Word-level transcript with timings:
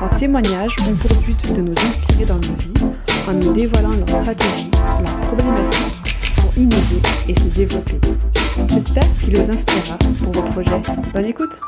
leurs 0.00 0.14
témoignages 0.14 0.76
ont 0.88 0.96
pour 0.96 1.14
but 1.20 1.52
de 1.54 1.60
nous 1.60 1.72
inspirer 1.72 2.24
dans 2.24 2.36
nos 2.36 2.54
vies 2.54 2.72
en 3.28 3.34
nous 3.34 3.52
dévoilant 3.52 3.94
leurs 3.94 4.12
stratégies, 4.12 4.70
leurs 4.72 5.20
problématiques 5.20 6.16
pour 6.36 6.56
innover 6.56 7.00
et 7.28 7.34
se 7.34 7.48
développer. 7.48 8.00
J'espère 8.70 9.04
qu'il 9.22 9.36
vous 9.36 9.50
inspirera 9.50 9.98
pour 10.22 10.32
vos 10.32 10.50
projets. 10.52 10.82
Bonne 11.12 11.26
écoute 11.26 11.60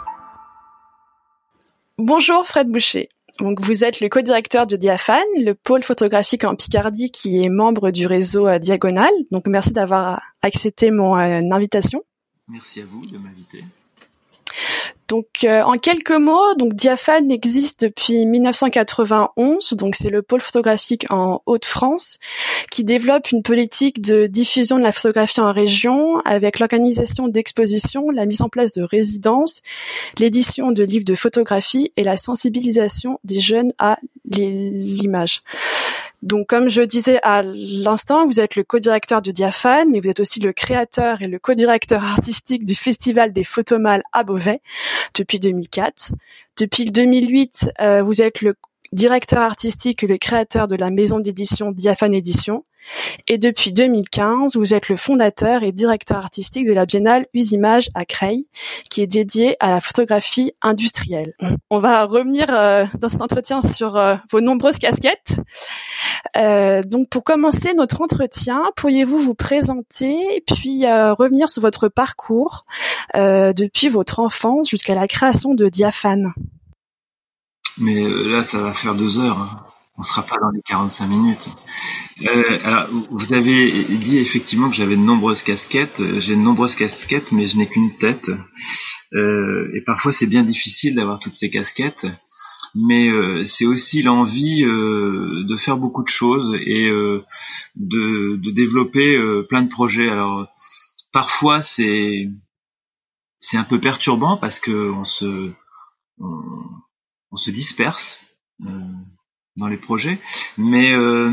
Bonjour 1.98 2.46
Fred 2.46 2.68
Boucher. 2.68 3.10
Donc 3.38 3.60
vous 3.60 3.84
êtes 3.84 4.00
le 4.00 4.08
co-directeur 4.08 4.66
de 4.66 4.76
Diaphane, 4.76 5.22
le 5.36 5.54
pôle 5.54 5.82
photographique 5.82 6.44
en 6.44 6.54
Picardie 6.54 7.10
qui 7.10 7.42
est 7.42 7.48
membre 7.48 7.90
du 7.90 8.06
réseau 8.06 8.46
euh, 8.46 8.58
Diagonal. 8.58 9.10
Donc 9.30 9.46
merci 9.46 9.72
d'avoir 9.72 10.20
accepté 10.42 10.90
mon 10.90 11.16
euh, 11.16 11.40
invitation. 11.50 12.02
Merci 12.48 12.80
à 12.80 12.84
vous 12.86 13.06
de 13.06 13.18
m'inviter. 13.18 13.64
Donc 15.08 15.26
euh, 15.44 15.62
en 15.62 15.78
quelques 15.78 16.10
mots, 16.10 16.54
donc 16.54 16.74
Diaphane 16.74 17.30
existe 17.30 17.82
depuis 17.82 18.24
1991, 18.24 19.74
donc 19.74 19.94
c'est 19.94 20.10
le 20.10 20.22
pôle 20.22 20.40
photographique 20.40 21.06
en 21.10 21.42
Haute-France 21.46 22.18
qui 22.70 22.84
développe 22.84 23.30
une 23.32 23.42
politique 23.42 24.00
de 24.00 24.26
diffusion 24.26 24.78
de 24.78 24.82
la 24.82 24.92
photographie 24.92 25.40
en 25.40 25.52
région 25.52 26.20
avec 26.20 26.58
l'organisation 26.58 27.28
d'expositions, 27.28 28.10
la 28.10 28.26
mise 28.26 28.40
en 28.40 28.48
place 28.48 28.72
de 28.72 28.82
résidences, 28.82 29.60
l'édition 30.18 30.72
de 30.72 30.82
livres 30.82 31.04
de 31.04 31.14
photographie 31.14 31.92
et 31.96 32.04
la 32.04 32.16
sensibilisation 32.16 33.18
des 33.24 33.40
jeunes 33.40 33.72
à 33.78 33.98
l'image. 34.24 35.42
Donc, 36.22 36.46
comme 36.46 36.68
je 36.68 36.82
disais 36.82 37.18
à 37.24 37.42
l'instant, 37.42 38.26
vous 38.26 38.40
êtes 38.40 38.54
le 38.54 38.62
co-directeur 38.62 39.22
de 39.22 39.32
Diaphane, 39.32 39.90
mais 39.90 40.00
vous 40.00 40.08
êtes 40.08 40.20
aussi 40.20 40.38
le 40.38 40.52
créateur 40.52 41.20
et 41.20 41.26
le 41.26 41.40
co-directeur 41.40 42.04
artistique 42.04 42.64
du 42.64 42.76
Festival 42.76 43.32
des 43.32 43.42
Photomales 43.42 44.04
à 44.12 44.22
Beauvais 44.22 44.60
depuis 45.14 45.40
2004. 45.40 46.12
Depuis 46.58 46.84
2008, 46.84 47.72
euh, 47.80 48.02
vous 48.02 48.22
êtes 48.22 48.40
le 48.40 48.54
directeur 48.92 49.40
artistique 49.40 50.04
et 50.04 50.06
le 50.06 50.16
créateur 50.16 50.68
de 50.68 50.76
la 50.76 50.90
maison 50.90 51.18
d'édition 51.18 51.72
Diaphane 51.72 52.14
Édition. 52.14 52.62
Et 53.26 53.38
depuis 53.38 53.72
2015, 53.72 54.56
vous 54.56 54.74
êtes 54.74 54.88
le 54.88 54.96
fondateur 54.96 55.62
et 55.62 55.72
directeur 55.72 56.18
artistique 56.18 56.66
de 56.66 56.72
la 56.72 56.86
biennale 56.86 57.26
Usimage 57.34 57.88
à 57.94 58.04
Creil, 58.04 58.46
qui 58.90 59.02
est 59.02 59.06
dédiée 59.06 59.56
à 59.60 59.70
la 59.70 59.80
photographie 59.80 60.52
industrielle. 60.62 61.34
On 61.70 61.78
va 61.78 62.04
revenir 62.04 62.46
euh, 62.50 62.86
dans 62.98 63.08
cet 63.08 63.22
entretien 63.22 63.62
sur 63.62 63.96
euh, 63.96 64.16
vos 64.30 64.40
nombreuses 64.40 64.78
casquettes. 64.78 65.40
Euh, 66.36 66.82
donc 66.82 67.08
pour 67.08 67.24
commencer 67.24 67.74
notre 67.74 68.00
entretien, 68.00 68.64
pourriez-vous 68.76 69.18
vous 69.18 69.34
présenter 69.34 70.42
puis 70.46 70.84
revenir 70.86 71.48
sur 71.48 71.62
votre 71.62 71.88
parcours 71.88 72.64
depuis 73.14 73.88
votre 73.88 74.18
enfance 74.20 74.68
jusqu'à 74.68 74.94
la 74.94 75.06
création 75.06 75.54
de 75.54 75.68
Diaphane 75.68 76.32
Mais 77.78 78.02
là, 78.08 78.42
ça 78.42 78.58
va 78.58 78.72
faire 78.72 78.94
deux 78.94 79.18
heures. 79.18 79.71
On 79.98 80.02
sera 80.02 80.22
pas 80.22 80.38
dans 80.38 80.50
les 80.50 80.62
45 80.62 81.06
minutes. 81.06 81.50
Euh, 82.22 82.58
alors, 82.64 82.88
vous 83.10 83.34
avez 83.34 83.84
dit 83.84 84.18
effectivement 84.18 84.70
que 84.70 84.74
j'avais 84.74 84.96
de 84.96 85.02
nombreuses 85.02 85.42
casquettes. 85.42 86.02
J'ai 86.18 86.34
de 86.34 86.40
nombreuses 86.40 86.76
casquettes, 86.76 87.30
mais 87.32 87.44
je 87.44 87.58
n'ai 87.58 87.68
qu'une 87.68 87.96
tête. 87.98 88.30
Euh, 89.12 89.70
et 89.74 89.82
parfois, 89.82 90.10
c'est 90.10 90.26
bien 90.26 90.44
difficile 90.44 90.94
d'avoir 90.94 91.18
toutes 91.18 91.34
ces 91.34 91.50
casquettes. 91.50 92.06
Mais 92.74 93.08
euh, 93.08 93.44
c'est 93.44 93.66
aussi 93.66 94.02
l'envie 94.02 94.62
de 94.62 95.56
faire 95.58 95.76
beaucoup 95.76 96.02
de 96.02 96.08
choses 96.08 96.54
et 96.54 96.88
de, 96.88 97.22
de, 97.76 98.50
développer 98.50 99.18
plein 99.50 99.60
de 99.60 99.68
projets. 99.68 100.08
Alors, 100.08 100.46
parfois, 101.12 101.60
c'est 101.60 102.30
c'est 103.38 103.58
un 103.58 103.64
peu 103.64 103.78
perturbant 103.78 104.38
parce 104.38 104.58
que 104.58 104.90
on 104.90 105.04
se 105.04 105.50
on 106.18 107.36
se 107.36 107.50
disperse 107.50 108.20
dans 109.56 109.68
les 109.68 109.76
projets. 109.76 110.18
Mais 110.58 110.94
euh, 110.94 111.32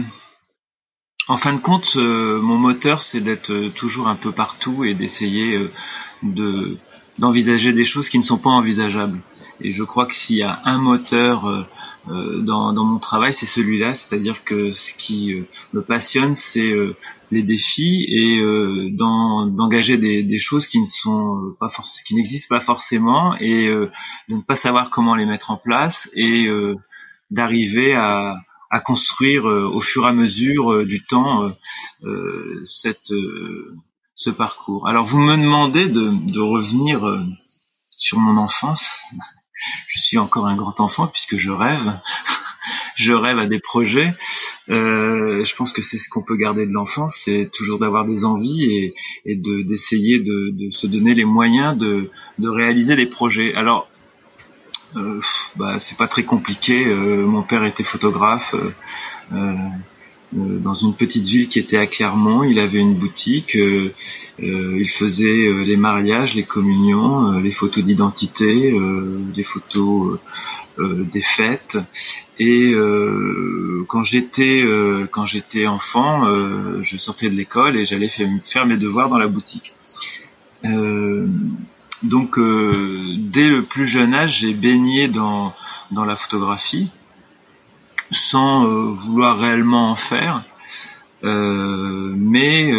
en 1.27 1.37
fin 1.37 1.53
de 1.53 1.59
compte, 1.59 1.93
euh, 1.97 2.41
mon 2.41 2.57
moteur, 2.57 3.01
c'est 3.01 3.21
d'être 3.21 3.51
euh, 3.51 3.69
toujours 3.69 4.07
un 4.07 4.15
peu 4.15 4.31
partout 4.31 4.83
et 4.83 4.93
d'essayer 4.93 5.59
de 6.23 6.77
d'envisager 7.17 7.73
des 7.73 7.83
choses 7.83 8.07
qui 8.07 8.17
ne 8.17 8.23
sont 8.23 8.37
pas 8.37 8.49
envisageables. 8.49 9.19
Et 9.59 9.73
je 9.73 9.83
crois 9.83 10.05
que 10.05 10.15
s'il 10.15 10.37
y 10.37 10.41
a 10.41 10.61
un 10.63 10.77
moteur 10.77 11.67
dans, 12.07 12.71
dans, 12.71 12.85
mon 12.85 12.97
travail, 12.97 13.33
c'est 13.33 13.45
celui-là, 13.45 13.93
c'est-à-dire 13.93 14.45
que 14.45 14.71
ce 14.71 14.93
qui 14.93 15.35
me 15.73 15.81
passionne, 15.81 16.33
c'est 16.33 16.73
les 17.31 17.43
défis 17.43 18.05
et 18.07 18.41
d'engager 18.91 19.97
des, 19.97 20.23
des, 20.23 20.39
choses 20.39 20.65
qui 20.65 20.79
ne 20.79 20.85
sont 20.85 21.57
pas 21.59 21.67
qui 22.05 22.15
n'existent 22.15 22.55
pas 22.55 22.61
forcément 22.61 23.35
et 23.41 23.67
de 23.67 23.89
ne 24.29 24.41
pas 24.41 24.55
savoir 24.55 24.89
comment 24.89 25.13
les 25.13 25.25
mettre 25.25 25.51
en 25.51 25.57
place 25.57 26.09
et 26.13 26.47
d'arriver 27.31 27.95
à, 27.95 28.35
à 28.71 28.79
construire 28.79 29.47
euh, 29.47 29.69
au 29.73 29.79
fur 29.79 30.05
et 30.05 30.09
à 30.09 30.13
mesure 30.13 30.71
euh, 30.73 30.85
du 30.85 31.03
temps 31.03 31.51
euh, 32.03 32.59
cette 32.63 33.13
ce 34.15 34.29
parcours. 34.29 34.87
Alors 34.87 35.05
vous 35.05 35.19
me 35.19 35.37
demandez 35.37 35.87
de, 35.87 36.11
de 36.31 36.39
revenir 36.39 37.25
sur 37.97 38.19
mon 38.19 38.37
enfance. 38.37 38.91
Je 39.87 40.01
suis 40.01 40.17
encore 40.17 40.47
un 40.47 40.55
grand 40.55 40.79
enfant 40.79 41.07
puisque 41.07 41.37
je 41.37 41.51
rêve. 41.51 41.99
je 42.95 43.13
rêve 43.13 43.39
à 43.39 43.45
des 43.45 43.59
projets. 43.59 44.13
Euh, 44.69 45.43
je 45.43 45.55
pense 45.55 45.71
que 45.71 45.81
c'est 45.81 45.97
ce 45.97 46.09
qu'on 46.09 46.21
peut 46.21 46.35
garder 46.35 46.67
de 46.67 46.71
l'enfance, 46.71 47.21
c'est 47.25 47.49
toujours 47.51 47.79
d'avoir 47.79 48.05
des 48.05 48.25
envies 48.25 48.65
et, 48.65 48.95
et 49.25 49.35
de 49.35 49.61
d'essayer 49.63 50.19
de, 50.19 50.49
de, 50.51 50.69
se 50.69 50.85
donner 50.85 51.15
les 51.15 51.25
moyens 51.25 51.77
de, 51.77 52.11
de 52.37 52.49
réaliser 52.49 52.95
des 52.95 53.07
projets. 53.07 53.55
Alors 53.55 53.89
euh, 54.95 55.19
bah, 55.55 55.79
c'est 55.79 55.97
pas 55.97 56.07
très 56.07 56.23
compliqué. 56.23 56.85
Euh, 56.87 57.25
mon 57.25 57.43
père 57.43 57.63
était 57.65 57.83
photographe 57.83 58.55
euh, 59.33 59.55
dans 60.31 60.73
une 60.73 60.95
petite 60.95 61.25
ville 61.25 61.47
qui 61.47 61.59
était 61.59 61.77
à 61.77 61.87
Clermont. 61.87 62.43
Il 62.43 62.59
avait 62.59 62.79
une 62.79 62.95
boutique. 62.95 63.57
il 64.39 64.89
faisait 64.89 65.51
les 65.65 65.75
mariages, 65.75 66.35
les 66.35 66.43
communions, 66.43 67.31
les 67.39 67.51
photos 67.51 67.83
d'identité, 67.83 68.77
les 69.35 69.43
photos 69.43 70.19
des 70.77 71.23
fêtes. 71.23 71.79
Et 72.37 72.75
quand 73.87 74.03
j'étais 74.03 74.63
quand 75.09 75.25
j'étais 75.25 75.65
enfant, 75.65 76.25
je 76.79 76.97
sortais 76.97 77.31
de 77.31 77.35
l'école 77.35 77.75
et 77.75 77.85
j'allais 77.85 78.09
faire 78.43 78.67
mes 78.67 78.77
devoirs 78.77 79.09
dans 79.09 79.17
la 79.17 79.27
boutique. 79.27 79.73
Donc 82.03 82.37
euh, 82.37 83.15
dès 83.17 83.49
le 83.49 83.63
plus 83.63 83.85
jeune 83.85 84.13
âge, 84.13 84.39
j'ai 84.39 84.53
baigné 84.53 85.07
dans, 85.07 85.53
dans 85.91 86.05
la 86.05 86.15
photographie 86.15 86.89
sans 88.11 88.65
euh, 88.65 88.89
vouloir 88.89 89.37
réellement 89.37 89.91
en 89.91 89.95
faire, 89.95 90.43
euh, 91.23 92.13
mais 92.15 92.73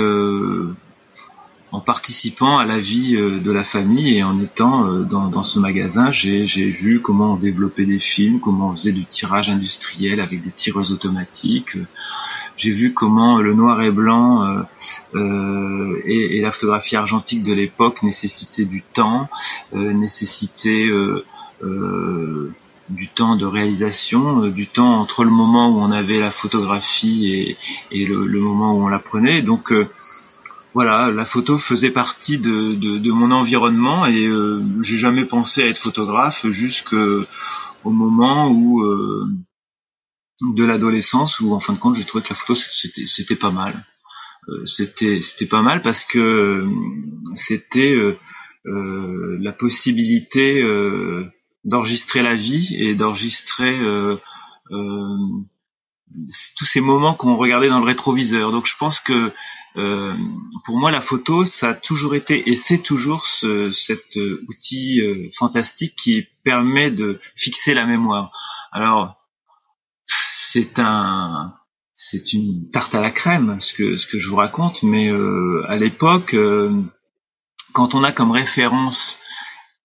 en 1.72 1.80
participant 1.80 2.58
à 2.58 2.64
la 2.64 2.80
vie 2.80 3.16
de 3.16 3.52
la 3.52 3.62
famille 3.62 4.16
et 4.16 4.24
en 4.24 4.40
étant 4.40 4.92
dans, 5.02 5.28
dans 5.28 5.44
ce 5.44 5.60
magasin, 5.60 6.10
j'ai 6.10 6.44
vu 6.44 7.00
comment 7.00 7.32
on 7.32 7.36
développait 7.36 7.86
des 7.86 8.00
films, 8.00 8.40
comment 8.40 8.70
on 8.70 8.72
faisait 8.72 8.92
du 8.92 9.04
tirage 9.04 9.50
industriel 9.50 10.18
avec 10.18 10.40
des 10.40 10.50
tireuses 10.50 10.90
automatiques 10.90 11.76
j'ai 12.60 12.72
vu 12.72 12.92
comment 12.92 13.40
le 13.40 13.54
noir 13.54 13.80
et 13.80 13.90
blanc 13.90 14.44
euh, 14.44 14.62
euh, 15.14 16.02
et, 16.04 16.42
la 16.42 16.52
photographie 16.52 16.94
argentique 16.94 17.42
de 17.42 17.54
l'époque 17.54 18.02
nécessitaient 18.02 18.66
du 18.66 18.82
temps, 18.82 19.30
euh, 19.74 19.94
nécessitaient 19.94 20.90
du 22.90 23.08
temps 23.08 23.36
de 23.36 23.46
réalisation, 23.46 24.48
du 24.48 24.66
temps 24.66 25.00
entre 25.00 25.24
le 25.24 25.30
moment 25.30 25.70
où 25.70 25.80
on 25.80 25.90
avait 25.90 26.18
la 26.18 26.30
photographie 26.30 27.56
et, 27.90 28.04
le, 28.04 28.40
moment 28.40 28.74
où 28.74 28.84
on 28.84 28.88
la 28.88 28.98
prenait. 28.98 29.40
Donc 29.40 29.72
voilà, 30.74 31.10
la 31.10 31.24
photo 31.24 31.56
faisait 31.56 31.90
partie 31.90 32.38
de, 32.38 33.10
mon 33.10 33.30
environnement 33.30 34.04
et 34.04 34.28
j'ai 34.82 34.96
jamais 34.98 35.24
pensé 35.24 35.62
à 35.62 35.66
être 35.66 35.78
photographe 35.78 36.46
jusqu'au 36.48 37.24
moment 37.84 38.50
où 38.50 38.82
de 40.40 40.64
l'adolescence 40.64 41.40
où 41.40 41.52
en 41.52 41.58
fin 41.58 41.74
de 41.74 41.78
compte 41.78 41.96
j'ai 41.96 42.04
trouvé 42.04 42.22
que 42.24 42.30
la 42.30 42.34
photo 42.34 42.54
c'était 42.54 43.06
c'était 43.06 43.36
pas 43.36 43.50
mal 43.50 43.84
euh, 44.48 44.64
c'était 44.64 45.20
c'était 45.20 45.46
pas 45.46 45.62
mal 45.62 45.82
parce 45.82 46.04
que 46.04 46.18
euh, 46.18 46.68
c'était 47.34 47.94
euh, 47.94 48.16
la 49.40 49.52
possibilité 49.52 50.62
d'enregistrer 51.64 52.22
la 52.22 52.34
vie 52.34 52.76
et 52.78 52.94
d'enregistrer 52.94 53.78
tous 54.68 56.64
ces 56.64 56.80
moments 56.80 57.14
qu'on 57.14 57.36
regardait 57.36 57.68
dans 57.68 57.78
le 57.78 57.86
rétroviseur. 57.86 58.52
Donc 58.52 58.66
je 58.66 58.76
pense 58.76 59.00
que 59.00 59.32
pour 60.64 60.76
moi 60.76 60.90
la 60.90 61.00
photo 61.00 61.44
ça 61.46 61.70
a 61.70 61.74
toujours 61.74 62.14
été 62.14 62.50
et 62.50 62.54
c'est 62.54 62.82
toujours 62.82 63.24
ce, 63.24 63.70
cet 63.70 64.16
outil 64.48 65.00
fantastique 65.32 65.96
qui 65.96 66.26
permet 66.44 66.90
de 66.90 67.18
fixer 67.36 67.72
la 67.72 67.86
mémoire. 67.86 68.30
Alors 68.72 69.19
c'est 70.04 70.78
un 70.78 71.54
c'est 71.94 72.32
une 72.32 72.70
tarte 72.70 72.94
à 72.94 73.00
la 73.00 73.10
crème 73.10 73.60
ce 73.60 73.74
que 73.74 73.96
ce 73.96 74.06
que 74.06 74.18
je 74.18 74.28
vous 74.28 74.36
raconte, 74.36 74.82
mais 74.82 75.10
à 75.68 75.76
l'époque 75.76 76.34
quand 77.72 77.94
on 77.94 78.02
a 78.02 78.12
comme 78.12 78.30
référence 78.30 79.18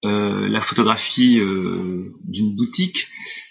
euh, 0.05 0.47
la 0.49 0.61
photographie 0.61 1.39
euh, 1.39 2.13
d'une 2.25 2.55
boutique, 2.55 3.07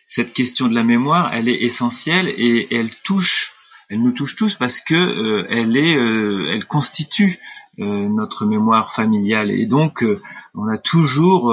cette 0.06 0.32
question 0.32 0.68
de 0.68 0.74
la 0.74 0.84
mémoire, 0.84 1.32
elle 1.34 1.48
est 1.48 1.62
essentielle 1.62 2.28
et, 2.28 2.72
elle 2.72 2.94
touche, 2.94 3.54
elle 3.88 4.00
nous 4.00 4.12
touche 4.12 4.36
tous 4.36 4.54
parce 4.54 4.80
que 4.80 4.94
euh, 4.94 5.46
elle 5.50 5.76
est, 5.76 5.94
elle 5.94 6.64
constitue 6.66 7.38
notre 7.76 8.46
mémoire 8.46 8.92
familiale. 8.92 9.50
Et 9.50 9.66
donc 9.66 10.04
on 10.54 10.68
a 10.68 10.78
toujours 10.78 11.52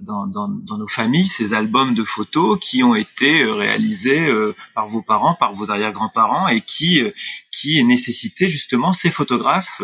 dans, 0.00 0.26
dans, 0.26 0.48
dans, 0.48 0.78
nos 0.78 0.86
familles 0.86 1.26
ces 1.26 1.54
albums 1.54 1.94
de 1.94 2.04
photos 2.04 2.58
qui 2.60 2.82
ont 2.82 2.94
été 2.94 3.44
réalisés 3.44 4.32
par 4.74 4.86
vos 4.86 5.02
parents, 5.02 5.34
par 5.34 5.52
vos 5.52 5.70
arrière-grands-parents 5.70 6.48
et 6.48 6.60
qui 6.60 7.02
qui 7.50 7.82
nécessitaient 7.84 8.46
justement 8.46 8.92
ces 8.92 9.10
photographes 9.10 9.82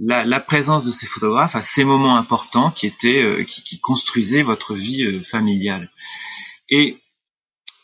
la, 0.00 0.24
la, 0.24 0.40
présence 0.40 0.84
de 0.84 0.90
ces 0.90 1.06
photographes 1.06 1.56
à 1.56 1.62
ces 1.62 1.84
moments 1.84 2.16
importants 2.16 2.70
qui 2.70 2.86
étaient 2.86 3.22
euh, 3.22 3.44
qui, 3.44 3.62
qui, 3.62 3.80
construisaient 3.80 4.42
votre 4.42 4.74
vie 4.74 5.04
euh, 5.04 5.22
familiale. 5.22 5.90
Et 6.70 6.96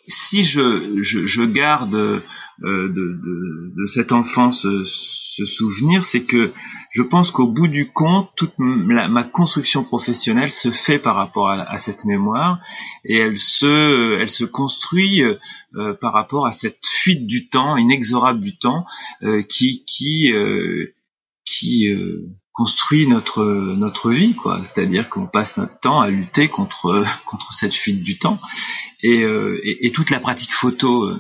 si 0.07 0.45
je, 0.45 1.03
je, 1.03 1.27
je 1.27 1.43
garde 1.43 1.95
euh, 1.95 2.21
de, 2.59 2.89
de, 2.89 3.73
de, 3.77 3.85
cette 3.85 4.13
enfance 4.13 4.63
ce, 4.63 5.45
souvenir, 5.45 6.03
c'est 6.03 6.23
que 6.23 6.51
je 6.91 7.03
pense 7.03 7.31
qu'au 7.31 7.47
bout 7.47 7.69
du 7.69 7.91
compte, 7.91 8.31
toute 8.37 8.55
ma 8.59 9.25
construction 9.25 9.85
professionnelle 9.85 10.51
se 10.51 10.71
fait 10.71 10.99
par 10.99 11.17
rapport 11.17 11.51
à, 11.51 11.71
à, 11.71 11.77
cette 11.77 12.07
mémoire 12.07 12.59
et 13.05 13.19
elle 13.19 13.37
se, 13.37 14.19
elle 14.19 14.31
se 14.31 14.45
construit 14.45 15.23
par 16.01 16.15
rapport 16.15 16.47
à 16.47 16.53
cette 16.53 16.87
fuite 16.87 17.27
du 17.27 17.49
temps, 17.49 17.77
inexorable 17.77 18.41
du 18.41 18.57
temps, 18.57 18.87
qui, 19.49 19.85
qui 19.85 20.33
qui 21.47 21.89
euh, 21.89 22.29
construit 22.53 23.07
notre 23.07 23.45
notre 23.45 24.11
vie 24.11 24.35
quoi. 24.35 24.61
C'est-à-dire 24.65 25.09
qu'on 25.09 25.27
passe 25.27 25.57
notre 25.57 25.79
temps 25.81 26.01
à 26.01 26.11
lutter 26.11 26.49
contre 26.49 27.03
contre 27.25 27.53
cette 27.55 27.75
fuite 27.75 28.03
du 28.03 28.19
temps 28.19 28.39
et, 29.03 29.23
euh, 29.23 29.61
et, 29.63 29.93
toute 29.93 30.11
la 30.11 30.21
pratique 30.21 30.53
photo 30.53 31.05
euh, 31.05 31.19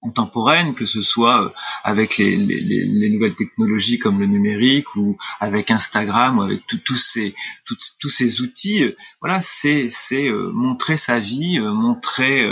contemporaine, 0.00 0.74
que 0.74 0.86
ce 0.86 1.02
soit 1.02 1.44
euh, 1.44 1.50
avec 1.82 2.18
les, 2.18 2.36
les, 2.36 2.60
les, 2.60 3.10
nouvelles 3.10 3.34
technologies 3.34 3.98
comme 3.98 4.20
le 4.20 4.26
numérique 4.26 4.94
ou 4.96 5.16
avec 5.40 5.70
Instagram 5.70 6.38
ou 6.38 6.42
avec 6.42 6.62
tous 6.66 6.94
ces 6.94 7.34
tous 7.64 8.08
ces 8.08 8.40
outils. 8.40 8.84
Euh, 8.84 8.96
voilà, 9.20 9.40
c'est 9.40 9.88
euh, 10.12 10.50
montrer 10.52 10.96
sa 10.96 11.18
vie, 11.18 11.58
montrer 11.58 12.46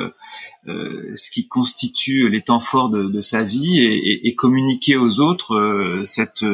ce 0.67 1.31
qui 1.31 1.47
constitue 1.47 2.29
les 2.29 2.43
temps 2.43 2.61
forts 2.61 2.91
de, 2.91 3.21
sa 3.21 3.43
vie 3.43 3.81
et, 3.81 4.27
et, 4.27 4.35
communiquer 4.35 4.97
aux 4.97 5.21
autres 5.21 6.01
cette 6.05 6.45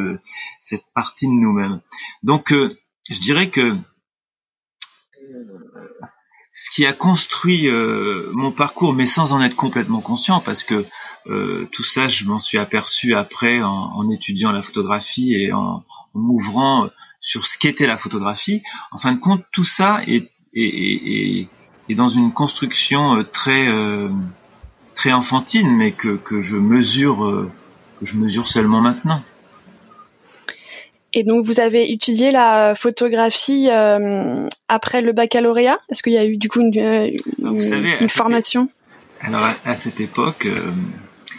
cette 0.61 0.85
partie 0.95 1.27
de 1.27 1.33
nous-mêmes. 1.33 1.81
Donc, 2.23 2.53
je 2.53 3.21
dirais 3.21 3.49
que 3.49 3.75
ce 6.52 6.70
qui 6.70 6.84
a 6.84 6.93
construit 6.93 7.69
euh, 7.69 8.31
mon 8.34 8.52
parcours, 8.52 8.93
mais 8.93 9.06
sans 9.06 9.32
en 9.32 9.40
être 9.40 9.56
complètement 9.56 10.02
conscient, 10.02 10.40
parce 10.40 10.64
que 10.64 10.84
euh, 11.26 11.66
tout 11.72 11.82
ça, 11.82 12.08
je 12.08 12.26
m'en 12.26 12.38
suis 12.38 12.58
aperçu 12.58 13.14
après 13.14 13.62
en, 13.62 14.10
étudiant 14.10 14.52
la 14.52 14.60
photographie 14.60 15.34
et 15.34 15.52
en, 15.52 15.82
m'ouvrant 16.14 16.88
sur 17.20 17.46
ce 17.46 17.56
qu'était 17.56 17.87
la 17.87 17.96
photographie. 17.96 18.62
En 18.90 18.99
fin 18.99 19.12
de 19.12 19.19
compte, 19.19 19.43
tout 19.50 19.64
ça 19.64 20.02
est, 20.06 20.31
est, 20.52 21.46
est, 21.88 21.94
dans 21.94 22.08
une 22.08 22.32
construction 22.32 23.16
euh, 23.16 23.22
très 23.22 23.69
très 24.94 25.12
enfantine, 25.12 25.75
mais 25.75 25.93
que, 25.93 26.16
que 26.16 26.43
je 26.43 26.56
mesure 26.56 27.49
que 27.99 28.04
je 28.04 28.16
mesure 28.16 28.46
seulement 28.46 28.82
maintenant. 28.82 29.22
Et 31.14 31.25
donc 31.25 31.44
vous 31.44 31.61
avez 31.61 31.93
étudié 31.93 32.31
la 32.31 32.75
photographie 32.75 33.69
euh, 33.70 34.47
après 34.69 35.03
le 35.03 35.12
baccalauréat? 35.12 35.79
Est-ce 35.91 36.03
qu'il 36.03 36.12
y 36.14 36.19
a 36.19 36.25
eu 36.25 36.37
du 36.37 36.49
coup 36.49 36.61
une, 36.61 36.79
euh, 36.79 37.11
une, 37.38 38.09
formation? 38.09 38.70
Alors 39.20 39.43
à, 39.64 39.75
cette 39.75 40.00
époque, 40.00 40.47
euh, 40.47 40.70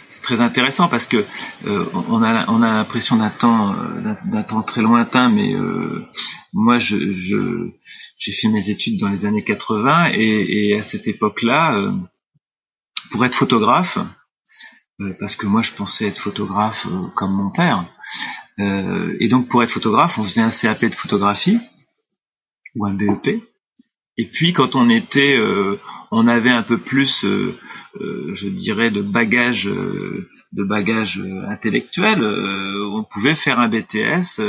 c'est 0.06 0.22
très 0.22 0.40
intéressant 0.40 0.88
parce 0.88 1.08
que 1.08 1.24
on 1.66 2.22
a 2.22 2.48
on 2.48 2.62
a 2.62 2.72
l'impression 2.74 3.16
d'un 3.16 3.30
temps 3.30 3.74
d'un 4.24 4.42
temps 4.42 4.62
très 4.62 4.80
lointain, 4.80 5.28
mais 5.28 5.52
moi 6.52 6.78
je 6.78 6.96
j'ai 8.16 8.32
fait 8.32 8.48
mes 8.48 8.70
études 8.70 9.00
dans 9.00 9.08
les 9.08 9.26
années 9.26 9.42
80 9.42 10.12
et, 10.14 10.68
et 10.68 10.78
à 10.78 10.82
cette 10.82 11.08
époque-là, 11.08 11.92
pour 13.10 13.24
être 13.24 13.34
photographe, 13.34 13.98
parce 15.18 15.36
que 15.36 15.46
moi 15.46 15.62
je 15.62 15.72
pensais 15.72 16.06
être 16.06 16.18
photographe 16.18 16.86
comme 17.14 17.32
mon 17.32 17.50
père. 17.50 17.84
Euh, 18.60 19.16
et 19.20 19.28
donc 19.28 19.48
pour 19.48 19.62
être 19.62 19.70
photographe, 19.70 20.18
on 20.18 20.24
faisait 20.24 20.40
un 20.40 20.50
CAP 20.50 20.84
de 20.84 20.94
photographie 20.94 21.58
ou 22.74 22.86
un 22.86 22.94
BEP. 22.94 23.42
Et 24.16 24.26
puis 24.26 24.52
quand 24.52 24.76
on 24.76 24.88
était, 24.88 25.36
euh, 25.36 25.80
on 26.12 26.28
avait 26.28 26.50
un 26.50 26.62
peu 26.62 26.78
plus, 26.78 27.24
euh, 27.24 27.58
je 28.32 28.48
dirais, 28.48 28.92
de 28.92 29.02
bagage, 29.02 29.64
de 29.64 30.64
bagage 30.64 31.20
intellectuel, 31.48 32.22
on 32.24 33.04
pouvait 33.04 33.34
faire 33.34 33.58
un 33.58 33.68
BTS 33.68 34.40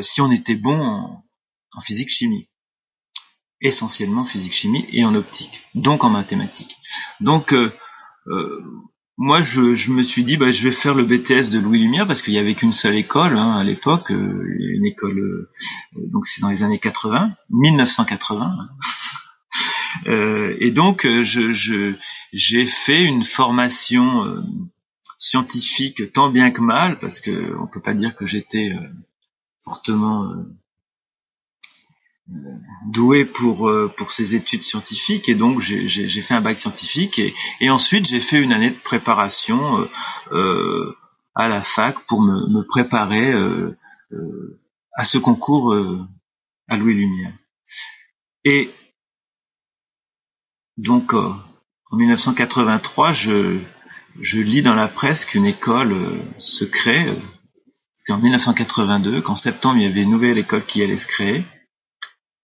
si 0.00 0.20
on 0.22 0.30
était 0.30 0.54
bon 0.54 0.80
en, 0.80 1.24
en 1.72 1.80
physique 1.80 2.08
chimie, 2.08 2.48
essentiellement 3.60 4.24
physique 4.24 4.54
chimie 4.54 4.86
et 4.92 5.04
en 5.04 5.14
optique, 5.14 5.60
donc 5.74 6.04
en 6.04 6.08
mathématiques. 6.08 6.76
Donc 7.20 7.54
moi, 9.22 9.42
je, 9.42 9.74
je, 9.74 9.92
me 9.92 10.02
suis 10.02 10.24
dit, 10.24 10.38
bah, 10.38 10.50
je 10.50 10.62
vais 10.64 10.72
faire 10.72 10.94
le 10.94 11.04
BTS 11.04 11.50
de 11.50 11.58
Louis 11.58 11.78
Lumière 11.78 12.06
parce 12.06 12.22
qu'il 12.22 12.32
y 12.32 12.38
avait 12.38 12.54
qu'une 12.54 12.72
seule 12.72 12.96
école 12.96 13.36
hein, 13.36 13.52
à 13.52 13.62
l'époque, 13.62 14.10
euh, 14.12 14.56
une 14.58 14.86
école, 14.86 15.18
euh, 15.18 15.50
donc 16.06 16.24
c'est 16.24 16.40
dans 16.40 16.48
les 16.48 16.62
années 16.62 16.78
80, 16.78 17.30
1980. 17.50 18.56
euh, 20.06 20.56
et 20.58 20.70
donc, 20.70 21.04
euh, 21.04 21.22
je, 21.22 21.92
j'ai 22.32 22.64
fait 22.64 23.04
une 23.04 23.22
formation 23.22 24.42
scientifique 25.18 26.14
tant 26.14 26.30
bien 26.30 26.50
que 26.50 26.62
mal 26.62 26.98
parce 26.98 27.20
que 27.20 27.54
on 27.60 27.66
peut 27.66 27.82
pas 27.82 27.92
dire 27.92 28.16
que 28.16 28.24
j'étais 28.24 28.72
fortement 29.62 30.32
doué 32.86 33.24
pour 33.24 33.68
euh, 33.68 33.92
pour 33.96 34.10
ses 34.10 34.34
études 34.34 34.62
scientifiques 34.62 35.28
et 35.28 35.34
donc 35.34 35.60
j'ai 35.60 36.22
fait 36.22 36.34
un 36.34 36.40
bac 36.40 36.58
scientifique 36.58 37.18
et, 37.18 37.34
et 37.60 37.70
ensuite 37.70 38.06
j'ai 38.06 38.20
fait 38.20 38.40
une 38.40 38.52
année 38.52 38.70
de 38.70 38.78
préparation 38.78 39.80
euh, 39.80 39.86
euh 40.32 40.96
à 41.36 41.48
la 41.48 41.62
fac 41.62 41.96
pour 42.06 42.20
me, 42.20 42.48
me 42.48 42.66
préparer 42.66 43.32
à 44.94 45.04
ce 45.04 45.16
concours 45.16 45.72
à 46.68 46.76
Louis 46.76 46.94
Lumière. 46.94 47.32
Et 48.44 48.68
donc 50.76 51.14
en 51.14 51.36
1983, 51.92 53.12
je 53.12 53.58
je 54.18 54.40
lis 54.40 54.60
dans 54.60 54.74
la 54.74 54.88
presse 54.88 55.24
qu'une 55.24 55.46
école 55.46 55.94
se 56.36 56.64
crée. 56.64 57.06
C'était 57.94 58.12
en 58.12 58.18
1982 58.18 59.22
qu'en 59.22 59.36
septembre 59.36 59.76
il 59.76 59.84
y 59.84 59.86
avait 59.86 60.02
une 60.02 60.10
nouvelle 60.10 60.36
école 60.36 60.66
qui 60.66 60.82
allait 60.82 60.96
se 60.96 61.06
créer 61.06 61.44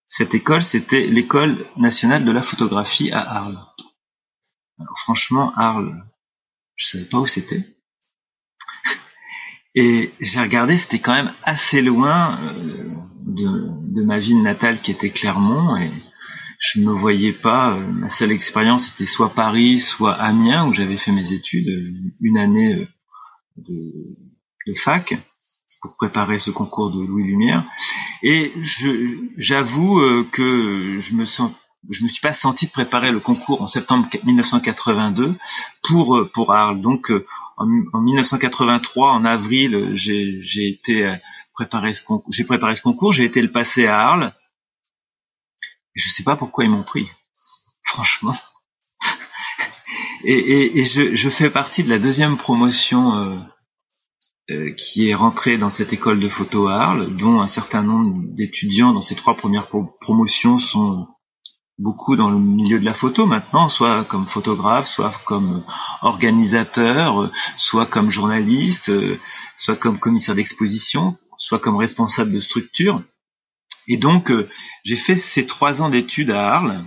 cette 0.07 0.33
école, 0.33 0.63
c'était 0.63 1.05
l'école 1.05 1.65
nationale 1.75 2.23
de 2.23 2.31
la 2.31 2.41
photographie 2.41 3.11
à 3.11 3.19
Arles. 3.19 3.59
Alors, 4.79 4.97
franchement, 4.97 5.53
Arles, 5.57 6.01
je 6.77 6.87
savais 6.87 7.03
pas 7.03 7.19
où 7.19 7.25
c'était. 7.25 7.61
Et 9.75 10.13
j'ai 10.21 10.39
regardé, 10.39 10.77
c'était 10.77 10.99
quand 10.99 11.13
même 11.13 11.33
assez 11.43 11.81
loin 11.81 12.39
euh, 12.41 12.89
de, 13.25 14.01
ma 14.03 14.17
ville 14.17 14.41
natale 14.41 14.79
qui 14.79 14.91
était 14.91 15.09
Clermont 15.09 15.75
et 15.75 15.91
je 16.59 16.79
me 16.79 16.91
voyais 16.91 17.33
pas. 17.33 17.75
Euh, 17.75 17.85
ma 17.85 18.07
seule 18.07 18.31
expérience 18.31 18.85
c'était 18.85 19.05
soit 19.05 19.33
Paris, 19.33 19.79
soit 19.79 20.13
Amiens 20.13 20.67
où 20.67 20.73
j'avais 20.73 20.97
fait 20.97 21.11
mes 21.11 21.33
études, 21.33 21.67
une 22.21 22.37
année 22.37 22.87
euh, 23.69 24.15
de 24.67 24.73
fac 24.73 25.15
pour 25.81 25.95
préparer 25.95 26.39
ce 26.39 26.51
concours 26.51 26.91
de 26.91 27.03
Louis 27.03 27.23
Lumière. 27.23 27.63
Et 28.23 28.51
j'avoue 29.37 29.99
euh, 29.99 30.27
que 30.31 30.97
je 30.99 31.13
me 31.13 31.25
sens 31.25 31.51
je 31.89 32.03
me 32.03 32.09
suis 32.09 32.19
pas 32.19 32.33
senti 32.33 32.65
de 32.65 32.71
préparer 32.71 33.11
le 33.11 33.19
concours 33.19 33.61
en 33.61 33.67
septembre 33.67 34.07
1982 34.23 35.33
pour 35.83 36.17
euh, 36.17 36.29
pour 36.33 36.53
Arles. 36.53 36.81
Donc 36.81 37.11
euh, 37.11 37.23
en, 37.55 37.65
1983, 38.01 39.11
en 39.11 39.23
avril, 39.23 39.91
j'ai 39.93 40.67
été 40.67 41.15
préparer 41.53 41.93
ce 41.93 42.03
concours. 42.03 42.31
J'ai 42.31 42.43
préparé 42.43 42.75
ce 42.75 42.81
concours. 42.81 43.13
J'ai 43.13 43.25
été 43.25 43.41
le 43.41 43.51
passer 43.51 43.85
à 43.87 43.99
Arles. 43.99 44.33
Je 45.93 46.09
sais 46.09 46.23
pas 46.23 46.35
pourquoi 46.35 46.65
ils 46.65 46.69
m'ont 46.69 46.83
pris. 46.83 47.09
Franchement, 47.83 48.35
et, 50.23 50.79
et, 50.79 50.83
je, 50.83 51.15
je, 51.15 51.29
fais 51.29 51.49
partie 51.49 51.83
de 51.83 51.89
la 51.89 51.99
deuxième 51.99 52.35
promotion 52.35 53.47
qui 54.77 55.09
est 55.09 55.13
rentrée 55.13 55.57
dans 55.57 55.69
cette 55.69 55.91
école 55.91 56.19
de 56.19 56.27
photo 56.29 56.67
à 56.67 56.75
Arles, 56.75 57.15
dont 57.17 57.41
un 57.41 57.47
certain 57.47 57.81
nombre 57.81 58.23
d'étudiants 58.29 58.93
dans 58.93 59.01
ces 59.01 59.15
trois 59.15 59.35
premières 59.35 59.67
promotions 59.99 60.57
sont 60.57 61.07
beaucoup 61.79 62.15
dans 62.15 62.29
le 62.29 62.39
milieu 62.39 62.79
de 62.79 62.85
la 62.85 62.93
photo 62.93 63.25
maintenant, 63.25 63.67
soit 63.67 64.03
comme 64.05 64.27
photographe, 64.27 64.87
soit 64.87 65.11
comme 65.25 65.63
organisateur, 66.01 67.31
soit 67.55 67.85
comme 67.85 68.09
journaliste, 68.09 68.91
soit 69.55 69.75
comme 69.75 69.99
commissaire 69.99 70.35
d'exposition, 70.35 71.17
soit 71.37 71.59
comme 71.59 71.77
responsable 71.77 72.31
de 72.31 72.39
structure. 72.39 73.03
Et 73.87 73.97
donc, 73.97 74.31
euh, 74.31 74.49
j'ai 74.83 74.95
fait 74.95 75.15
ces 75.15 75.45
trois 75.45 75.81
ans 75.81 75.89
d'études 75.89 76.31
à 76.31 76.51
Arles, 76.51 76.83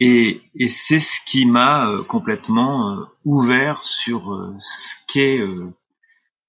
et, 0.00 0.40
et 0.56 0.68
c'est 0.68 0.98
ce 0.98 1.20
qui 1.24 1.44
m'a 1.44 1.88
euh, 1.88 2.02
complètement 2.02 2.90
euh, 2.90 3.04
ouvert 3.24 3.80
sur 3.80 4.54
ce 4.58 4.94
qu'est 5.06 5.40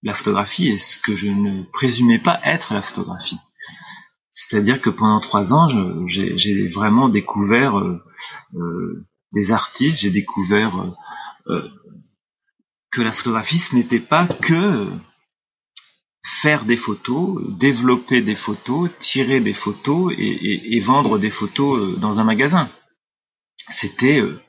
la 0.03 0.13
photographie 0.13 0.69
et 0.69 0.75
ce 0.75 0.99
que 0.99 1.15
je 1.15 1.27
ne 1.27 1.63
présumais 1.63 2.19
pas 2.19 2.39
être 2.43 2.73
la 2.73 2.81
photographie. 2.81 3.39
C'est-à-dire 4.31 4.81
que 4.81 4.89
pendant 4.89 5.19
trois 5.19 5.53
ans, 5.53 5.67
j'ai 6.07 6.67
vraiment 6.67 7.09
découvert 7.09 7.81
des 9.31 9.51
artistes, 9.51 10.01
j'ai 10.01 10.09
découvert 10.09 10.91
que 12.91 13.01
la 13.01 13.11
photographie, 13.11 13.57
ce 13.57 13.75
n'était 13.75 13.99
pas 13.99 14.27
que 14.27 14.87
faire 16.23 16.65
des 16.65 16.77
photos, 16.77 17.41
développer 17.57 18.21
des 18.21 18.35
photos, 18.35 18.89
tirer 18.99 19.41
des 19.41 19.53
photos 19.53 20.13
et, 20.17 20.79
vendre 20.79 21.17
des 21.17 21.29
photos 21.29 21.79
euh, 21.79 21.95
dans 21.97 22.19
un 22.19 22.23
magasin. 22.23 22.69
C'était 23.69 24.19
euh, 24.19 24.41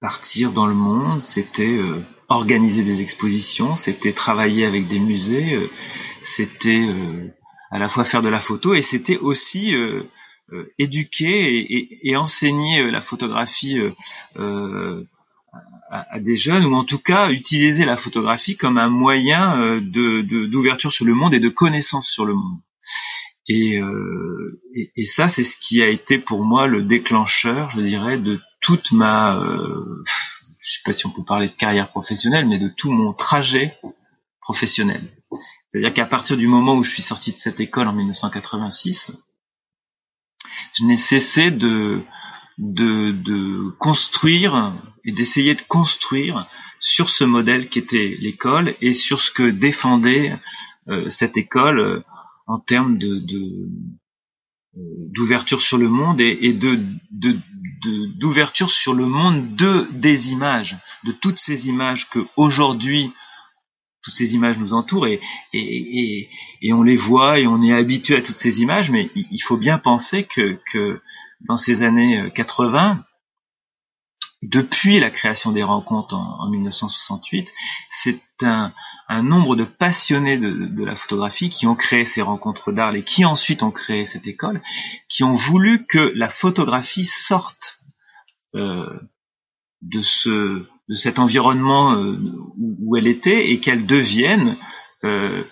partir 0.00 0.52
dans 0.52 0.66
le 0.66 0.74
monde, 0.74 1.22
c'était 1.22 1.78
euh, 1.78 2.00
organiser 2.28 2.82
des 2.82 3.02
expositions, 3.02 3.76
c'était 3.76 4.12
travailler 4.12 4.64
avec 4.64 4.88
des 4.88 4.98
musées, 4.98 5.58
c'était 6.22 6.86
à 7.70 7.78
la 7.78 7.88
fois 7.88 8.04
faire 8.04 8.22
de 8.22 8.28
la 8.28 8.40
photo 8.40 8.74
et 8.74 8.82
c'était 8.82 9.18
aussi 9.18 9.74
éduquer 10.78 12.06
et, 12.08 12.16
enseigner 12.16 12.90
la 12.90 13.00
photographie 13.00 13.78
à, 15.90 16.18
des 16.18 16.36
jeunes, 16.36 16.64
ou 16.64 16.74
en 16.74 16.84
tout 16.84 16.98
cas 16.98 17.30
utiliser 17.30 17.84
la 17.84 17.96
photographie 17.96 18.56
comme 18.56 18.78
un 18.78 18.88
moyen 18.88 19.60
euh, 19.60 19.80
d'ouverture 19.80 20.90
sur 20.90 21.04
le 21.04 21.14
monde 21.14 21.34
et 21.34 21.40
de 21.40 21.48
connaissance 21.48 22.08
sur 22.08 22.24
le 22.24 22.34
monde. 22.34 22.58
Et, 23.48 23.80
euh, 23.80 24.60
et, 24.74 25.04
ça, 25.04 25.28
c'est 25.28 25.44
ce 25.44 25.56
qui 25.56 25.82
a 25.82 25.88
été 25.88 26.18
pour 26.18 26.44
moi 26.44 26.66
le 26.66 26.82
déclencheur, 26.82 27.70
je 27.70 27.80
dirais, 27.80 28.18
de 28.18 28.40
toute 28.60 28.92
ma, 28.92 29.36
euh, 29.36 30.02
je 30.74 30.80
sais 30.80 30.82
pas 30.84 30.92
si 30.92 31.06
on 31.06 31.10
peut 31.10 31.22
parler 31.22 31.46
de 31.48 31.52
carrière 31.52 31.88
professionnelle, 31.88 32.48
mais 32.48 32.58
de 32.58 32.68
tout 32.68 32.90
mon 32.90 33.12
trajet 33.12 33.78
professionnel. 34.40 35.00
C'est-à-dire 35.70 35.94
qu'à 35.94 36.04
partir 36.04 36.36
du 36.36 36.48
moment 36.48 36.74
où 36.74 36.82
je 36.82 36.90
suis 36.90 37.02
sorti 37.02 37.30
de 37.30 37.36
cette 37.36 37.60
école 37.60 37.86
en 37.86 37.92
1986, 37.92 39.12
je 40.74 40.84
n'ai 40.84 40.96
cessé 40.96 41.52
de 41.52 42.04
de, 42.58 43.12
de 43.12 43.68
construire 43.78 44.74
et 45.04 45.12
d'essayer 45.12 45.54
de 45.54 45.62
construire 45.62 46.48
sur 46.80 47.08
ce 47.08 47.24
modèle 47.24 47.68
qu'était 47.68 48.16
l'école 48.20 48.76
et 48.80 48.92
sur 48.92 49.20
ce 49.20 49.30
que 49.30 49.48
défendait 49.50 50.36
euh, 50.88 51.08
cette 51.08 51.36
école 51.36 51.80
euh, 51.80 52.04
en 52.46 52.60
termes 52.60 52.98
de, 52.98 53.16
euh, 53.16 54.80
d'ouverture 55.10 55.60
sur 55.60 55.78
le 55.78 55.88
monde 55.88 56.20
et, 56.20 56.38
et 56.42 56.52
de, 56.52 56.78
d'ouverture 58.16 58.70
sur 58.70 58.94
le 58.94 59.06
monde 59.06 59.54
de 59.54 59.88
des 59.92 60.32
images, 60.32 60.76
de 61.04 61.12
toutes 61.12 61.38
ces 61.38 61.68
images 61.68 62.08
que 62.08 62.20
aujourd'hui 62.36 63.12
toutes 64.02 64.14
ces 64.14 64.34
images 64.34 64.58
nous 64.58 64.74
entourent 64.74 65.06
et, 65.06 65.18
et, 65.54 66.28
et, 66.60 66.72
on 66.74 66.82
les 66.82 66.96
voit 66.96 67.38
et 67.40 67.46
on 67.46 67.62
est 67.62 67.72
habitué 67.72 68.16
à 68.16 68.20
toutes 68.20 68.36
ces 68.36 68.60
images, 68.60 68.90
mais 68.90 69.08
il 69.14 69.38
faut 69.38 69.56
bien 69.56 69.78
penser 69.78 70.24
que, 70.24 70.58
que 70.70 71.00
dans 71.40 71.56
ces 71.56 71.82
années 71.84 72.30
80, 72.34 73.02
depuis 74.48 75.00
la 75.00 75.10
création 75.10 75.52
des 75.52 75.62
rencontres 75.62 76.14
en, 76.14 76.48
1968, 76.48 77.52
c'est 77.90 78.20
un, 78.42 78.72
nombre 79.22 79.56
de 79.56 79.64
passionnés 79.64 80.38
de, 80.38 80.84
la 80.84 80.96
photographie 80.96 81.50
qui 81.50 81.66
ont 81.66 81.74
créé 81.74 82.04
ces 82.04 82.22
rencontres 82.22 82.72
d'art 82.72 82.94
et 82.94 83.04
qui 83.04 83.24
ensuite 83.24 83.62
ont 83.62 83.70
créé 83.70 84.04
cette 84.04 84.26
école, 84.26 84.60
qui 85.08 85.24
ont 85.24 85.32
voulu 85.32 85.86
que 85.86 86.12
la 86.14 86.28
photographie 86.28 87.04
sorte 87.04 87.78
euh, 88.54 88.86
de 89.82 90.00
ce 90.00 90.66
de 90.88 90.94
cet 90.94 91.18
environnement 91.18 91.94
euh, 91.94 92.18
où 92.58 92.96
elle 92.96 93.06
était 93.06 93.50
et 93.50 93.60
qu'elle 93.60 93.86
devienne 93.86 94.56
euh, 95.04 95.44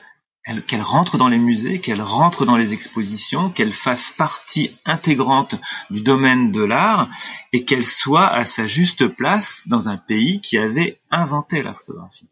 qu'elle 0.67 0.83
rentre 0.83 1.19
dans 1.19 1.29
les 1.29 1.39
musées, 1.39 1.81
qu'elle 1.81 2.03
rentre 2.03 2.45
dans 2.45 2.57
les 2.57 2.75
expositions, 2.75 3.51
qu'elle 3.51 3.73
fasse 3.73 4.11
partie 4.11 4.71
intégrante 4.85 5.55
du 5.91 6.01
domaine 6.01 6.51
de 6.51 6.63
l'art 6.63 7.09
et 7.53 7.65
qu'elle 7.65 7.85
soit 7.85 8.29
à 8.29 8.45
sa 8.45 8.67
juste 8.67 9.07
place 9.07 9.69
dans 9.69 9.89
un 9.89 9.97
pays 9.97 10.41
qui 10.41 10.59
avait 10.59 11.01
inventé 11.11 11.63
la 11.63 11.75
photographie. 11.75 12.29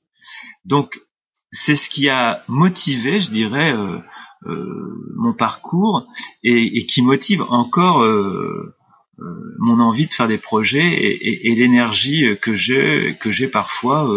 Donc 0.64 1.00
c'est 1.52 1.76
ce 1.76 1.88
qui 1.88 2.08
a 2.08 2.44
motivé, 2.48 3.20
je 3.20 3.30
dirais, 3.30 3.72
euh, 3.72 3.98
euh, 4.46 5.12
mon 5.16 5.32
parcours 5.32 6.08
et, 6.42 6.86
qui 6.86 7.02
motive 7.02 7.42
encore 7.48 8.02
euh, 8.02 8.74
mon 9.58 9.80
envie 9.80 10.06
de 10.06 10.14
faire 10.14 10.28
des 10.28 10.38
projets 10.38 10.86
et, 10.86 11.50
et 11.50 11.54
l'énergie 11.54 12.38
que 12.40 12.54
j'ai 12.54 13.18
que 13.20 13.30
j'ai 13.30 13.48
parfois 13.48 14.08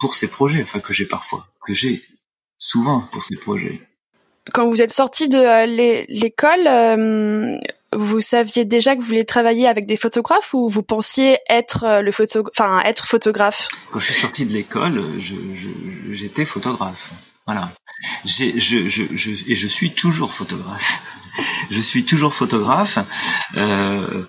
pour 0.00 0.14
ces 0.14 0.26
projets, 0.26 0.62
enfin 0.62 0.80
que 0.80 0.92
j'ai 0.92 1.06
parfois, 1.06 1.46
que 1.64 1.72
j'ai 1.72 2.02
souvent 2.58 3.00
pour 3.12 3.22
ces 3.22 3.36
projets. 3.36 3.80
Quand 4.52 4.68
vous 4.68 4.80
êtes 4.80 4.92
sorti 4.92 5.28
de 5.28 5.38
euh, 5.38 5.66
l'école, 6.08 6.66
euh, 6.66 7.58
vous 7.92 8.20
saviez 8.20 8.64
déjà 8.64 8.94
que 8.94 9.00
vous 9.00 9.06
vouliez 9.06 9.24
travailler 9.24 9.66
avec 9.66 9.86
des 9.86 9.96
photographes 9.96 10.54
ou 10.54 10.68
vous 10.68 10.82
pensiez 10.82 11.38
être 11.48 11.84
euh, 11.84 12.02
le 12.02 12.12
photo, 12.12 12.44
enfin 12.50 12.80
être 12.84 13.06
photographe? 13.06 13.68
Quand 13.92 13.98
je 13.98 14.12
suis 14.12 14.20
sorti 14.20 14.46
de 14.46 14.52
l'école, 14.52 15.18
j'étais 15.18 16.44
photographe. 16.44 17.12
Voilà. 17.48 17.72
Je, 18.26 18.58
je, 18.58 18.88
je, 18.88 19.50
et 19.50 19.54
je 19.54 19.66
suis 19.66 19.92
toujours 19.94 20.34
photographe. 20.34 21.02
je 21.70 21.80
suis 21.80 22.04
toujours 22.04 22.34
photographe. 22.34 22.98
Euh, 23.56 24.26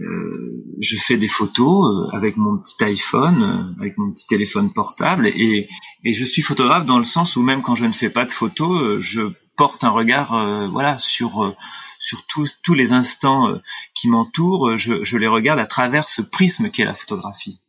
euh, 0.00 0.64
je 0.80 0.96
fais 0.96 1.18
des 1.18 1.28
photos 1.28 1.84
euh, 1.86 2.16
avec 2.16 2.38
mon 2.38 2.56
petit 2.56 2.82
iPhone, 2.82 3.42
euh, 3.42 3.78
avec 3.78 3.98
mon 3.98 4.10
petit 4.10 4.26
téléphone 4.26 4.72
portable, 4.72 5.26
et, 5.26 5.68
je 6.02 6.24
suis 6.24 6.40
photographe 6.40 6.86
dans 6.86 6.96
le 6.96 7.04
sens 7.04 7.36
où 7.36 7.42
même 7.42 7.60
quand 7.60 7.74
je 7.74 7.84
ne 7.84 7.92
fais 7.92 8.08
pas 8.08 8.24
de 8.24 8.32
photos, 8.32 9.02
je 9.02 9.20
porte 9.58 9.84
un 9.84 9.90
regard, 9.90 10.30
voilà, 10.72 10.96
sur 10.96 11.54
sur 12.00 12.26
tous 12.26 12.58
tous 12.62 12.74
les 12.74 12.94
instants 12.94 13.54
qui 13.94 14.08
m'entourent. 14.08 14.78
Je, 14.78 15.04
je 15.04 15.18
les 15.18 15.28
regarde 15.28 15.60
à 15.60 15.66
travers 15.66 16.08
ce 16.08 16.22
prisme 16.22 16.70
qu'est 16.70 16.86
la 16.86 16.94
photographie. 16.94 17.60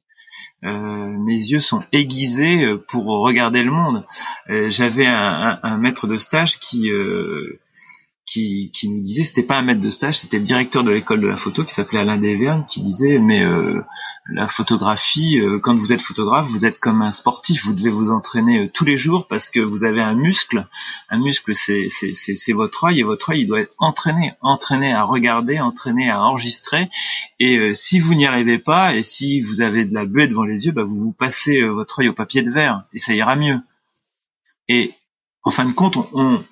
Euh, 0.64 0.70
mes 0.70 1.34
yeux 1.34 1.60
sont 1.60 1.84
aiguisés 1.92 2.66
pour 2.88 3.06
regarder 3.06 3.64
le 3.64 3.72
monde. 3.72 4.06
Euh, 4.50 4.70
J'avais 4.70 5.06
un, 5.06 5.78
maître 5.78 6.08
de 6.08 6.18
stage 6.18 6.60
qui 6.60 6.90
euh, 6.90 7.60
qui, 8.26 8.72
nous 8.86 9.02
disait, 9.02 9.24
c'était 9.24 9.44
pas 9.44 9.58
un 9.58 9.62
maître 9.64 9.82
de 9.82 9.90
stage, 9.90 10.20
c'était 10.20 10.38
le 10.38 10.46
directeur 10.46 10.84
de 10.84 10.92
l'école 10.92 11.20
de 11.20 11.28
la 11.28 11.36
photo 11.36 11.64
qui 11.64 11.74
s'appelait 11.74 12.00
Alain 12.00 12.18
Desvergnes, 12.18 12.66
qui 12.68 12.82
disait, 12.82 13.20
mais 13.20 13.44
euh, 13.44 13.84
la 14.32 14.48
photographie, 14.48 15.40
euh, 15.42 15.60
quand 15.60 15.76
vous 15.76 15.92
êtes 15.92 16.02
photographe, 16.02 16.48
vous 16.48 16.66
êtes 16.66 16.80
comme 16.80 17.02
un 17.02 17.12
sportif, 17.12 17.66
vous 17.66 17.74
devez 17.74 17.90
vous 17.90 18.12
entraîner 18.12 18.60
euh, 18.60 18.70
tous 18.74 18.86
les 18.86 18.96
jours 18.96 19.28
parce 19.28 19.50
que 19.50 19.60
vous 19.60 19.84
avez 19.84 20.02
un 20.02 20.14
muscle. 20.14 20.66
Un 21.10 21.20
muscle, 21.20 21.54
c'est 21.54 21.88
c'est 21.90 22.54
votre 22.54 22.86
œil 22.86 23.02
et 23.02 23.04
votre 23.04 23.32
œil, 23.32 23.42
il 23.42 23.48
doit 23.48 23.60
être 23.60 23.76
entraîné, 23.80 24.34
entraîné 24.42 24.94
à 24.94 25.04
regarder, 25.04 25.60
entraîné 25.60 26.10
à 26.10 26.22
enregistrer. 26.22 26.90
Et 27.40 27.74
si 27.74 28.00
vous 28.00 28.16
n'y 28.16 28.26
arrivez 28.26 28.58
pas 28.58 28.96
et 28.96 29.04
si 29.04 29.42
vous 29.42 29.62
avez 29.62 29.84
de 29.84 29.94
la 29.94 30.06
buée 30.06 30.28
devant 30.28 30.46
les 30.46 30.66
yeux, 30.66 30.72
bah, 30.72 30.84
vous 30.84 30.98
vous 30.98 31.14
passez 31.14 31.62
votre 31.62 32.00
œil 32.00 32.08
au 32.08 32.14
papier 32.14 32.42
de 32.42 32.50
verre 32.50 32.84
et 32.94 33.00
ça 33.00 33.14
ira 33.14 33.36
mieux. 33.36 33.60
Et 34.70 34.94
en 35.44 35.52
fin 35.52 35.66
de 35.66 35.74
compte, 35.74 35.98
on 36.14 36.44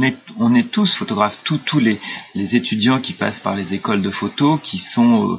est, 0.00 0.16
on 0.38 0.54
est 0.54 0.70
tous 0.70 0.96
photographes, 0.96 1.40
tous, 1.44 1.58
tous 1.58 1.78
les, 1.78 2.00
les 2.34 2.56
étudiants 2.56 3.00
qui 3.00 3.12
passent 3.12 3.40
par 3.40 3.54
les 3.54 3.74
écoles 3.74 4.00
de 4.00 4.10
photo, 4.10 4.58
qui 4.62 4.78
sont, 4.78 5.38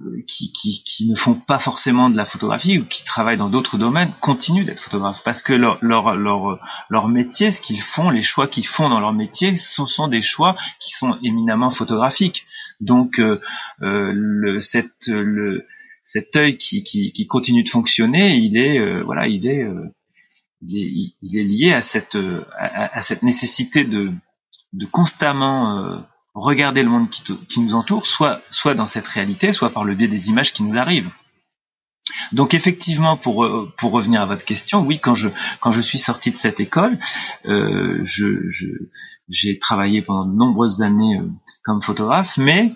euh, 0.00 0.22
qui, 0.26 0.52
qui, 0.52 0.82
qui, 0.84 1.08
ne 1.08 1.14
font 1.14 1.34
pas 1.34 1.58
forcément 1.58 2.10
de 2.10 2.16
la 2.16 2.24
photographie 2.24 2.78
ou 2.78 2.84
qui 2.84 3.04
travaillent 3.04 3.38
dans 3.38 3.48
d'autres 3.48 3.78
domaines, 3.78 4.10
continuent 4.20 4.66
d'être 4.66 4.80
photographes 4.80 5.22
parce 5.22 5.42
que 5.42 5.54
leur, 5.54 5.78
leur, 5.80 6.16
leur, 6.16 6.58
leur 6.90 7.08
métier, 7.08 7.50
ce 7.50 7.60
qu'ils 7.60 7.80
font, 7.80 8.10
les 8.10 8.22
choix 8.22 8.46
qu'ils 8.48 8.66
font 8.66 8.90
dans 8.90 9.00
leur 9.00 9.14
métier, 9.14 9.56
ce 9.56 9.86
sont 9.86 10.08
des 10.08 10.22
choix 10.22 10.56
qui 10.80 10.90
sont 10.90 11.16
éminemment 11.22 11.70
photographiques. 11.70 12.46
Donc, 12.80 13.18
euh, 13.18 13.34
euh 13.82 14.10
le, 14.12 14.60
cette, 14.60 15.06
le, 15.06 15.64
cet 16.02 16.36
œil 16.36 16.58
qui, 16.58 16.82
qui, 16.82 17.26
continue 17.26 17.62
de 17.62 17.68
fonctionner, 17.68 18.36
il 18.36 18.58
est, 18.58 19.02
voilà, 19.02 19.26
il 19.26 19.46
est 19.46 19.66
il 20.62 21.14
est, 21.34 21.42
lié 21.42 21.72
à 21.72 21.82
cette, 21.82 22.18
à, 22.58 23.00
cette 23.00 23.22
nécessité 23.22 23.84
de, 23.84 24.12
de 24.72 24.86
constamment 24.86 25.78
euh, 25.78 25.98
regarder 26.34 26.82
le 26.82 26.90
monde 26.90 27.08
qui, 27.10 27.60
nous 27.60 27.74
entoure, 27.74 28.06
soit, 28.06 28.40
soit 28.50 28.74
dans 28.74 28.86
cette 28.86 29.06
réalité, 29.06 29.52
soit 29.52 29.70
par 29.70 29.84
le 29.84 29.94
biais 29.94 30.08
des 30.08 30.28
images 30.28 30.52
qui 30.52 30.62
nous 30.62 30.78
arrivent. 30.78 31.10
Donc 32.32 32.54
effectivement, 32.54 33.16
pour 33.16 33.44
euh, 33.44 33.72
pour 33.76 33.90
revenir 33.90 34.20
à 34.22 34.26
votre 34.26 34.44
question, 34.44 34.84
oui, 34.84 35.00
quand 35.00 35.14
je 35.14 35.28
quand 35.58 35.72
je 35.72 35.80
suis 35.80 35.98
sorti 35.98 36.30
de 36.30 36.36
cette 36.36 36.60
école, 36.60 36.98
euh, 37.46 38.04
j'ai 39.28 39.58
travaillé 39.58 40.02
pendant 40.02 40.24
de 40.24 40.36
nombreuses 40.36 40.82
années 40.82 41.18
euh, 41.18 41.28
comme 41.64 41.82
photographe, 41.82 42.36
mais 42.36 42.74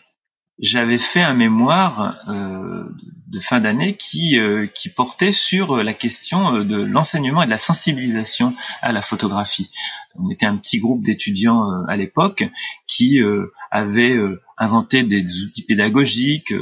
j'avais 0.60 0.98
fait 0.98 1.22
un 1.22 1.34
mémoire 1.34 2.18
euh, 2.28 2.84
de 3.28 3.38
fin 3.38 3.60
d'année 3.60 3.96
qui 3.96 4.38
euh, 4.38 4.66
qui 4.66 4.90
portait 4.90 5.30
sur 5.30 5.82
la 5.82 5.94
question 5.94 6.56
euh, 6.56 6.64
de 6.64 6.76
l'enseignement 6.76 7.42
et 7.42 7.46
de 7.46 7.50
la 7.50 7.56
sensibilisation 7.56 8.54
à 8.82 8.92
la 8.92 9.00
photographie. 9.00 9.70
On 10.16 10.30
était 10.30 10.46
un 10.46 10.56
petit 10.56 10.78
groupe 10.78 11.02
d'étudiants 11.02 11.84
à 11.88 11.96
l'époque 11.96 12.44
qui 12.86 13.20
avaient 13.70 14.18
inventé 14.58 15.04
des, 15.04 15.22
outils 15.44 15.62
pédagogiques, 15.62 16.52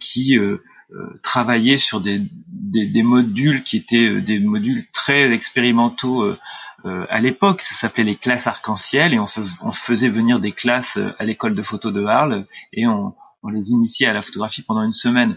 qui 0.00 0.36
travaillaient 1.22 1.76
sur 1.76 2.00
des, 2.00 2.20
des, 2.48 2.86
des, 2.86 3.02
modules 3.04 3.62
qui 3.62 3.76
étaient 3.76 4.20
des 4.20 4.40
modules 4.40 4.84
très 4.90 5.30
expérimentaux 5.32 6.34
euh, 6.84 7.06
à 7.08 7.20
l'époque, 7.20 7.60
ça 7.60 7.74
s'appelait 7.74 8.04
les 8.04 8.16
classes 8.16 8.46
arc-en-ciel 8.46 9.14
et 9.14 9.18
on, 9.18 9.26
faisait 9.26 10.08
venir 10.08 10.40
des 10.40 10.52
classes 10.52 10.96
euh, 10.96 11.14
à 11.18 11.24
l'école 11.24 11.54
de 11.54 11.62
photo 11.62 11.90
de 11.90 12.04
Arles 12.04 12.46
et 12.72 12.86
on, 12.86 13.14
les 13.52 13.70
initiait 13.70 14.06
à 14.06 14.12
la 14.12 14.22
photographie 14.22 14.62
pendant 14.62 14.82
une 14.82 14.92
semaine. 14.92 15.36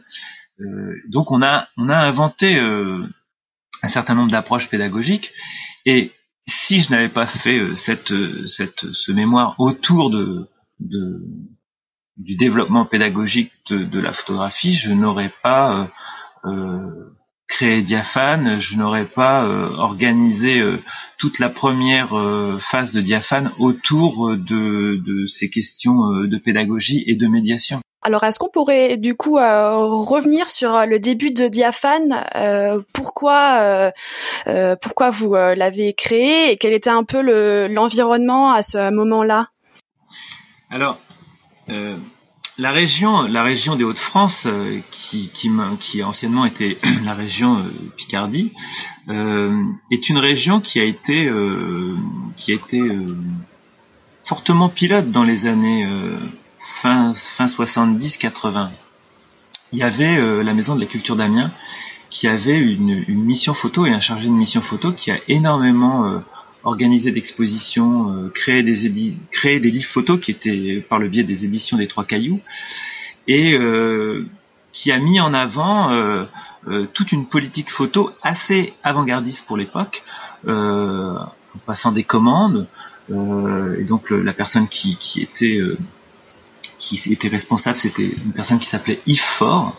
Euh, 0.60 0.96
donc 1.08 1.32
on 1.32 1.42
a 1.42 1.68
on 1.78 1.90
a 1.90 1.98
inventé 1.98 2.60
un 2.60 3.88
certain 3.88 4.14
nombre 4.14 4.30
d'approches 4.30 4.70
pédagogiques 4.70 5.32
et 5.86 6.12
si 6.42 6.82
je 6.82 6.92
n'avais 6.92 7.10
pas 7.10 7.26
fait 7.26 7.76
cette 7.76 8.14
cette 8.48 8.92
ce 8.92 9.12
mémoire 9.12 9.56
autour 9.58 10.12
de, 10.12 10.48
de 10.80 11.26
du 12.18 12.36
développement 12.36 12.86
pédagogique 12.86 13.52
de, 13.70 13.84
de 13.84 14.00
la 14.00 14.14
photographie, 14.14 14.74
je 14.74 14.92
n'aurais 14.92 15.34
pas 15.42 15.88
euh, 16.46 17.16
créé 17.53 17.83
Diaphane, 17.83 18.60
je 18.60 18.77
n'aurais 18.77 19.05
pas 19.05 19.45
euh, 19.45 19.69
organisé 19.77 20.60
euh, 20.60 20.81
toute 21.19 21.38
la 21.38 21.50
première 21.50 22.17
euh, 22.17 22.57
phase 22.60 22.91
de 22.93 23.00
Diaphane 23.00 23.51
autour 23.60 24.31
de, 24.36 24.95
de 24.95 25.25
ces 25.27 25.51
questions 25.51 26.10
de 26.24 26.38
pédagogie 26.39 27.03
et 27.05 27.15
de 27.15 27.27
médiation. 27.27 27.79
Alors, 28.01 28.24
est-ce 28.24 28.39
qu'on 28.39 28.50
pourrait 28.50 28.98
du 28.98 29.15
coup 29.15 29.36
revenir 29.36 30.50
sur 30.50 30.86
le 30.88 31.00
début 31.00 31.29
de 31.31 31.48
Diaphane 31.48 32.25
Pourquoi, 32.91 33.93
pourquoi 34.81 35.10
vous 35.10 35.36
l'avez 35.36 35.93
créé 35.93 36.51
et 36.51 36.57
quel 36.57 36.74
était 36.74 36.89
un 36.89 37.05
peu 37.05 37.22
l'environnement 37.67 38.51
à 38.51 38.62
ce 38.62 38.91
moment-là? 38.91 39.48
Alors, 40.69 41.00
la 42.57 42.72
région, 42.72 43.24
la 43.24 43.43
région 43.43 43.75
des 43.75 43.83
Hauts-de-France, 43.83 44.45
euh, 44.48 44.79
qui, 44.91 45.29
qui, 45.33 45.50
qui, 45.79 46.03
anciennement 46.03 46.45
était 46.45 46.77
la 47.03 47.13
région 47.13 47.57
euh, 47.57 47.63
Picardie, 47.95 48.51
euh, 49.10 49.63
est 49.91 50.10
une 50.10 50.19
région 50.19 50.60
qui 50.60 50.79
a 50.79 50.83
été, 50.83 51.29
qui 52.36 52.51
a 52.51 52.55
été 52.55 52.81
fortement 54.24 54.69
pilote 54.69 55.12
dans 55.12 55.24
les 55.24 55.48
années 55.48 55.88
fin, 56.57 57.13
fin 57.13 57.45
70-80. 57.45 58.69
Il 59.72 59.79
y 59.79 59.83
avait 59.83 60.43
la 60.43 60.53
Maison 60.53 60.75
de 60.75 60.81
la 60.81 60.86
Culture 60.86 61.15
d'Amiens 61.15 61.51
qui 62.10 62.27
avait 62.27 62.57
une, 62.57 63.03
une, 63.07 63.24
mission 63.24 63.55
photo 63.55 63.88
et 63.88 63.91
un 63.91 64.00
chargé 64.00 64.27
de 64.27 64.33
mission 64.33 64.62
photo 64.62 64.91
qui 64.91 65.10
a 65.10 65.17
énormément 65.27 66.22
organiser 66.63 67.12
d'expositions, 67.12 68.13
euh, 68.13 68.29
créer 68.29 68.63
des 68.63 69.15
créer 69.32 69.60
des 69.60 69.72
livres 69.72 69.89
photos 69.89 70.20
qui 70.20 70.32
étaient 70.32 70.84
par 70.88 71.00
le 71.00 71.10
biais 71.10 71.24
des 71.24 71.46
éditions 71.46 71.77
des 71.77 71.88
Trois 71.88 72.05
Cailloux 72.05 72.39
et 73.27 73.53
euh, 73.53 74.25
qui 74.72 74.92
a 74.92 75.00
mis 75.00 75.20
en 75.20 75.33
avant 75.33 75.92
euh, 75.92 76.25
toute 76.94 77.11
une 77.11 77.25
politique 77.25 77.70
photo 77.70 78.09
assez 78.22 78.74
avant-gardiste 78.83 79.46
pour 79.46 79.57
l'époque, 79.57 80.03
en 80.48 81.27
passant 81.66 81.92
des 81.92 82.03
commandes. 82.03 82.68
et 83.09 83.83
donc 83.83 84.09
la 84.09 84.33
personne 84.33 84.68
qui, 84.68 84.96
qui 84.98 85.22
était 85.22 85.59
qui 86.77 87.14
était 87.14 87.27
responsable, 87.27 87.77
c'était 87.77 88.09
une 88.25 88.33
personne 88.33 88.59
qui 88.59 88.68
s'appelait 88.68 89.00
Yves 89.05 89.22
Fort, 89.22 89.75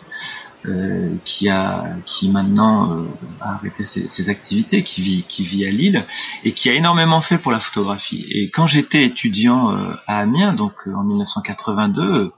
euh, 0.66 1.14
qui 1.24 1.50
a 1.50 1.84
qui 2.06 2.30
maintenant 2.30 2.90
euh, 2.90 3.04
a 3.40 3.54
arrêté 3.54 3.82
ses, 3.82 4.30
activités, 4.30 4.82
qui 4.82 5.02
vit 5.02 5.24
qui 5.28 5.42
vit 5.42 5.66
à 5.66 5.70
Lille 5.70 6.02
et 6.42 6.52
qui 6.52 6.70
a 6.70 6.72
énormément 6.72 7.20
fait 7.20 7.36
pour 7.36 7.52
la 7.52 7.60
photographie. 7.60 8.26
Et 8.30 8.48
quand 8.48 8.66
j'étais 8.66 9.04
étudiant 9.04 9.76
euh, 9.76 9.94
à 10.06 10.20
Amiens, 10.20 10.54
donc 10.54 10.72
en 10.86 11.04
1982, 11.04 12.32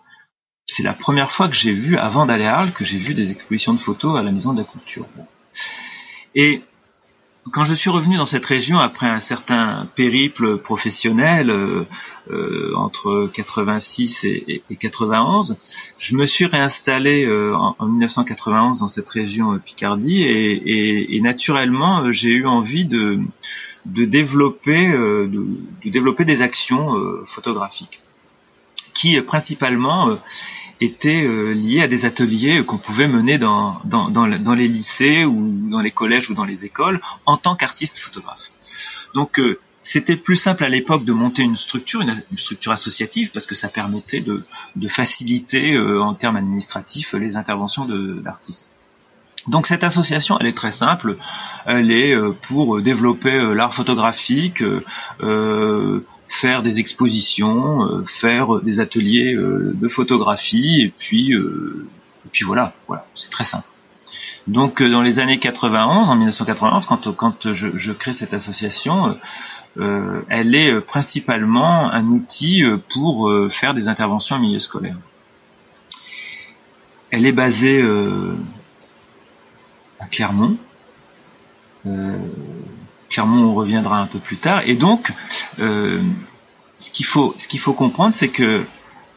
c'est 0.66 0.82
la 0.82 0.92
première 0.92 1.30
fois 1.30 1.46
que 1.46 1.54
j'ai 1.54 1.72
vu, 1.72 1.96
avant 1.96 2.26
d'aller 2.26 2.46
à 2.46 2.58
Arles, 2.58 2.72
que 2.72 2.84
j'ai 2.84 2.98
vu 2.98 3.14
des 3.14 3.30
expositions 3.30 3.74
de 3.74 3.78
photos 3.78 4.18
à 4.18 4.22
la 4.22 4.32
Maison 4.32 4.52
de 4.52 4.58
la 4.58 4.64
Culture. 4.64 5.06
Et 6.34 6.62
quand 7.52 7.64
je 7.64 7.74
suis 7.74 7.90
revenu 7.90 8.16
dans 8.16 8.26
cette 8.26 8.44
région 8.44 8.78
après 8.78 9.06
un 9.06 9.20
certain 9.20 9.86
périple 9.96 10.58
professionnel 10.58 11.50
euh, 11.50 11.84
euh 12.30 12.72
entre 12.76 13.30
86 13.32 14.24
et, 14.24 14.62
et, 14.68 14.76
91, 14.76 15.56
je 15.98 16.16
me 16.16 16.26
suis 16.26 16.46
réinstallé 16.46 17.24
euh, 17.24 17.54
en, 17.56 17.76
en, 17.78 17.86
1991 17.86 18.80
dans 18.80 18.88
cette 18.88 19.08
région 19.08 19.54
euh, 19.54 19.58
Picardie 19.58 20.24
et, 20.24 21.20
naturellement 21.20 22.12
j'ai 22.12 22.30
eu 22.30 22.46
envie 22.46 22.84
de, 22.84 23.18
développer 23.84 24.92
de, 24.92 25.26
de, 25.84 25.90
développer 25.90 26.24
des 26.24 26.42
actions 26.42 26.94
photographiques 27.24 28.00
qui 28.96 29.20
principalement 29.20 30.18
étaient 30.80 31.24
euh, 31.24 31.52
liés 31.52 31.82
à 31.82 31.88
des 31.88 32.04
ateliers 32.04 32.64
qu'on 32.64 32.78
pouvait 32.78 33.08
mener 33.08 33.38
dans, 33.38 33.76
les 34.56 34.68
lycées 34.68 35.24
ou 35.24 35.68
dans 35.70 35.80
les 35.80 35.90
collèges 35.90 36.30
ou 36.30 36.34
dans 36.34 36.44
les 36.44 36.64
écoles 36.64 37.00
en 37.24 37.36
tant 37.36 37.56
qu'artiste 37.56 37.98
photographe. 37.98 38.50
Donc 39.14 39.38
euh, 39.38 39.58
c'était 39.80 40.16
plus 40.16 40.36
simple 40.36 40.64
à 40.64 40.68
l'époque 40.68 41.04
de 41.04 41.12
monter 41.12 41.42
une 41.42 41.56
structure, 41.56 42.00
une, 42.00 42.22
structure 42.36 42.72
associative, 42.72 43.30
parce 43.30 43.46
que 43.46 43.54
ça 43.54 43.68
permettait 43.68 44.20
de, 44.20 44.44
de 44.74 44.88
faciliter 44.88 45.74
euh, 45.74 46.02
en 46.02 46.14
termes 46.14 46.36
administratifs 46.36 47.14
les 47.14 47.36
interventions 47.36 47.84
de 47.84 48.20
l'artiste. 48.24 48.70
Donc 49.48 49.66
cette 49.66 49.84
association, 49.84 50.38
elle 50.40 50.46
est 50.46 50.56
très 50.56 50.72
simple. 50.72 51.16
Elle 51.66 51.92
est 51.92 52.14
euh, 52.14 52.32
pour 52.48 52.80
développer 52.82 53.32
euh, 53.32 53.54
l'art 53.54 53.72
photographique, 53.72 54.62
euh, 55.20 56.04
faire 56.26 56.62
des 56.62 56.80
expositions, 56.80 58.02
faire 58.04 58.60
des 58.60 58.80
ateliers 58.80 59.34
de 59.36 59.88
photographie, 59.88 60.82
et 60.82 60.88
puis, 60.88 61.32
et 61.32 62.28
puis 62.32 62.44
voilà, 62.44 62.74
voilà, 62.88 63.06
c'est 63.14 63.30
très 63.30 63.44
simple. 63.44 63.66
Donc 64.48 64.82
dans 64.82 65.02
les 65.02 65.18
années 65.18 65.38
91, 65.38 66.08
en 66.08 66.16
1991, 66.16 66.86
quand, 66.86 67.14
quand 67.14 67.52
je, 67.52 67.68
je 67.74 67.92
crée 67.92 68.12
cette 68.12 68.34
association, 68.34 69.16
elle 69.76 70.54
est 70.54 70.80
principalement 70.80 71.90
un 71.90 72.06
outil 72.06 72.64
pour 72.92 73.32
faire 73.50 73.74
des 73.74 73.88
interventions 73.88 74.36
en 74.36 74.40
milieu 74.40 74.58
scolaire. 74.58 74.96
Elle 77.10 77.24
est 77.26 77.32
basée 77.32 77.82
à 80.00 80.06
Clermont. 80.06 80.56
Euh, 81.86 82.16
Clermont, 83.08 83.50
on 83.50 83.54
reviendra 83.54 83.98
un 83.98 84.06
peu 84.06 84.18
plus 84.18 84.36
tard. 84.36 84.62
Et 84.66 84.76
donc, 84.76 85.12
euh, 85.58 86.02
ce 86.76 86.90
qu'il 86.90 87.06
faut, 87.06 87.34
ce 87.36 87.48
qu'il 87.48 87.60
faut 87.60 87.72
comprendre, 87.72 88.12
c'est 88.12 88.28
que 88.28 88.64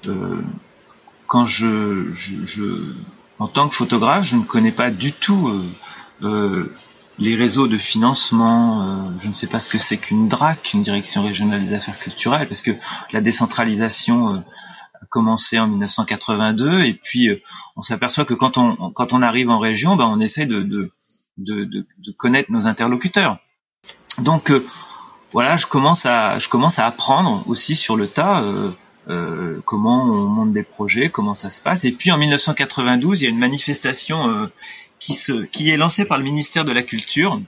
euh, 0.07 0.41
quand 1.27 1.45
je, 1.45 2.09
je, 2.09 2.93
en 3.39 3.47
tant 3.47 3.67
que 3.67 3.75
photographe, 3.75 4.25
je 4.25 4.37
ne 4.37 4.43
connais 4.43 4.71
pas 4.71 4.91
du 4.91 5.11
tout 5.11 5.51
les 7.19 7.35
réseaux 7.35 7.67
de 7.67 7.77
financement. 7.77 9.11
je 9.17 9.27
ne 9.27 9.33
sais 9.33 9.47
pas 9.47 9.59
ce 9.59 9.69
que 9.69 9.77
c'est 9.77 9.97
qu'une 9.97 10.27
DRAC, 10.27 10.73
une 10.73 10.81
direction 10.81 11.23
régionale 11.23 11.61
des 11.61 11.73
affaires 11.73 11.99
culturelles, 11.99 12.47
parce 12.47 12.61
que 12.61 12.71
la 13.11 13.21
décentralisation 13.21 14.43
commencé 15.09 15.57
en 15.59 15.67
1982 15.67 16.83
et 16.83 16.93
puis 16.93 17.29
euh, 17.29 17.39
on 17.75 17.81
s'aperçoit 17.81 18.25
que 18.25 18.33
quand 18.33 18.57
on 18.57 18.91
quand 18.91 19.13
on 19.13 19.21
arrive 19.21 19.49
en 19.49 19.59
région, 19.59 19.95
ben 19.95 20.05
on 20.05 20.19
essaie 20.19 20.45
de 20.45 20.61
de, 20.61 20.91
de, 21.37 21.63
de 21.65 22.11
connaître 22.17 22.51
nos 22.51 22.67
interlocuteurs. 22.67 23.37
Donc 24.19 24.51
euh, 24.51 24.65
voilà, 25.31 25.57
je 25.57 25.67
commence 25.67 26.05
à 26.05 26.39
je 26.39 26.49
commence 26.49 26.79
à 26.79 26.85
apprendre 26.85 27.43
aussi 27.47 27.75
sur 27.75 27.95
le 27.95 28.07
tas 28.07 28.41
euh, 28.41 28.71
euh, 29.09 29.61
comment 29.65 30.03
on 30.03 30.27
monte 30.27 30.53
des 30.53 30.63
projets, 30.63 31.09
comment 31.09 31.33
ça 31.33 31.49
se 31.49 31.61
passe. 31.61 31.85
Et 31.85 31.91
puis 31.91 32.11
en 32.11 32.17
1992, 32.17 33.21
il 33.21 33.25
y 33.25 33.27
a 33.27 33.29
une 33.29 33.39
manifestation 33.39 34.29
euh, 34.29 34.45
qui 34.99 35.13
se 35.13 35.45
qui 35.45 35.69
est 35.69 35.77
lancée 35.77 36.05
par 36.05 36.17
le 36.17 36.23
ministère 36.23 36.65
de 36.65 36.71
la 36.73 36.83
Culture, 36.83 37.41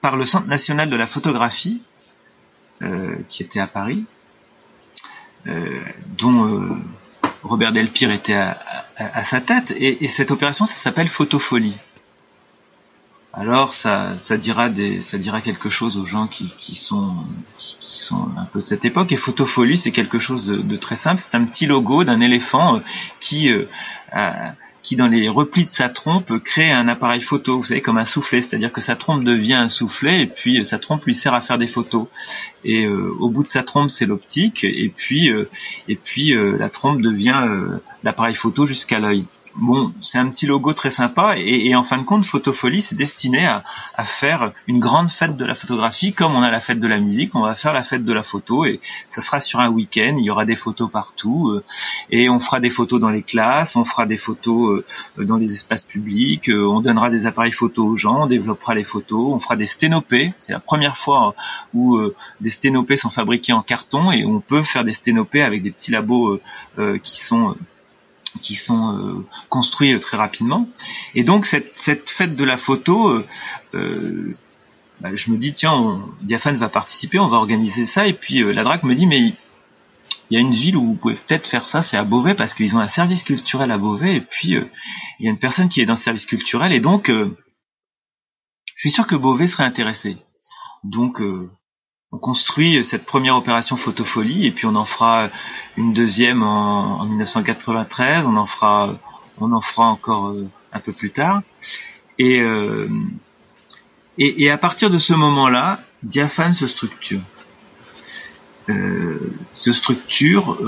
par 0.00 0.16
le 0.16 0.24
Centre 0.24 0.48
national 0.48 0.90
de 0.90 0.96
la 0.96 1.06
photographie, 1.06 1.82
qui 3.28 3.44
était 3.44 3.60
à 3.60 3.68
Paris, 3.68 4.04
euh, 4.04 4.21
dont 6.18 6.46
euh, 6.46 6.70
Robert 7.42 7.72
Delpire 7.72 8.10
était 8.10 8.34
à, 8.34 9.22
sa 9.22 9.40
tête. 9.40 9.74
Et, 9.78 10.08
cette 10.08 10.30
opération, 10.30 10.64
ça 10.64 10.74
s'appelle 10.74 11.08
Photofolie. 11.08 11.76
alors 13.32 13.70
ça, 13.70 14.16
ça 14.16 14.36
dira 14.36 14.68
des, 14.68 15.00
ça 15.00 15.18
dira 15.18 15.40
quelque 15.40 15.68
chose 15.68 15.96
aux 15.96 16.06
gens 16.06 16.26
qui, 16.26 16.46
qui 16.58 16.74
sont, 16.74 17.14
qui, 17.58 17.76
sont 17.80 18.28
un 18.36 18.44
peu 18.44 18.60
de 18.60 18.66
cette 18.66 18.84
époque. 18.84 19.10
Et 19.12 19.16
Photofolie, 19.16 19.76
c'est 19.76 19.92
quelque 19.92 20.18
chose 20.18 20.46
de, 20.46 20.56
de, 20.56 20.76
très 20.76 20.96
simple. 20.96 21.20
C'est 21.20 21.34
un 21.34 21.44
petit 21.44 21.66
logo 21.66 22.04
d'un 22.04 22.20
éléphant 22.20 22.76
euh, 22.76 22.80
qui, 23.20 23.50
euh, 23.50 23.64
qui 24.82 24.96
dans 24.96 25.06
les 25.06 25.28
replis 25.28 25.64
de 25.64 25.70
sa 25.70 25.88
trompe 25.88 26.38
crée 26.42 26.70
un 26.70 26.88
appareil 26.88 27.20
photo. 27.20 27.58
Vous 27.58 27.64
savez, 27.64 27.82
comme 27.82 27.98
un 27.98 28.04
soufflet, 28.04 28.40
c'est-à-dire 28.40 28.72
que 28.72 28.80
sa 28.80 28.96
trompe 28.96 29.24
devient 29.24 29.54
un 29.54 29.68
soufflet 29.68 30.22
et 30.22 30.26
puis 30.26 30.60
euh, 30.60 30.64
sa 30.64 30.78
trompe 30.78 31.04
lui 31.04 31.14
sert 31.14 31.34
à 31.34 31.40
faire 31.40 31.58
des 31.58 31.66
photos. 31.66 32.06
Et 32.64 32.86
au 32.86 33.28
bout 33.28 33.42
de 33.42 33.48
sa 33.48 33.64
trompe, 33.64 33.90
c'est 33.90 34.06
l'optique 34.06 34.62
et 34.62 34.92
puis, 34.94 35.32
et 35.88 35.96
puis 35.96 36.32
la 36.32 36.68
trompe 36.68 37.00
devient 37.00 37.44
l'appareil 38.04 38.36
photo 38.36 38.66
jusqu'à 38.66 39.00
l'œil 39.00 39.24
bon, 39.56 39.92
c'est 40.00 40.18
un 40.18 40.28
petit 40.28 40.46
logo 40.46 40.72
très 40.72 40.90
sympa 40.90 41.36
et, 41.36 41.74
en 41.74 41.82
fin 41.82 41.98
de 41.98 42.04
compte, 42.04 42.24
Photofolie, 42.24 42.80
c'est 42.80 42.94
destiné 42.94 43.46
à, 43.46 43.62
faire 44.04 44.52
une 44.66 44.80
grande 44.80 45.10
fête 45.10 45.36
de 45.36 45.44
la 45.44 45.54
photographie, 45.54 46.12
comme 46.12 46.34
on 46.34 46.42
a 46.42 46.50
la 46.50 46.58
fête 46.58 46.80
de 46.80 46.88
la 46.88 46.98
musique, 46.98 47.34
on 47.36 47.42
va 47.42 47.54
faire 47.54 47.72
la 47.72 47.84
fête 47.84 48.04
de 48.04 48.12
la 48.12 48.24
photo 48.24 48.64
et 48.64 48.80
ça 49.06 49.20
sera 49.20 49.38
sur 49.38 49.60
un 49.60 49.70
week-end, 49.70 50.16
il 50.18 50.24
y 50.24 50.30
aura 50.30 50.44
des 50.44 50.56
photos 50.56 50.90
partout 50.90 51.50
euh, 51.50 51.64
et 52.10 52.28
on 52.28 52.40
fera 52.40 52.58
des 52.58 52.68
photos 52.68 53.00
dans 53.00 53.10
les 53.10 53.22
classes, 53.22 53.76
on 53.76 53.84
fera 53.84 54.06
des 54.06 54.16
photos 54.16 54.82
euh, 55.18 55.24
dans 55.24 55.36
les 55.36 55.52
espaces 55.52 55.84
publics, 55.84 56.48
euh, 56.48 56.66
on 56.66 56.80
donnera 56.80 57.10
des 57.10 57.26
appareils 57.26 57.52
photos 57.52 57.86
aux 57.86 57.96
gens, 57.96 58.24
on 58.24 58.26
développera 58.26 58.74
les 58.74 58.84
photos, 58.84 59.32
on 59.32 59.38
fera 59.38 59.54
des 59.54 59.66
sténopées, 59.66 60.34
c'est 60.40 60.52
la 60.52 60.60
première 60.60 60.96
fois 60.96 61.34
où 61.72 61.98
des 62.40 62.50
sténopées 62.50 62.96
sont 62.96 63.10
fabriqués 63.10 63.52
en 63.52 63.62
carton 63.62 64.10
et 64.10 64.24
on 64.24 64.40
peut 64.40 64.62
faire 64.62 64.84
des 64.84 64.92
sténopées 64.92 65.42
avec 65.42 65.62
des 65.62 65.70
petits 65.70 65.92
labos 65.92 66.38
qui 67.02 67.16
sont 67.16 67.54
qui 68.40 68.54
sont 68.54 68.96
euh, 68.96 69.26
construits 69.48 69.92
euh, 69.92 69.98
très 69.98 70.16
rapidement. 70.16 70.68
Et 71.14 71.24
donc 71.24 71.44
cette, 71.46 71.76
cette 71.76 72.08
fête 72.08 72.36
de 72.36 72.44
la 72.44 72.56
photo, 72.56 73.08
euh, 73.08 73.26
euh 73.74 74.26
bah, 75.00 75.14
je 75.16 75.32
me 75.32 75.36
dis 75.36 75.52
tiens, 75.52 75.72
on, 75.72 76.00
Diaphane 76.22 76.56
va 76.56 76.68
participer, 76.68 77.18
on 77.18 77.26
va 77.26 77.36
organiser 77.38 77.84
ça. 77.84 78.06
Et 78.06 78.12
puis 78.12 78.42
la 78.52 78.62
DRAC 78.62 78.84
me 78.84 78.94
dit 78.94 79.06
mais 79.06 79.20
il 79.20 79.34
y 80.30 80.36
a 80.36 80.40
une 80.40 80.52
ville 80.52 80.76
où 80.76 80.86
vous 80.86 80.94
pouvez 80.94 81.14
peut-être 81.14 81.46
faire 81.46 81.64
ça, 81.64 81.82
c'est 81.82 81.96
à 81.96 82.04
Beauvais 82.04 82.34
parce 82.34 82.54
qu'ils 82.54 82.76
ont 82.76 82.80
un 82.80 82.86
service 82.86 83.24
culturel 83.24 83.72
à 83.72 83.78
Beauvais. 83.78 84.16
Et 84.16 84.20
puis 84.20 84.50
il 84.50 85.24
y 85.24 85.26
a 85.26 85.30
une 85.30 85.38
personne 85.38 85.68
qui 85.68 85.80
est 85.80 85.86
dans 85.86 85.94
le 85.94 85.98
service 85.98 86.26
culturel 86.26 86.72
et 86.72 86.78
donc 86.78 87.10
je 87.10 87.26
suis 88.76 88.92
sûr 88.92 89.08
que 89.08 89.16
Beauvais 89.16 89.48
serait 89.48 89.64
intéressé. 89.64 90.16
Donc 90.84 91.20
on 92.12 92.18
construit 92.18 92.84
cette 92.84 93.06
première 93.06 93.36
opération 93.36 93.76
photofolie 93.76 94.46
et 94.46 94.50
puis 94.50 94.66
on 94.66 94.76
en 94.76 94.84
fera 94.84 95.28
une 95.78 95.94
deuxième 95.94 96.42
en, 96.42 97.04
1993, 97.06 98.26
on 98.26 98.36
en 98.36 98.46
fera 98.46 98.94
on 99.40 99.52
en 99.52 99.62
fera 99.62 99.86
encore 99.86 100.28
euh, 100.28 100.46
un 100.72 100.78
peu 100.78 100.92
plus 100.92 101.10
tard 101.10 101.42
euh, 102.20 102.88
et, 104.18 104.50
à 104.50 104.58
partir 104.58 104.90
de 104.90 104.98
ce 104.98 105.14
moment-là, 105.14 105.80
Diaphane 106.02 106.52
se 106.52 106.66
structure. 106.66 107.20
Euh, 108.68 109.18
se 109.52 109.72
structure 109.72 110.58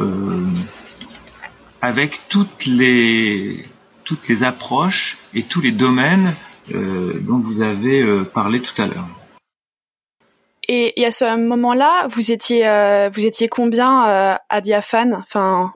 avec 1.82 2.22
toutes 2.28 2.64
les 2.64 3.64
toutes 4.04 4.28
les 4.28 4.42
approches 4.42 5.18
et 5.34 5.42
tous 5.42 5.60
les 5.60 5.72
domaines 5.72 6.34
dont 6.72 7.38
vous 7.38 7.60
avez 7.60 8.24
parlé 8.32 8.60
tout 8.60 8.80
à 8.80 8.86
l'heure. 8.86 9.08
Et, 10.68 11.04
à 11.04 11.12
ce 11.12 11.36
moment-là, 11.36 12.06
vous 12.08 12.32
étiez, 12.32 12.66
euh, 12.66 13.10
vous 13.12 13.24
étiez 13.24 13.48
combien 13.48 14.06
euh, 14.08 14.34
à 14.48 14.60
Diaphane 14.60 15.22
Enfin, 15.26 15.72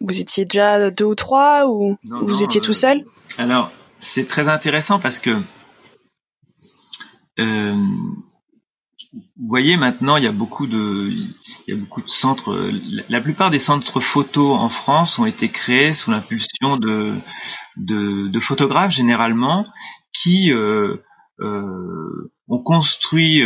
vous 0.00 0.20
étiez 0.20 0.44
déjà 0.44 0.90
deux 0.90 1.04
ou 1.04 1.14
trois 1.14 1.66
ou 1.68 1.96
vous 2.04 2.42
étiez 2.42 2.60
tout 2.60 2.70
euh, 2.70 2.74
seul? 2.74 3.04
Alors, 3.38 3.70
c'est 3.98 4.26
très 4.26 4.48
intéressant 4.48 4.98
parce 4.98 5.18
que 5.18 5.30
vous 9.36 9.48
voyez 9.48 9.76
maintenant, 9.76 10.16
il 10.16 10.24
y 10.24 10.28
a 10.28 10.32
beaucoup 10.32 10.66
de, 10.66 11.08
il 11.10 11.34
y 11.68 11.72
a 11.72 11.76
beaucoup 11.76 12.02
de 12.02 12.08
centres. 12.08 12.70
La 13.08 13.20
plupart 13.20 13.50
des 13.50 13.58
centres 13.58 14.00
photos 14.00 14.54
en 14.54 14.68
France 14.68 15.18
ont 15.18 15.26
été 15.26 15.48
créés 15.48 15.92
sous 15.92 16.10
l'impulsion 16.10 16.76
de, 16.76 17.12
de, 17.76 18.28
de, 18.28 18.40
photographes 18.40 18.92
généralement 18.92 19.66
qui 20.12 20.52
euh, 20.52 20.96
ont 21.40 22.62
construit 22.62 23.42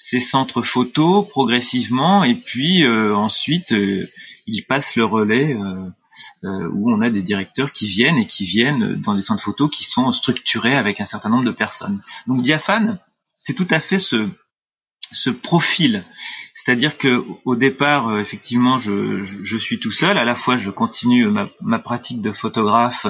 ces 0.00 0.20
centres 0.20 0.62
photos 0.62 1.26
progressivement 1.28 2.22
et 2.22 2.36
puis 2.36 2.84
euh, 2.84 3.16
ensuite 3.16 3.72
euh, 3.72 4.06
ils 4.46 4.62
passent 4.62 4.94
le 4.94 5.04
relais 5.04 5.56
euh, 6.44 6.68
où 6.72 6.92
on 6.92 7.00
a 7.00 7.10
des 7.10 7.20
directeurs 7.20 7.72
qui 7.72 7.88
viennent 7.88 8.16
et 8.16 8.24
qui 8.24 8.44
viennent 8.44 8.94
dans 8.94 9.16
des 9.16 9.20
centres 9.20 9.42
photos 9.42 9.68
qui 9.68 9.84
sont 9.84 10.12
structurés 10.12 10.76
avec 10.76 11.00
un 11.00 11.04
certain 11.04 11.30
nombre 11.30 11.44
de 11.44 11.50
personnes. 11.50 12.00
Donc 12.28 12.42
Diaphane, 12.42 13.00
c'est 13.36 13.54
tout 13.54 13.66
à 13.70 13.80
fait 13.80 13.98
ce, 13.98 14.24
ce 15.10 15.30
profil. 15.30 16.04
C'est-à-dire 16.54 16.96
que 16.96 17.24
au 17.44 17.56
départ, 17.56 18.18
effectivement, 18.18 18.78
je, 18.78 19.22
je, 19.22 19.56
suis 19.56 19.78
tout 19.80 19.90
seul. 19.90 20.16
À 20.16 20.24
la 20.24 20.34
fois, 20.34 20.56
je 20.56 20.70
continue 20.70 21.26
ma, 21.26 21.48
ma 21.60 21.78
pratique 21.78 22.20
de 22.20 22.32
photographe 22.32 23.06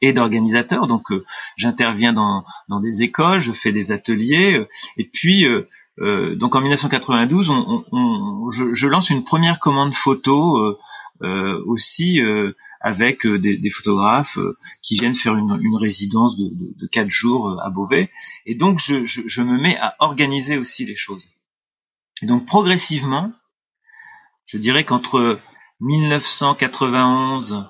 et 0.00 0.12
d'organisateur. 0.12 0.86
Donc, 0.86 1.08
j'interviens 1.56 2.12
dans, 2.12 2.44
dans 2.68 2.78
des 2.78 3.02
écoles, 3.02 3.40
je 3.40 3.50
fais 3.52 3.72
des 3.72 3.90
ateliers. 3.90 4.64
Et 4.96 5.04
puis, 5.04 5.44
euh, 5.44 5.66
donc 5.98 6.56
en 6.56 6.60
1992, 6.60 7.50
on, 7.50 7.84
on, 7.92 8.50
je, 8.50 8.74
je, 8.74 8.88
lance 8.88 9.10
une 9.10 9.24
première 9.24 9.60
commande 9.60 9.94
photo 9.94 10.58
euh, 10.58 10.78
euh 11.22 11.62
aussi 11.66 12.20
euh, 12.20 12.52
avec 12.80 13.26
des, 13.26 13.56
des, 13.56 13.70
photographes 13.70 14.38
qui 14.82 14.96
viennent 14.96 15.14
faire 15.14 15.36
une, 15.36 15.56
une 15.62 15.76
résidence 15.76 16.36
de, 16.36 16.48
de, 16.48 16.74
de, 16.76 16.86
quatre 16.88 17.10
jours 17.10 17.60
à 17.62 17.70
Beauvais. 17.70 18.10
Et 18.44 18.56
donc 18.56 18.80
je, 18.80 19.04
je, 19.04 19.22
je, 19.26 19.42
me 19.42 19.56
mets 19.58 19.78
à 19.78 19.94
organiser 20.00 20.58
aussi 20.58 20.84
les 20.84 20.96
choses. 20.96 21.28
Et 22.22 22.26
donc 22.26 22.44
progressivement, 22.44 23.32
je 24.46 24.58
dirais 24.58 24.84
qu'entre 24.84 25.38
1991 25.80 27.66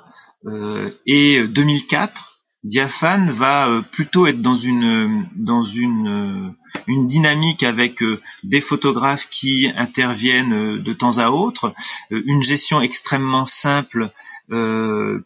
et 1.06 1.46
2004, 1.46 2.33
Diaphane 2.64 3.30
va 3.30 3.68
euh, 3.68 3.82
plutôt 3.82 4.26
être 4.26 4.40
dans 4.40 4.56
une 4.56 5.28
dans 5.36 5.62
une 5.62 6.08
euh, 6.08 6.50
une 6.86 7.06
dynamique 7.06 7.62
avec 7.62 8.02
euh, 8.02 8.18
des 8.42 8.62
photographes 8.62 9.28
qui 9.28 9.70
interviennent 9.76 10.82
de 10.82 10.92
temps 10.94 11.18
à 11.18 11.28
autre, 11.28 11.74
une 12.10 12.42
gestion 12.42 12.80
extrêmement 12.80 13.44
simple 13.44 14.10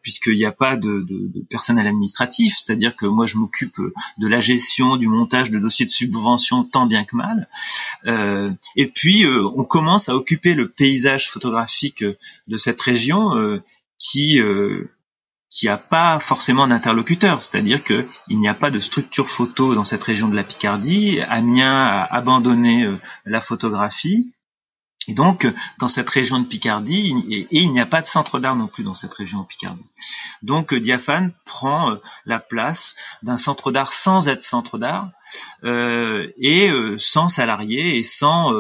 puisqu'il 0.01 0.37
n'y 0.37 0.45
a 0.45 0.53
pas 0.53 0.77
de, 0.77 1.01
de, 1.01 1.43
personnel 1.51 1.89
administratif, 1.89 2.55
c'est-à-dire 2.57 2.95
que 2.95 3.05
moi 3.05 3.27
je 3.27 3.37
m'occupe 3.37 3.81
de 4.19 4.29
la 4.29 4.39
gestion, 4.39 4.97
du 4.97 5.09
montage 5.09 5.51
de 5.51 5.59
dossiers 5.59 5.87
de 5.87 5.91
subvention 5.91 6.63
tant 6.63 6.87
bien 6.87 7.05
que 7.05 7.17
mal, 7.17 7.49
et 8.77 8.87
puis 8.87 9.27
on 9.27 9.65
commence 9.65 10.09
à 10.09 10.15
occuper 10.15 10.55
le 10.55 10.69
paysage 10.69 11.31
photographique 11.31 12.05
de 12.05 12.57
cette 12.57 12.81
région 12.81 13.61
qui 13.99 14.41
qui 15.51 15.67
n'a 15.67 15.79
pas 15.79 16.21
forcément 16.21 16.67
d'interlocuteur, 16.67 17.41
c'est-à-dire 17.41 17.83
qu'il 17.83 18.39
n'y 18.39 18.49
a 18.49 18.55
pas 18.55 18.71
de 18.71 18.79
structure 18.79 19.29
photo 19.29 19.75
dans 19.75 19.85
cette 19.85 20.05
région 20.05 20.29
de 20.29 20.37
la 20.37 20.45
Picardie. 20.45 21.21
Amiens 21.29 21.87
a 21.87 22.03
abandonné 22.15 22.85
euh, 22.85 23.01
la 23.25 23.41
photographie. 23.41 24.35
Et 25.11 25.15
donc, 25.15 25.51
dans 25.79 25.89
cette 25.89 26.11
région 26.11 26.39
de 26.39 26.45
Picardie, 26.45 27.15
et, 27.31 27.47
il 27.51 27.73
n'y 27.73 27.81
a 27.81 27.87
pas 27.87 28.03
de 28.03 28.07
centre 28.07 28.39
d'art 28.41 28.57
non 28.57 28.69
plus 28.69 28.85
dans 28.85 28.93
cette 28.93 29.15
région 29.15 29.41
de 29.41 29.47
Picardie. 29.47 29.91
Donc, 30.43 30.75
euh, 30.75 30.81
Diaphane 30.81 31.33
prend 31.47 31.93
euh, 31.93 31.97
la 32.27 32.41
place 32.41 32.95
d'un 33.23 33.39
centre 33.39 33.73
d'art 33.73 33.95
sans 33.95 34.29
être 34.29 34.43
centre 34.43 34.77
d'art 34.77 35.11
et 35.63 36.71
sans 36.99 37.29
salariés 37.29 37.99
et 37.99 38.03
sans 38.03 38.53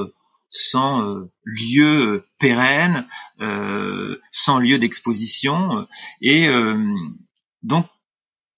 sans 0.51 1.03
euh, 1.03 1.31
lieu 1.45 2.15
euh, 2.15 2.27
pérenne, 2.41 3.07
euh, 3.41 4.21
sans 4.31 4.59
lieu 4.59 4.79
d'exposition. 4.79 5.87
Et 6.21 6.49
donc, 7.63 7.87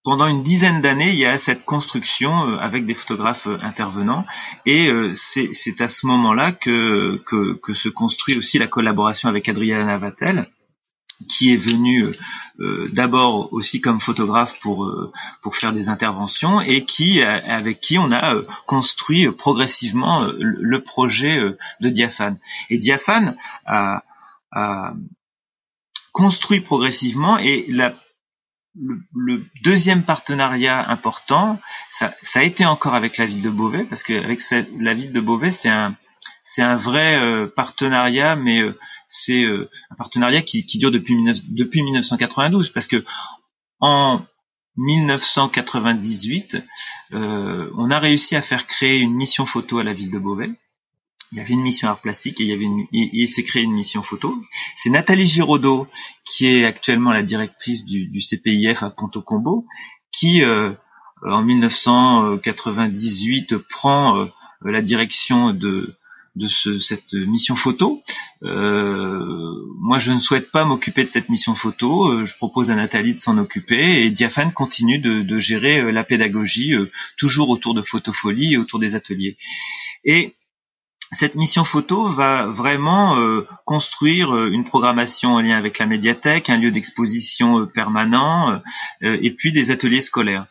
pendant 0.02 0.26
une 0.26 0.42
dizaine 0.42 0.80
d'années, 0.80 1.10
il 1.10 1.18
y 1.18 1.26
a 1.26 1.36
cette 1.38 1.64
construction 1.64 2.58
avec 2.58 2.86
des 2.86 2.94
photographes 2.94 3.48
intervenants, 3.62 4.24
et 4.64 4.90
c'est 5.14 5.80
à 5.80 5.88
ce 5.88 6.06
moment-là 6.06 6.52
que, 6.52 7.22
que, 7.26 7.54
que, 7.54 7.74
se 7.74 7.88
construit 7.88 8.36
aussi 8.36 8.58
la 8.58 8.66
collaboration 8.66 9.28
avec 9.28 9.48
Adriana 9.48 9.98
Vatel, 9.98 10.46
qui 11.28 11.52
est 11.52 11.56
venu 11.56 12.04
euh, 12.04 12.12
euh, 12.60 12.90
d'abord 12.92 13.52
aussi 13.52 13.80
comme 13.80 14.00
photographe 14.00 14.60
pour 14.60 14.84
euh, 14.84 15.12
pour 15.42 15.56
faire 15.56 15.72
des 15.72 15.88
interventions 15.88 16.60
et 16.60 16.84
qui 16.84 17.22
avec 17.22 17.80
qui 17.80 17.98
on 17.98 18.12
a 18.12 18.34
construit 18.66 19.30
progressivement 19.30 20.26
le 20.38 20.82
projet 20.82 21.40
de 21.80 21.88
Diaphane. 21.88 22.38
Et 22.68 22.78
Diaphane 22.78 23.36
a, 23.66 24.02
a 24.52 24.94
construit 26.12 26.60
progressivement 26.60 27.38
et 27.38 27.66
la 27.68 27.94
le, 28.76 29.44
deuxième 29.64 30.04
partenariat 30.04 30.88
important, 30.90 31.58
ça, 31.90 32.14
ça, 32.22 32.38
a 32.38 32.42
été 32.44 32.64
encore 32.64 32.94
avec 32.94 33.18
la 33.18 33.26
ville 33.26 33.42
de 33.42 33.50
Beauvais, 33.50 33.82
parce 33.82 34.04
qu'avec 34.04 34.40
la 34.78 34.94
ville 34.94 35.12
de 35.12 35.20
Beauvais, 35.20 35.50
c'est 35.50 35.68
un, 35.68 35.96
c'est 36.52 36.62
un 36.62 36.76
vrai 36.76 37.20
euh, 37.20 37.46
partenariat, 37.46 38.34
mais 38.34 38.60
euh, 38.60 38.76
c'est 39.06 39.44
euh, 39.44 39.70
un 39.90 39.94
partenariat 39.94 40.42
qui, 40.42 40.66
qui, 40.66 40.78
dure 40.78 40.90
depuis, 40.90 41.16
depuis 41.48 41.82
1992, 41.82 42.70
parce 42.70 42.88
que 42.88 43.04
en 43.78 44.20
1998, 44.76 46.58
on 47.12 47.90
a 47.90 47.98
réussi 47.98 48.36
à 48.36 48.42
faire 48.42 48.66
créer 48.66 48.98
une 48.98 49.14
mission 49.14 49.46
photo 49.46 49.78
à 49.78 49.84
la 49.84 49.92
ville 49.92 50.10
de 50.10 50.18
Beauvais 50.18 50.50
il 51.32 51.38
y 51.38 51.40
avait 51.40 51.54
une 51.54 51.62
mission 51.62 51.88
art 51.88 52.00
plastique 52.00 52.40
et 52.40 52.44
il 52.44 52.48
y 52.48 52.52
avait 52.52 52.64
une, 52.64 52.86
il, 52.90 53.28
s'est 53.28 53.44
créé 53.44 53.62
une 53.62 53.72
mission 53.72 54.02
photo. 54.02 54.34
C'est 54.74 54.90
Nathalie 54.90 55.26
Giraudot 55.26 55.86
qui 56.24 56.48
est 56.48 56.64
actuellement 56.64 57.12
la 57.12 57.22
directrice 57.22 57.84
du, 57.84 58.08
du 58.08 58.18
CPIF 58.20 58.82
à 58.82 58.90
Ponto 58.90 59.22
Combo 59.22 59.64
qui 60.10 60.42
euh, 60.42 60.72
en 61.22 61.42
1998 61.42 63.58
prend 63.58 64.18
euh, 64.18 64.26
la 64.64 64.82
direction 64.82 65.52
de 65.52 65.94
de 66.36 66.46
ce, 66.46 66.78
cette 66.78 67.12
mission 67.12 67.54
photo. 67.54 68.02
Euh, 68.42 69.54
moi, 69.78 69.98
je 69.98 70.12
ne 70.12 70.18
souhaite 70.18 70.50
pas 70.50 70.64
m'occuper 70.64 71.02
de 71.02 71.08
cette 71.08 71.28
mission 71.28 71.54
photo. 71.54 72.08
Euh, 72.08 72.24
je 72.24 72.36
propose 72.36 72.70
à 72.70 72.74
Nathalie 72.74 73.14
de 73.14 73.18
s'en 73.18 73.38
occuper 73.38 74.04
et 74.04 74.10
Diaphane 74.10 74.52
continue 74.52 74.98
de, 74.98 75.38
gérer 75.38 75.90
la 75.92 76.04
pédagogie, 76.04 76.74
toujours 77.16 77.48
autour 77.50 77.74
de 77.74 77.82
Photofolie 77.82 78.54
et 78.54 78.56
autour 78.58 78.78
des 78.78 78.94
ateliers. 78.94 79.36
Et 80.04 80.34
cette 81.12 81.34
mission 81.34 81.64
photo 81.64 82.06
va 82.06 82.46
vraiment 82.46 83.18
euh, 83.18 83.46
construire 83.64 84.34
euh, 84.34 84.50
une 84.52 84.62
programmation 84.62 85.34
en 85.34 85.40
lien 85.40 85.58
avec 85.58 85.78
la 85.78 85.86
médiathèque, 85.86 86.50
un 86.50 86.56
lieu 86.56 86.70
d'exposition 86.70 87.60
euh, 87.60 87.66
permanent 87.66 88.60
et 89.02 89.30
puis 89.34 89.52
des 89.52 89.70
ateliers 89.70 90.00
scolaires. 90.00 90.46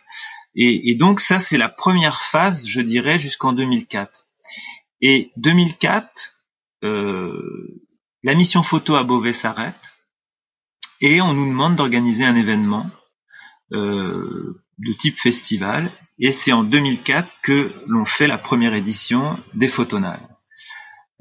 Et, 0.56 0.92
et 0.92 0.96
donc 0.96 1.22
ça, 1.22 1.40
c'est 1.40 1.58
la 1.58 1.70
première 1.70 2.22
phase, 2.22 2.68
je 2.68 2.82
dirais, 2.82 3.20
jusqu'en 3.20 3.54
2004. 3.54 4.26
Et 5.02 5.32
2004, 5.38 6.36
la 6.82 8.34
mission 8.36 8.64
photo 8.64 8.96
à 8.96 9.04
Beauvais 9.04 9.34
s'arrête 9.34 9.96
et 11.02 11.22
on 11.22 11.34
nous 11.34 11.48
demande 11.48 11.76
d'organiser 11.76 12.26
un 12.26 12.36
événement 12.36 12.90
de 14.80 14.94
type 14.94 15.18
festival. 15.18 15.90
Et 16.20 16.32
c'est 16.32 16.52
en 16.52 16.64
2004 16.64 17.42
que 17.42 17.72
l'on 17.88 18.06
fait 18.06 18.28
la 18.28 18.38
première 18.38 18.74
édition 18.74 19.40
des 19.54 19.68
Photonales. 19.68 20.28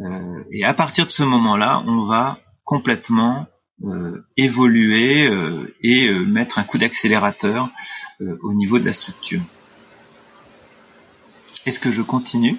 Euh, 0.01 0.45
et 0.53 0.65
à 0.65 0.75
partir 0.75 1.07
de 1.07 1.11
ce 1.11 1.25
moment-là, 1.25 1.83
on 1.87 2.05
va 2.05 2.39
complètement 2.65 3.47
euh, 3.85 4.25
évoluer 4.37 5.29
euh, 5.29 5.75
et 5.83 6.11
mettre 6.11 6.59
un 6.59 6.65
coup 6.65 6.79
d'accélérateur 6.79 7.69
au 8.43 8.53
niveau 8.55 8.79
de 8.79 8.85
la 8.85 8.93
structure. 8.93 9.41
Est-ce 11.67 11.81
que 11.81 11.91
je 11.91 12.03
continue? 12.03 12.57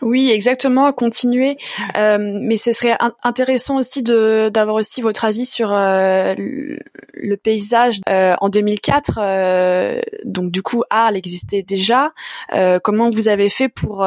Oui, 0.00 0.30
exactement, 0.30 0.92
continuer. 0.92 1.56
Euh, 1.96 2.18
mais 2.42 2.56
ce 2.56 2.72
serait 2.72 2.96
intéressant 3.22 3.76
aussi 3.78 4.02
de 4.02 4.50
d'avoir 4.52 4.76
aussi 4.76 5.00
votre 5.00 5.24
avis 5.24 5.46
sur 5.46 5.72
euh, 5.72 6.34
le 6.36 7.36
paysage 7.36 8.00
euh, 8.08 8.34
en 8.40 8.48
2004. 8.48 9.18
Euh, 9.22 10.00
donc 10.24 10.50
du 10.50 10.62
coup, 10.62 10.84
Arles 10.90 11.16
existait 11.16 11.62
déjà. 11.62 12.12
Euh, 12.52 12.78
comment 12.82 13.10
vous 13.10 13.28
avez 13.28 13.48
fait 13.48 13.68
pour 13.68 14.06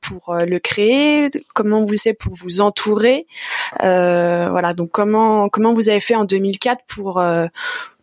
pour 0.00 0.36
le 0.46 0.58
créer? 0.58 1.30
Comment 1.54 1.84
vous 1.84 1.96
avez 2.06 2.14
pour 2.14 2.34
vous 2.34 2.60
entourer? 2.60 3.26
Voilà. 3.80 4.74
Donc 4.74 4.90
comment 4.92 5.48
comment 5.48 5.74
vous 5.74 5.88
avez 5.88 6.00
fait 6.00 6.14
en 6.14 6.24
2004 6.24 6.84
pour 6.86 7.22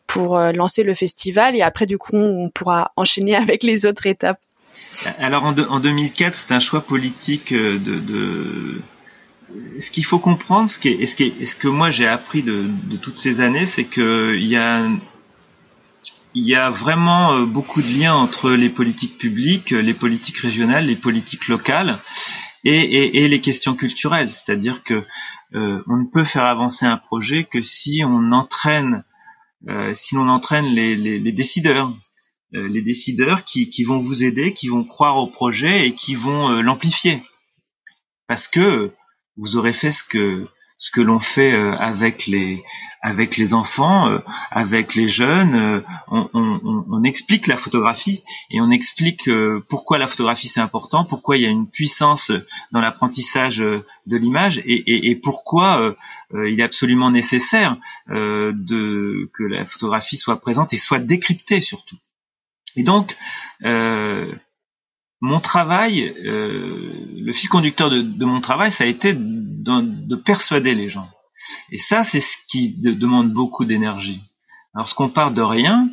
pour 0.07 0.39
lancer 0.39 0.83
le 0.83 0.93
festival? 0.93 1.55
Et 1.55 1.61
après 1.61 1.85
du 1.85 1.97
coup 1.97 2.15
on 2.15 2.49
pourra 2.49 2.91
enchaîner 2.97 3.35
avec 3.47 3.63
les 3.63 3.85
autres 3.85 4.05
étapes. 4.05 4.39
Alors 5.17 5.45
en, 5.45 5.57
en 5.57 5.79
2004, 5.79 6.35
c'est 6.35 6.51
un 6.53 6.59
choix 6.59 6.81
politique 6.81 7.51
euh, 7.51 7.77
de, 7.77 7.95
de... 7.99 8.81
Ce 9.79 9.91
qu'il 9.91 10.05
faut 10.05 10.19
comprendre, 10.19 10.69
ce, 10.69 10.79
qui 10.79 10.89
est, 10.89 11.05
ce, 11.05 11.15
qui 11.15 11.23
est, 11.23 11.45
ce 11.45 11.55
que 11.55 11.67
moi 11.67 11.89
j'ai 11.89 12.07
appris 12.07 12.41
de, 12.41 12.65
de, 12.83 12.97
toutes 12.97 13.17
ces 13.17 13.41
années, 13.41 13.65
c'est 13.65 13.83
que 13.83 14.37
il 14.39 14.47
y 14.47 14.55
a 14.55 14.87
il 16.33 16.47
y 16.47 16.55
a 16.55 16.69
vraiment 16.69 17.33
euh, 17.33 17.45
beaucoup 17.45 17.81
de 17.81 17.87
liens 17.87 18.13
entre 18.13 18.51
les 18.51 18.69
politiques 18.69 19.17
publiques, 19.17 19.71
les 19.71 19.93
politiques 19.93 20.37
régionales, 20.37 20.85
les 20.85 20.95
politiques 20.95 21.49
locales 21.49 21.99
et, 22.63 22.71
et, 22.71 23.23
et 23.23 23.27
les 23.27 23.41
questions 23.41 23.75
culturelles. 23.75 24.29
C'est-à-dire 24.29 24.83
que 24.83 25.01
euh, 25.53 25.83
on 25.87 25.97
ne 25.97 26.05
peut 26.05 26.23
faire 26.23 26.45
avancer 26.45 26.85
un 26.85 26.97
projet 26.97 27.43
que 27.43 27.61
si 27.61 28.03
on 28.05 28.31
entraîne, 28.31 29.03
euh, 29.67 29.93
si 29.93 30.15
l'on 30.15 30.29
entraîne 30.29 30.65
les, 30.65 30.95
les, 30.95 31.19
les 31.19 31.31
décideurs, 31.33 31.91
les 32.53 32.81
décideurs 32.81 33.43
qui, 33.45 33.83
vont 33.83 33.97
vous 33.97 34.23
aider, 34.23 34.53
qui 34.53 34.67
vont 34.67 34.83
croire 34.83 35.17
au 35.17 35.27
projet 35.27 35.87
et 35.87 35.93
qui 35.93 36.15
vont 36.15 36.49
euh, 36.49 36.61
l'amplifier. 36.61 37.19
Parce 38.27 38.47
que 38.47 38.91
vous 39.37 39.57
aurez 39.57 39.73
fait 39.73 39.91
ce 39.91 40.03
que 40.03 41.01
l'on 41.01 41.19
fait 41.19 41.53
euh, 41.53 41.75
avec 41.77 42.27
les 42.27 43.53
enfants, 43.53 44.19
avec 44.51 44.95
les 44.95 45.07
jeunes, 45.07 45.83
on, 46.07 47.03
explique 47.03 47.47
la 47.47 47.57
photographie 47.57 48.23
et 48.51 48.61
on 48.61 48.69
explique 48.69 49.29
pourquoi 49.67 49.97
la 49.97 50.05
photographie 50.05 50.47
c'est 50.47 50.59
important, 50.59 51.03
pourquoi 51.03 51.35
il 51.35 51.43
y 51.43 51.45
a 51.45 51.49
une 51.49 51.67
puissance 51.67 52.31
dans 52.71 52.79
l'apprentissage 52.79 53.57
de 53.57 53.83
l'image 54.17 54.61
et, 54.65 55.15
pourquoi 55.15 55.95
il 56.33 56.59
est 56.59 56.63
absolument 56.63 57.09
nécessaire 57.09 57.77
que 58.07 59.43
la 59.43 59.65
photographie 59.65 60.17
soit 60.17 60.39
présente 60.39 60.73
et 60.73 60.77
soit 60.77 60.99
décryptée 60.99 61.59
surtout. 61.59 61.97
Et 62.75 62.83
donc, 62.83 63.15
euh, 63.63 64.33
mon 65.19 65.39
travail, 65.39 66.13
euh, 66.25 67.05
le 67.15 67.31
fil 67.31 67.49
conducteur 67.49 67.89
de, 67.89 68.25
mon 68.25 68.41
travail, 68.41 68.71
ça 68.71 68.83
a 68.83 68.87
été 68.87 69.13
de, 69.15 70.15
persuader 70.15 70.73
les 70.73 70.89
gens. 70.89 71.09
Et 71.71 71.77
ça, 71.77 72.03
c'est 72.03 72.19
ce 72.19 72.37
qui 72.47 72.75
demande 72.79 73.31
beaucoup 73.31 73.65
d'énergie. 73.65 74.21
Lorsqu'on 74.73 75.09
part 75.09 75.31
de 75.31 75.41
rien 75.41 75.89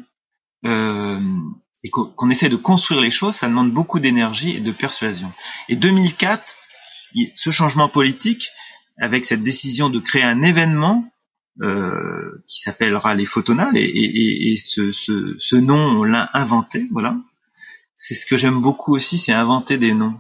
euh, 0.65 1.21
et 1.85 1.91
qu'on 1.91 2.31
essaie 2.31 2.49
de 2.49 2.57
construire 2.57 3.01
les 3.01 3.11
choses, 3.11 3.35
ça 3.35 3.49
demande 3.49 3.73
beaucoup 3.73 4.01
d'énergie 4.01 4.57
et 4.57 4.61
de 4.61 4.73
persuasion. 4.73 5.33
Et 5.69 5.77
2004, 5.77 6.57
ce 7.35 7.51
changement 7.51 7.89
politique, 7.89 8.49
avec 9.01 9.25
cette 9.25 9.43
décision 9.43 9.91
de 9.91 10.01
créer 10.01 10.25
un 10.25 10.43
événement 10.43 11.09
euh, 11.61 12.43
qui 12.47 12.61
s'appellera 12.61 13.15
les 13.15 13.27
Photonales 13.27 13.77
et, 13.77 13.83
et, 13.83 14.53
et 14.53 14.57
ce, 14.57 14.93
ce, 14.93 15.35
ce, 15.39 15.57
nom 15.57 16.01
on 16.01 16.05
l'a 16.05 16.31
inventé, 16.35 16.87
voilà. 16.93 17.17
C'est 17.97 18.15
ce 18.15 18.27
que 18.27 18.37
j'aime 18.37 18.61
beaucoup 18.61 18.95
aussi, 18.95 19.19
c'est 19.19 19.33
inventer 19.33 19.77
des 19.77 19.93
noms. 19.93 20.15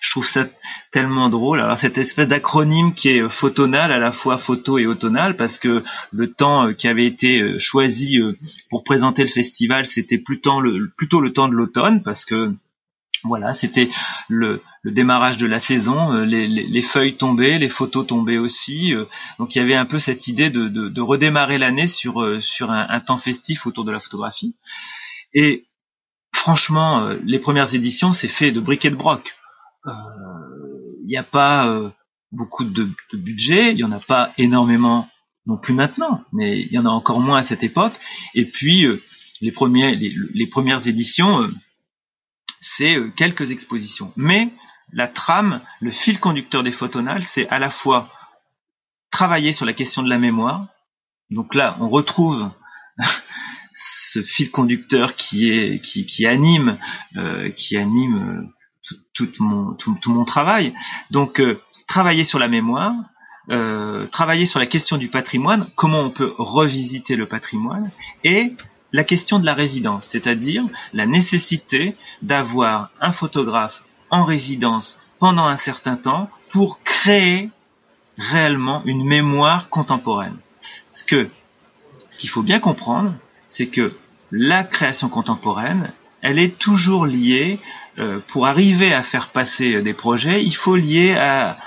je, 0.00 0.10
trouve 0.10 0.26
ça 0.26 0.46
tellement 0.90 1.30
drôle. 1.30 1.62
Alors 1.62 1.78
cette 1.78 1.96
espèce 1.96 2.28
d'acronyme 2.28 2.92
qui 2.92 3.08
est 3.08 3.28
photonal, 3.30 3.92
à 3.92 3.98
la 3.98 4.12
fois 4.12 4.36
photo 4.36 4.78
et 4.78 4.86
automnal, 4.86 5.36
parce 5.36 5.56
que 5.56 5.82
le 6.12 6.32
temps 6.32 6.68
euh, 6.68 6.72
qui 6.74 6.86
avait 6.86 7.06
été 7.06 7.40
euh, 7.40 7.58
choisi 7.58 8.20
pour 8.68 8.84
présenter 8.84 9.22
le 9.22 9.28
festival, 9.28 9.86
c'était 9.86 10.18
plutôt 10.18 10.60
le, 10.60 10.90
plutôt 10.98 11.20
le 11.20 11.32
temps 11.32 11.48
de 11.48 11.54
l'automne, 11.54 12.02
parce 12.02 12.24
que 12.24 12.52
voilà, 13.24 13.54
c'était 13.54 13.88
le, 14.28 14.62
démarrage 14.84 15.38
de 15.38 15.46
la 15.46 15.58
saison, 15.58 16.12
euh, 16.12 16.24
les, 16.26 16.82
feuilles 16.82 17.16
tombaient, 17.16 17.58
les 17.58 17.70
photos 17.70 18.06
tombaient 18.06 18.36
aussi. 18.36 18.94
Euh, 18.94 19.06
donc 19.38 19.56
il 19.56 19.58
y 19.58 19.62
avait 19.62 19.74
un 19.74 19.86
peu 19.86 19.98
cette 19.98 20.28
idée 20.28 20.50
de, 20.50 21.00
redémarrer 21.00 21.56
l'année 21.56 21.86
sur, 21.86 22.22
euh, 22.22 22.38
un, 22.60 23.00
temps 23.00 23.16
festif 23.16 23.66
autour 23.66 23.84
de 23.84 23.92
la 23.92 23.98
photographie. 23.98 24.56
Et 25.32 25.66
franchement, 26.32 27.08
les 27.24 27.38
premières 27.38 27.74
éditions, 27.74 28.12
c'est 28.12 28.28
fait 28.28 28.52
de 28.52 28.60
briquet 28.60 28.90
de 28.90 28.96
broc. 28.96 29.34
Il 29.86 31.06
n'y 31.06 31.16
a 31.16 31.24
pas 31.24 31.92
beaucoup 32.30 32.64
de, 32.64 32.88
budget, 33.14 33.72
il 33.72 33.76
n'y 33.76 33.84
en 33.84 33.92
a 33.92 34.00
pas 34.00 34.32
énormément 34.38 35.08
non 35.46 35.56
plus 35.56 35.74
maintenant, 35.74 36.22
mais 36.32 36.60
il 36.60 36.72
y 36.72 36.78
en 36.78 36.86
a 36.86 36.90
encore 36.90 37.20
moins 37.20 37.38
à 37.38 37.42
cette 37.42 37.64
époque. 37.64 37.94
Et 38.34 38.44
puis 38.44 38.86
les 39.40 39.50
premières 39.50 40.86
éditions 40.86 41.40
c'est 42.64 42.96
euh, 42.96 43.10
quelques 43.14 43.50
expositions. 43.50 44.12
Mais 44.16 44.48
la 44.92 45.08
trame, 45.08 45.60
le 45.80 45.90
fil 45.90 46.18
conducteur 46.18 46.62
des 46.62 46.70
photonales, 46.70 47.22
c'est 47.22 47.48
à 47.48 47.58
la 47.58 47.70
fois 47.70 48.10
travailler 49.10 49.52
sur 49.52 49.66
la 49.66 49.72
question 49.72 50.02
de 50.02 50.08
la 50.08 50.18
mémoire. 50.18 50.66
Donc 51.30 51.54
là, 51.54 51.76
on 51.80 51.88
retrouve 51.88 52.50
ce 53.72 54.22
fil 54.22 54.50
conducteur 54.50 55.14
qui 55.14 55.50
est 55.50 55.80
qui, 55.80 56.26
anime 56.26 56.76
euh, 57.16 57.50
qui 57.50 57.76
anime 57.76 58.16
euh, 58.16 58.96
tout, 59.14 59.28
mon 59.40 59.74
tout, 59.74 59.96
mon 60.06 60.24
travail. 60.24 60.74
Donc 61.10 61.42
travailler 61.86 62.24
sur 62.24 62.38
la 62.38 62.48
mémoire, 62.48 62.94
travailler 64.10 64.46
sur 64.46 64.58
la 64.58 64.66
question 64.66 64.96
du 64.98 65.08
patrimoine, 65.08 65.66
comment 65.74 66.00
on 66.00 66.10
peut 66.10 66.34
revisiter 66.36 67.16
le 67.16 67.26
patrimoine 67.26 67.90
et 68.24 68.54
la 68.94 69.02
question 69.02 69.40
de 69.40 69.44
la 69.44 69.54
résidence, 69.54 70.04
c'est-à-dire 70.04 70.64
la 70.92 71.04
nécessité 71.04 71.96
d'avoir 72.22 72.90
un 73.00 73.10
photographe 73.10 73.82
en 74.08 74.24
résidence 74.24 75.00
pendant 75.18 75.46
un 75.46 75.56
certain 75.56 75.96
temps 75.96 76.30
pour 76.48 76.78
créer 76.84 77.50
réellement 78.18 78.82
une 78.84 79.04
mémoire 79.04 79.68
contemporaine. 79.68 80.36
Ce 80.92 81.02
que, 81.02 81.28
ce 82.08 82.20
qu'il 82.20 82.30
faut 82.30 82.44
bien 82.44 82.60
comprendre, 82.60 83.12
c'est 83.48 83.66
que 83.66 83.92
la 84.30 84.62
création 84.62 85.08
contemporaine, 85.08 85.90
elle 86.22 86.38
est 86.38 86.56
toujours 86.56 87.04
liée, 87.04 87.58
euh, 87.98 88.20
pour 88.28 88.46
arriver 88.46 88.94
à 88.94 89.02
faire 89.02 89.30
passer 89.30 89.82
des 89.82 89.92
projets, 89.92 90.44
il 90.44 90.54
faut 90.54 90.76
lier 90.76 91.14
à, 91.14 91.58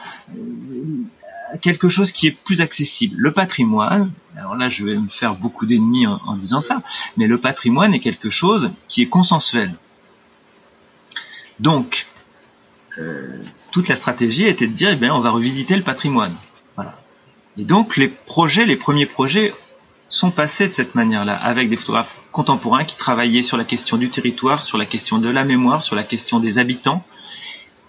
quelque 1.62 1.90
chose 1.90 2.12
qui 2.12 2.28
est 2.28 2.32
plus 2.32 2.62
accessible. 2.62 3.16
Le 3.18 3.32
patrimoine, 3.32 4.12
alors 4.38 4.56
là, 4.56 4.70
je 4.70 4.84
vais 4.84 4.96
me 4.96 5.10
faire 5.10 5.36
beaucoup 5.36 5.66
d'ennemis 5.66 6.06
en, 6.08 6.36
disant 6.36 6.60
ça, 6.60 6.82
mais 7.16 7.28
le 7.28 7.40
patrimoine 7.40 7.94
est 7.94 8.00
quelque 8.00 8.30
chose 8.30 8.72
qui 8.88 9.02
est 9.02 9.08
consensuel. 9.08 9.74
Donc, 11.60 12.08
euh, 13.00 13.42
toute 13.72 13.88
la 13.88 13.96
stratégie 13.96 14.46
était 14.46 14.68
de 14.68 14.74
dire, 14.74 14.90
eh 14.92 14.96
bien, 14.96 15.14
on 15.14 15.20
va 15.20 15.30
revisiter 15.30 15.76
le 15.76 15.84
patrimoine. 15.84 16.36
Voilà. 16.76 17.00
Et 17.58 17.64
donc, 17.64 17.98
les 17.98 18.08
projets, 18.08 18.66
les 18.66 18.76
premiers 18.76 19.06
projets 19.06 19.54
sont 20.10 20.32
passés 20.32 20.68
de 20.68 20.74
cette 20.74 20.96
manière-là, 20.96 21.36
avec 21.36 21.70
des 21.70 21.76
photographes 21.76 22.18
contemporains 22.32 22.86
qui 22.86 22.96
travaillaient 22.96 23.42
sur 23.42 23.58
la 23.58 23.66
question 23.66 23.98
du 23.98 24.10
territoire, 24.10 24.62
sur 24.62 24.78
la 24.78 24.86
question 24.86 25.18
de 25.18 25.30
la 25.30 25.44
mémoire, 25.44 25.82
sur 25.82 25.96
la 25.96 26.04
question 26.04 26.40
des 26.40 26.60
habitants, 26.60 27.04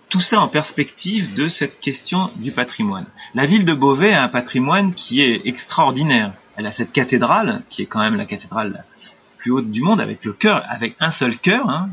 tout 0.08 0.20
ça 0.20 0.40
en 0.40 0.48
perspective 0.48 1.34
de 1.34 1.48
cette 1.48 1.80
question 1.80 2.30
du 2.36 2.50
patrimoine. 2.50 3.06
La 3.34 3.46
ville 3.46 3.64
de 3.64 3.74
Beauvais 3.74 4.12
a 4.12 4.22
un 4.22 4.28
patrimoine 4.28 4.94
qui 4.94 5.20
est 5.20 5.46
extraordinaire. 5.46 6.32
Elle 6.56 6.66
a 6.66 6.72
cette 6.72 6.92
cathédrale, 6.92 7.62
qui 7.70 7.82
est 7.82 7.86
quand 7.86 8.00
même 8.00 8.16
la 8.16 8.24
cathédrale 8.24 8.72
la 8.72 8.84
plus 9.36 9.52
haute 9.52 9.70
du 9.70 9.82
monde, 9.82 10.00
avec 10.00 10.24
le 10.24 10.32
cœur, 10.32 10.64
avec 10.68 10.96
un 10.98 11.10
seul 11.10 11.36
cœur. 11.36 11.68
Hein. 11.68 11.90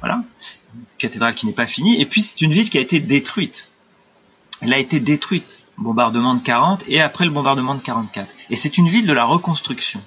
Voilà, 0.00 0.22
une 0.74 0.82
cathédrale 0.98 1.34
qui 1.34 1.46
n'est 1.46 1.52
pas 1.52 1.66
finie. 1.66 2.00
Et 2.00 2.06
puis 2.06 2.20
c'est 2.20 2.40
une 2.42 2.52
ville 2.52 2.68
qui 2.68 2.78
a 2.78 2.80
été 2.80 3.00
détruite. 3.00 3.68
Elle 4.60 4.72
a 4.72 4.78
été 4.78 5.00
détruite, 5.00 5.60
bombardement 5.78 6.34
de 6.34 6.40
40 6.40 6.84
et 6.88 7.00
après 7.00 7.24
le 7.24 7.30
bombardement 7.30 7.74
de 7.74 7.80
44. 7.80 8.28
Et 8.50 8.56
c'est 8.56 8.78
une 8.78 8.88
ville 8.88 9.06
de 9.06 9.12
la 9.12 9.24
reconstruction. 9.24 10.02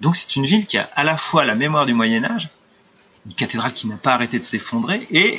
Donc 0.00 0.16
c'est 0.16 0.36
une 0.36 0.44
ville 0.44 0.66
qui 0.66 0.78
a 0.78 0.88
à 0.94 1.04
la 1.04 1.16
fois 1.16 1.44
la 1.44 1.54
mémoire 1.54 1.86
du 1.86 1.94
Moyen 1.94 2.24
Âge, 2.24 2.48
une 3.26 3.34
cathédrale 3.34 3.72
qui 3.72 3.86
n'a 3.86 3.96
pas 3.96 4.12
arrêté 4.12 4.38
de 4.38 4.44
s'effondrer, 4.44 5.06
et 5.10 5.38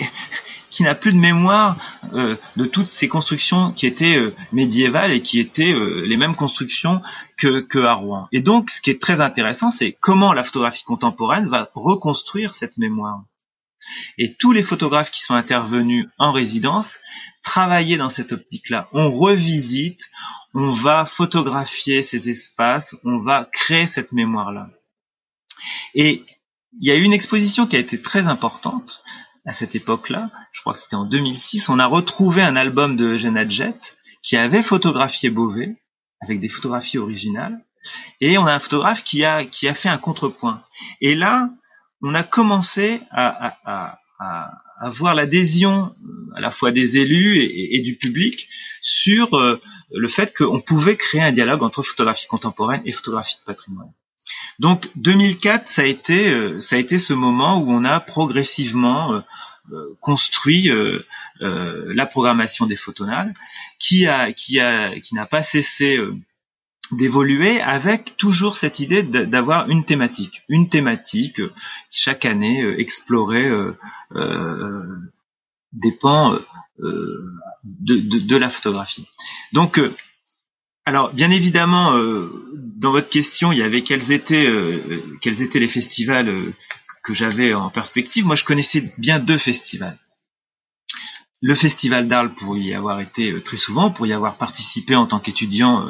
qui 0.75 0.83
n'a 0.83 0.93
plus 0.93 1.13
de 1.13 1.17
mémoire 1.17 1.77
euh, 2.13 2.35
de 2.57 2.65
toutes 2.65 2.89
ces 2.89 3.07
constructions 3.07 3.71
qui 3.71 3.87
étaient 3.87 4.17
euh, 4.17 4.35
médiévales 4.51 5.13
et 5.13 5.21
qui 5.21 5.39
étaient 5.39 5.71
euh, 5.71 6.03
les 6.05 6.17
mêmes 6.17 6.35
constructions 6.35 7.01
que, 7.37 7.61
que 7.61 7.79
à 7.79 7.93
Rouen. 7.93 8.23
Et 8.33 8.41
donc, 8.41 8.69
ce 8.69 8.81
qui 8.81 8.89
est 8.89 9.01
très 9.01 9.21
intéressant, 9.21 9.69
c'est 9.69 9.93
comment 9.93 10.33
la 10.33 10.43
photographie 10.43 10.83
contemporaine 10.83 11.47
va 11.47 11.69
reconstruire 11.75 12.53
cette 12.53 12.77
mémoire. 12.77 13.23
Et 14.17 14.33
tous 14.33 14.51
les 14.51 14.63
photographes 14.63 15.11
qui 15.11 15.21
sont 15.21 15.33
intervenus 15.33 16.07
en 16.17 16.33
résidence 16.33 16.99
travaillaient 17.41 17.95
dans 17.95 18.09
cette 18.09 18.33
optique-là. 18.33 18.89
On 18.91 19.11
revisite, 19.11 20.09
on 20.53 20.71
va 20.71 21.05
photographier 21.05 22.01
ces 22.01 22.29
espaces, 22.29 22.97
on 23.05 23.17
va 23.17 23.47
créer 23.49 23.85
cette 23.85 24.11
mémoire-là. 24.11 24.67
Et 25.93 26.25
il 26.81 26.87
y 26.87 26.91
a 26.91 26.95
eu 26.95 27.03
une 27.03 27.13
exposition 27.13 27.65
qui 27.65 27.77
a 27.77 27.79
été 27.79 28.01
très 28.01 28.27
importante 28.27 29.01
à 29.45 29.51
cette 29.51 29.75
époque-là, 29.75 30.31
je 30.51 30.61
crois 30.61 30.73
que 30.73 30.79
c'était 30.79 30.95
en 30.95 31.05
2006, 31.05 31.69
on 31.69 31.79
a 31.79 31.85
retrouvé 31.85 32.41
un 32.41 32.55
album 32.55 32.95
de 32.95 33.05
Eugène 33.05 33.37
Adjet 33.37 33.75
qui 34.21 34.37
avait 34.37 34.63
photographié 34.63 35.29
Beauvais 35.29 35.75
avec 36.21 36.39
des 36.39 36.49
photographies 36.49 36.97
originales 36.97 37.63
et 38.21 38.37
on 38.37 38.47
a 38.47 38.53
un 38.53 38.59
photographe 38.59 39.03
qui 39.03 39.23
a 39.23 39.45
qui 39.45 39.67
a 39.67 39.73
fait 39.73 39.89
un 39.89 39.99
contrepoint. 39.99 40.61
Et 41.01 41.13
là, 41.13 41.49
on 42.03 42.15
a 42.15 42.23
commencé 42.23 43.01
à, 43.11 43.55
à, 43.65 43.99
à, 44.19 44.89
voir 44.89 45.15
l'adhésion 45.15 45.93
à 46.35 46.41
la 46.41 46.51
fois 46.51 46.71
des 46.71 46.97
élus 46.97 47.37
et, 47.37 47.77
et 47.77 47.81
du 47.81 47.95
public 47.95 48.49
sur 48.81 49.35
euh, 49.35 49.59
le 49.91 50.07
fait 50.09 50.35
qu'on 50.35 50.59
pouvait 50.59 50.97
créer 50.97 51.21
un 51.21 51.31
dialogue 51.31 51.63
entre 51.63 51.83
photographie 51.83 52.27
contemporaine 52.27 52.81
et 52.85 52.91
photographie 52.91 53.37
de 53.39 53.45
patrimoine. 53.45 53.91
Donc 54.59 54.89
2004, 54.95 55.65
ça 55.65 55.81
a 55.81 55.85
été 55.85 56.29
euh, 56.29 56.59
ça 56.59 56.75
a 56.75 56.79
été 56.79 56.97
ce 56.97 57.13
moment 57.13 57.57
où 57.57 57.71
on 57.71 57.83
a 57.83 57.99
progressivement 57.99 59.13
euh, 59.13 59.21
euh, 59.71 59.97
construit 59.99 60.69
la 61.39 62.05
programmation 62.05 62.65
des 62.65 62.75
photonales, 62.75 63.33
qui 63.79 64.05
a 64.05 64.31
qui 64.31 64.59
a 64.59 64.97
qui 64.99 65.15
n'a 65.15 65.25
pas 65.25 65.41
cessé 65.41 65.99
d'évoluer 66.91 67.59
avec 67.61 68.15
toujours 68.15 68.55
cette 68.55 68.79
idée 68.79 69.01
d'avoir 69.01 69.67
une 69.69 69.83
thématique, 69.83 70.43
une 70.49 70.69
thématique 70.69 71.41
chaque 71.89 72.25
année 72.25 72.63
explorer 72.77 73.49
des 75.73 75.91
pans 75.99 76.37
de, 76.77 77.33
de, 77.63 78.19
de, 78.19 78.35
la 78.35 78.49
photographie. 78.49 79.07
Donc 79.51 79.81
alors, 80.87 81.11
bien 81.13 81.31
évidemment, 81.31 81.97
euh, 81.97 82.29
dans 82.53 82.91
votre 82.91 83.09
question, 83.09 83.51
il 83.51 83.57
y 83.57 83.63
avait 83.63 83.81
quels 83.81 84.11
étaient, 84.11 84.45
euh, 84.45 84.79
quels 85.19 85.41
étaient 85.41 85.57
les 85.57 85.67
festivals 85.67 86.29
euh, 86.29 86.53
que 87.03 87.13
j'avais 87.15 87.55
en 87.55 87.71
perspective. 87.71 88.25
Moi, 88.25 88.35
je 88.35 88.43
connaissais 88.43 88.93
bien 88.99 89.17
deux 89.17 89.39
festivals. 89.39 89.97
Le 91.41 91.55
festival 91.55 92.07
d'Arles 92.07 92.35
pour 92.35 92.55
y 92.55 92.75
avoir 92.75 92.99
été 92.99 93.41
très 93.41 93.57
souvent, 93.57 93.89
pour 93.91 94.05
y 94.05 94.13
avoir 94.13 94.37
participé 94.37 94.95
en 94.95 95.07
tant 95.07 95.19
qu'étudiant 95.19 95.85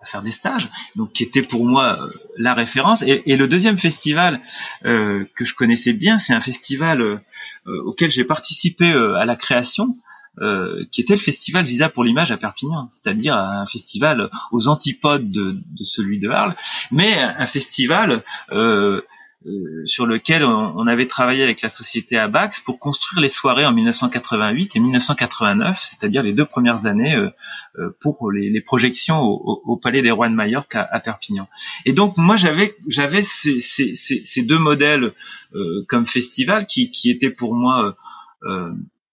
à 0.00 0.06
faire 0.06 0.22
des 0.22 0.30
stages, 0.30 0.68
donc 0.94 1.12
qui 1.12 1.24
était 1.24 1.42
pour 1.42 1.66
moi 1.66 1.98
la 2.38 2.54
référence. 2.54 3.02
Et, 3.02 3.22
et, 3.26 3.36
le 3.36 3.48
deuxième 3.48 3.76
festival 3.76 4.40
que 4.82 5.44
je 5.44 5.54
connaissais 5.54 5.92
bien, 5.92 6.18
c'est 6.18 6.32
un 6.32 6.40
festival 6.40 7.20
auquel 7.66 8.10
j'ai 8.10 8.24
participé 8.24 8.86
à 8.86 9.26
la 9.26 9.36
création, 9.36 9.98
euh, 10.40 10.84
qui 10.90 11.00
était 11.00 11.14
le 11.14 11.20
festival 11.20 11.64
Visa 11.64 11.88
pour 11.88 12.02
l'image 12.02 12.32
à 12.32 12.36
Perpignan, 12.36 12.88
c'est-à-dire 12.90 13.36
un 13.36 13.66
festival 13.66 14.30
aux 14.50 14.66
antipodes 14.66 15.30
de, 15.30 15.52
de, 15.52 15.84
celui 15.84 16.18
de 16.18 16.28
Arles, 16.28 16.56
mais 16.90 17.16
un 17.20 17.46
festival 17.46 18.20
euh, 18.50 19.00
euh, 19.46 19.82
sur 19.86 20.06
lequel 20.06 20.44
on, 20.44 20.88
avait 20.88 21.06
travaillé 21.06 21.44
avec 21.44 21.62
la 21.62 21.68
société 21.68 22.18
Abax 22.18 22.58
pour 22.58 22.80
construire 22.80 23.22
les 23.22 23.28
soirées 23.28 23.64
en 23.64 23.72
1988 23.72 24.74
et 24.74 24.80
1989, 24.80 25.78
c'est-à-dire 25.80 26.24
les 26.24 26.32
deux 26.32 26.46
premières 26.46 26.86
années 26.86 27.16
pour 28.00 28.32
les, 28.32 28.60
projections 28.60 29.20
au, 29.20 29.76
Palais 29.76 30.02
des 30.02 30.10
Rois 30.10 30.30
de 30.30 30.34
Majorque 30.34 30.74
à, 30.74 30.98
Perpignan. 30.98 31.46
Et 31.84 31.92
donc 31.92 32.16
moi 32.16 32.36
j'avais 32.36 32.74
j'avais 32.88 33.22
ces, 33.22 33.60
ces, 33.60 33.94
ces, 33.94 34.42
deux 34.42 34.58
modèles 34.58 35.12
comme 35.86 36.06
festival 36.06 36.66
qui, 36.66 36.90
qui 36.90 37.10
étaient 37.10 37.30
pour 37.30 37.54
moi 37.54 37.94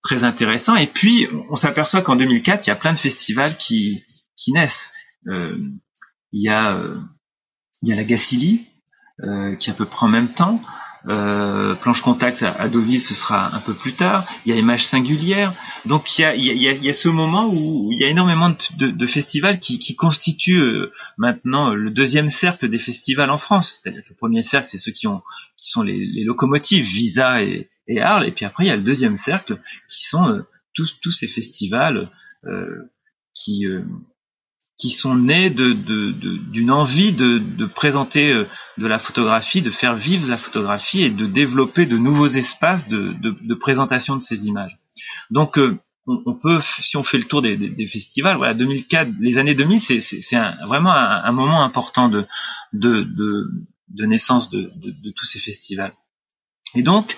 très 0.01 0.23
intéressant. 0.23 0.75
Et 0.75 0.87
puis, 0.87 1.27
on 1.49 1.55
s'aperçoit 1.55 2.01
qu'en 2.01 2.15
2004, 2.15 2.65
il 2.65 2.69
y 2.69 2.73
a 2.73 2.75
plein 2.75 2.93
de 2.93 2.99
festivals 2.99 3.55
qui, 3.57 4.03
qui 4.35 4.51
naissent. 4.51 4.91
Euh, 5.27 5.57
il 6.31 6.43
y 6.43 6.49
a 6.49 6.75
euh, 6.75 6.99
il 7.81 7.89
y 7.89 7.93
a 7.93 7.95
la 7.95 8.03
Gacilly 8.03 8.65
euh, 9.23 9.55
qui 9.55 9.69
est 9.69 9.73
à 9.73 9.75
peu 9.75 9.85
près 9.85 10.05
en 10.05 10.09
même 10.09 10.29
temps. 10.29 10.61
Euh, 11.07 11.73
Planche 11.75 12.01
Contact 12.01 12.43
à, 12.43 12.67
Deauville, 12.69 13.01
ce 13.01 13.15
sera 13.15 13.55
un 13.55 13.59
peu 13.59 13.73
plus 13.73 13.93
tard. 13.93 14.23
Il 14.45 14.53
y 14.53 14.55
a 14.55 14.59
Images 14.59 14.85
Singulières. 14.85 15.53
Donc 15.85 16.17
il 16.17 16.21
y 16.21 16.25
a, 16.25 16.35
il 16.35 16.45
y 16.45 16.67
a, 16.67 16.71
il 16.73 16.83
y 16.83 16.89
a 16.89 16.93
ce 16.93 17.09
moment 17.09 17.47
où 17.47 17.89
il 17.91 17.97
y 17.97 18.03
a 18.03 18.07
énormément 18.07 18.49
de, 18.49 18.87
de, 18.87 19.05
festivals 19.07 19.59
qui, 19.59 19.79
qui 19.79 19.95
constituent 19.95 20.61
euh, 20.61 20.91
maintenant 21.17 21.73
le 21.73 21.89
deuxième 21.89 22.29
cercle 22.29 22.69
des 22.69 22.79
festivals 22.79 23.31
en 23.31 23.39
France. 23.39 23.81
C'est-à-dire 23.81 24.03
que 24.03 24.09
le 24.09 24.15
premier 24.15 24.43
cercle, 24.43 24.67
c'est 24.69 24.77
ceux 24.77 24.91
qui 24.91 25.07
ont 25.07 25.21
qui 25.57 25.69
sont 25.69 25.81
les, 25.81 26.05
les 26.05 26.23
locomotives, 26.23 26.85
Visa 26.85 27.43
et, 27.43 27.69
et 27.91 28.01
Arles. 28.01 28.27
Et 28.27 28.31
puis 28.31 28.45
après, 28.45 28.65
il 28.65 28.67
y 28.67 28.71
a 28.71 28.75
le 28.75 28.83
deuxième 28.83 29.17
cercle 29.17 29.59
qui 29.89 30.05
sont 30.05 30.27
euh, 30.27 30.41
tous, 30.73 30.99
tous 31.01 31.11
ces 31.11 31.27
festivals 31.27 32.09
euh, 32.45 32.91
qui, 33.33 33.65
euh, 33.65 33.83
qui 34.77 34.89
sont 34.89 35.15
nés 35.15 35.49
de, 35.49 35.73
d'une 35.73 36.67
de, 36.67 36.71
envie 36.71 37.13
de, 37.13 37.37
de 37.37 37.65
présenter 37.65 38.45
de 38.77 38.87
la 38.87 38.97
photographie, 38.97 39.61
de 39.61 39.69
faire 39.69 39.95
vivre 39.95 40.27
la 40.27 40.37
photographie 40.37 41.03
et 41.03 41.09
de 41.09 41.27
développer 41.27 41.85
de 41.85 41.97
nouveaux 41.97 42.27
espaces 42.27 42.87
de, 42.87 43.13
de 43.21 43.53
présentation 43.53 44.15
de 44.15 44.21
ces 44.21 44.47
images. 44.47 44.79
Donc, 45.29 45.59
on, 46.07 46.35
peut, 46.35 46.59
si 46.61 46.97
on 46.97 47.03
fait 47.03 47.17
le 47.17 47.25
tour 47.25 47.41
des, 47.41 47.57
des, 47.57 47.87
festivals, 47.87 48.37
voilà, 48.37 48.53
2004, 48.53 49.11
les 49.19 49.37
années 49.37 49.55
2000, 49.55 49.79
c'est, 49.79 49.99
c'est, 49.99 50.37
vraiment 50.65 50.91
un, 50.91 51.23
un, 51.23 51.31
moment 51.31 51.63
important 51.63 52.09
de, 52.09 52.25
de, 52.73 53.07
de, 53.89 54.05
naissance 54.05 54.49
de, 54.49 54.71
de, 54.75 55.11
tous 55.11 55.25
ces 55.25 55.39
festivals. 55.39 55.93
Et 56.75 56.83
donc, 56.83 57.15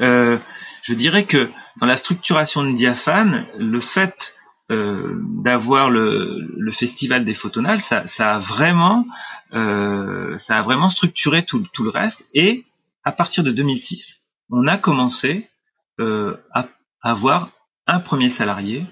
euh, 0.00 0.38
je 0.82 0.94
dirais 0.94 1.24
que 1.24 1.50
dans 1.80 1.86
la 1.86 1.96
structuration 1.96 2.64
de 2.64 2.72
Diaphane, 2.72 3.46
le 3.58 3.80
fait 3.80 4.36
euh, 4.70 5.16
d'avoir 5.42 5.90
le, 5.90 6.46
le, 6.56 6.72
festival 6.72 7.24
des 7.24 7.34
photonales, 7.34 7.80
ça, 7.80 8.06
ça 8.06 8.36
a 8.36 8.38
vraiment, 8.38 9.06
euh, 9.52 10.36
ça 10.36 10.58
a 10.58 10.62
vraiment 10.62 10.88
structuré 10.88 11.44
tout, 11.44 11.66
tout, 11.72 11.84
le 11.84 11.90
reste. 11.90 12.26
Et 12.34 12.64
à 13.04 13.12
partir 13.12 13.44
de 13.44 13.50
2006, 13.50 14.20
on 14.50 14.66
a 14.66 14.76
commencé 14.76 15.48
euh, 16.00 16.36
à 16.52 16.68
avoir 17.02 17.50
un 17.86 18.00
premier 18.00 18.28
salarié 18.28 18.86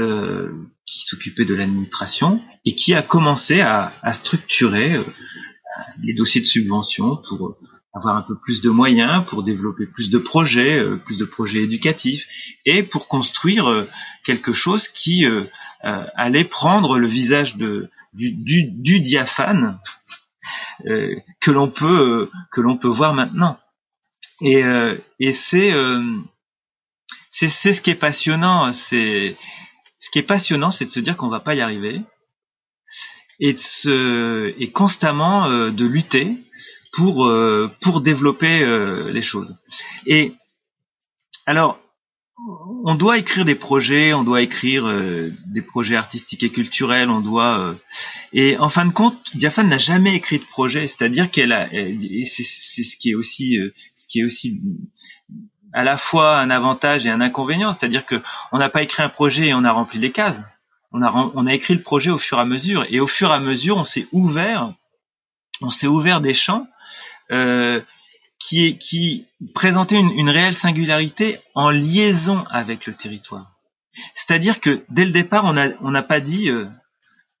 euh, 0.00 0.52
qui 0.86 1.00
s'occupait 1.00 1.44
de 1.44 1.54
l'administration 1.54 2.40
et 2.64 2.74
qui 2.74 2.94
a 2.94 3.02
commencé 3.02 3.60
à, 3.60 3.92
à 4.02 4.12
structurer 4.12 4.94
euh, 4.94 5.04
les 6.02 6.14
dossiers 6.14 6.40
de 6.40 6.46
subvention 6.46 7.16
pour 7.28 7.58
avoir 7.94 8.16
un 8.16 8.22
peu 8.22 8.36
plus 8.36 8.60
de 8.60 8.70
moyens 8.70 9.24
pour 9.24 9.42
développer 9.42 9.86
plus 9.86 10.10
de 10.10 10.18
projets, 10.18 10.78
euh, 10.78 10.96
plus 10.96 11.16
de 11.16 11.24
projets 11.24 11.62
éducatifs 11.62 12.26
et 12.66 12.82
pour 12.82 13.06
construire 13.06 13.70
euh, 13.70 13.88
quelque 14.24 14.52
chose 14.52 14.88
qui 14.88 15.24
euh, 15.26 15.44
allait 15.82 16.44
prendre 16.44 16.98
le 16.98 17.06
visage 17.06 17.56
de, 17.56 17.88
du, 18.12 18.32
du, 18.32 18.64
du 18.64 19.00
diaphane 19.00 19.78
que 20.84 21.50
l'on 21.50 21.68
peut 21.68 22.30
que 22.50 22.60
l'on 22.60 22.76
peut 22.76 22.88
voir 22.88 23.14
maintenant. 23.14 23.58
Et, 24.40 24.62
et 25.20 25.32
c'est 25.32 25.72
c'est 27.30 27.48
c'est 27.48 27.72
ce 27.72 27.80
qui 27.80 27.90
est 27.90 27.94
passionnant. 27.94 28.72
C'est 28.72 29.36
ce 29.98 30.10
qui 30.10 30.18
est 30.18 30.22
passionnant, 30.22 30.70
c'est 30.70 30.86
de 30.86 30.90
se 30.90 31.00
dire 31.00 31.16
qu'on 31.16 31.28
va 31.28 31.40
pas 31.40 31.54
y 31.54 31.60
arriver 31.60 32.02
et 33.40 33.52
de 33.52 33.58
se, 33.58 34.54
et 34.58 34.70
constamment 34.70 35.48
de 35.48 35.84
lutter 35.84 36.36
pour 36.96 37.30
pour 37.80 38.00
développer 38.00 38.66
les 39.12 39.22
choses. 39.22 39.58
Et 40.06 40.32
alors 41.46 41.78
on 42.84 42.94
doit 42.94 43.18
écrire 43.18 43.44
des 43.44 43.54
projets, 43.54 44.12
on 44.12 44.24
doit 44.24 44.42
écrire 44.42 44.86
euh, 44.86 45.32
des 45.46 45.62
projets 45.62 45.96
artistiques 45.96 46.42
et 46.42 46.50
culturels, 46.50 47.08
on 47.08 47.20
doit 47.20 47.58
euh, 47.58 47.74
et 48.32 48.58
en 48.58 48.68
fin 48.68 48.84
de 48.84 48.92
compte, 48.92 49.16
Diaphane 49.34 49.68
n'a 49.68 49.78
jamais 49.78 50.14
écrit 50.14 50.38
de 50.38 50.44
projet, 50.44 50.86
c'est-à-dire 50.86 51.30
qu'elle 51.30 51.52
a 51.52 51.72
et 51.72 52.24
c'est 52.26 52.42
ce 52.42 52.96
qui 52.96 53.10
est 53.10 53.14
aussi 53.14 53.58
euh, 53.58 53.72
ce 53.94 54.08
qui 54.08 54.20
est 54.20 54.24
aussi 54.24 54.60
à 55.72 55.84
la 55.84 55.96
fois 55.96 56.38
un 56.38 56.50
avantage 56.50 57.06
et 57.06 57.10
un 57.10 57.20
inconvénient, 57.20 57.72
c'est-à-dire 57.72 58.04
que 58.04 58.20
on 58.52 58.58
n'a 58.58 58.68
pas 58.68 58.82
écrit 58.82 59.02
un 59.02 59.08
projet 59.08 59.48
et 59.48 59.54
on 59.54 59.64
a 59.64 59.72
rempli 59.72 59.98
les 59.98 60.10
cases. 60.10 60.42
On 60.92 61.02
a 61.02 61.10
on 61.34 61.46
a 61.46 61.54
écrit 61.54 61.74
le 61.74 61.82
projet 61.82 62.10
au 62.10 62.18
fur 62.18 62.38
et 62.38 62.42
à 62.42 62.44
mesure 62.44 62.84
et 62.90 63.00
au 63.00 63.06
fur 63.06 63.30
et 63.30 63.34
à 63.34 63.40
mesure, 63.40 63.76
on 63.76 63.84
s'est 63.84 64.06
ouvert 64.12 64.72
on 65.64 65.70
s'est 65.70 65.86
ouvert 65.86 66.20
des 66.20 66.34
champs 66.34 66.66
euh, 67.32 67.80
qui, 68.38 69.26
présentait 69.54 69.98
une, 69.98 70.28
réelle 70.28 70.54
singularité 70.54 71.38
en 71.54 71.70
liaison 71.70 72.44
avec 72.50 72.86
le 72.86 72.94
territoire. 72.94 73.52
C'est-à-dire 74.14 74.60
que 74.60 74.84
dès 74.90 75.04
le 75.04 75.12
départ, 75.12 75.44
on 75.46 75.90
n'a 75.90 76.02
pas 76.02 76.20
dit 76.20 76.50
euh, 76.50 76.66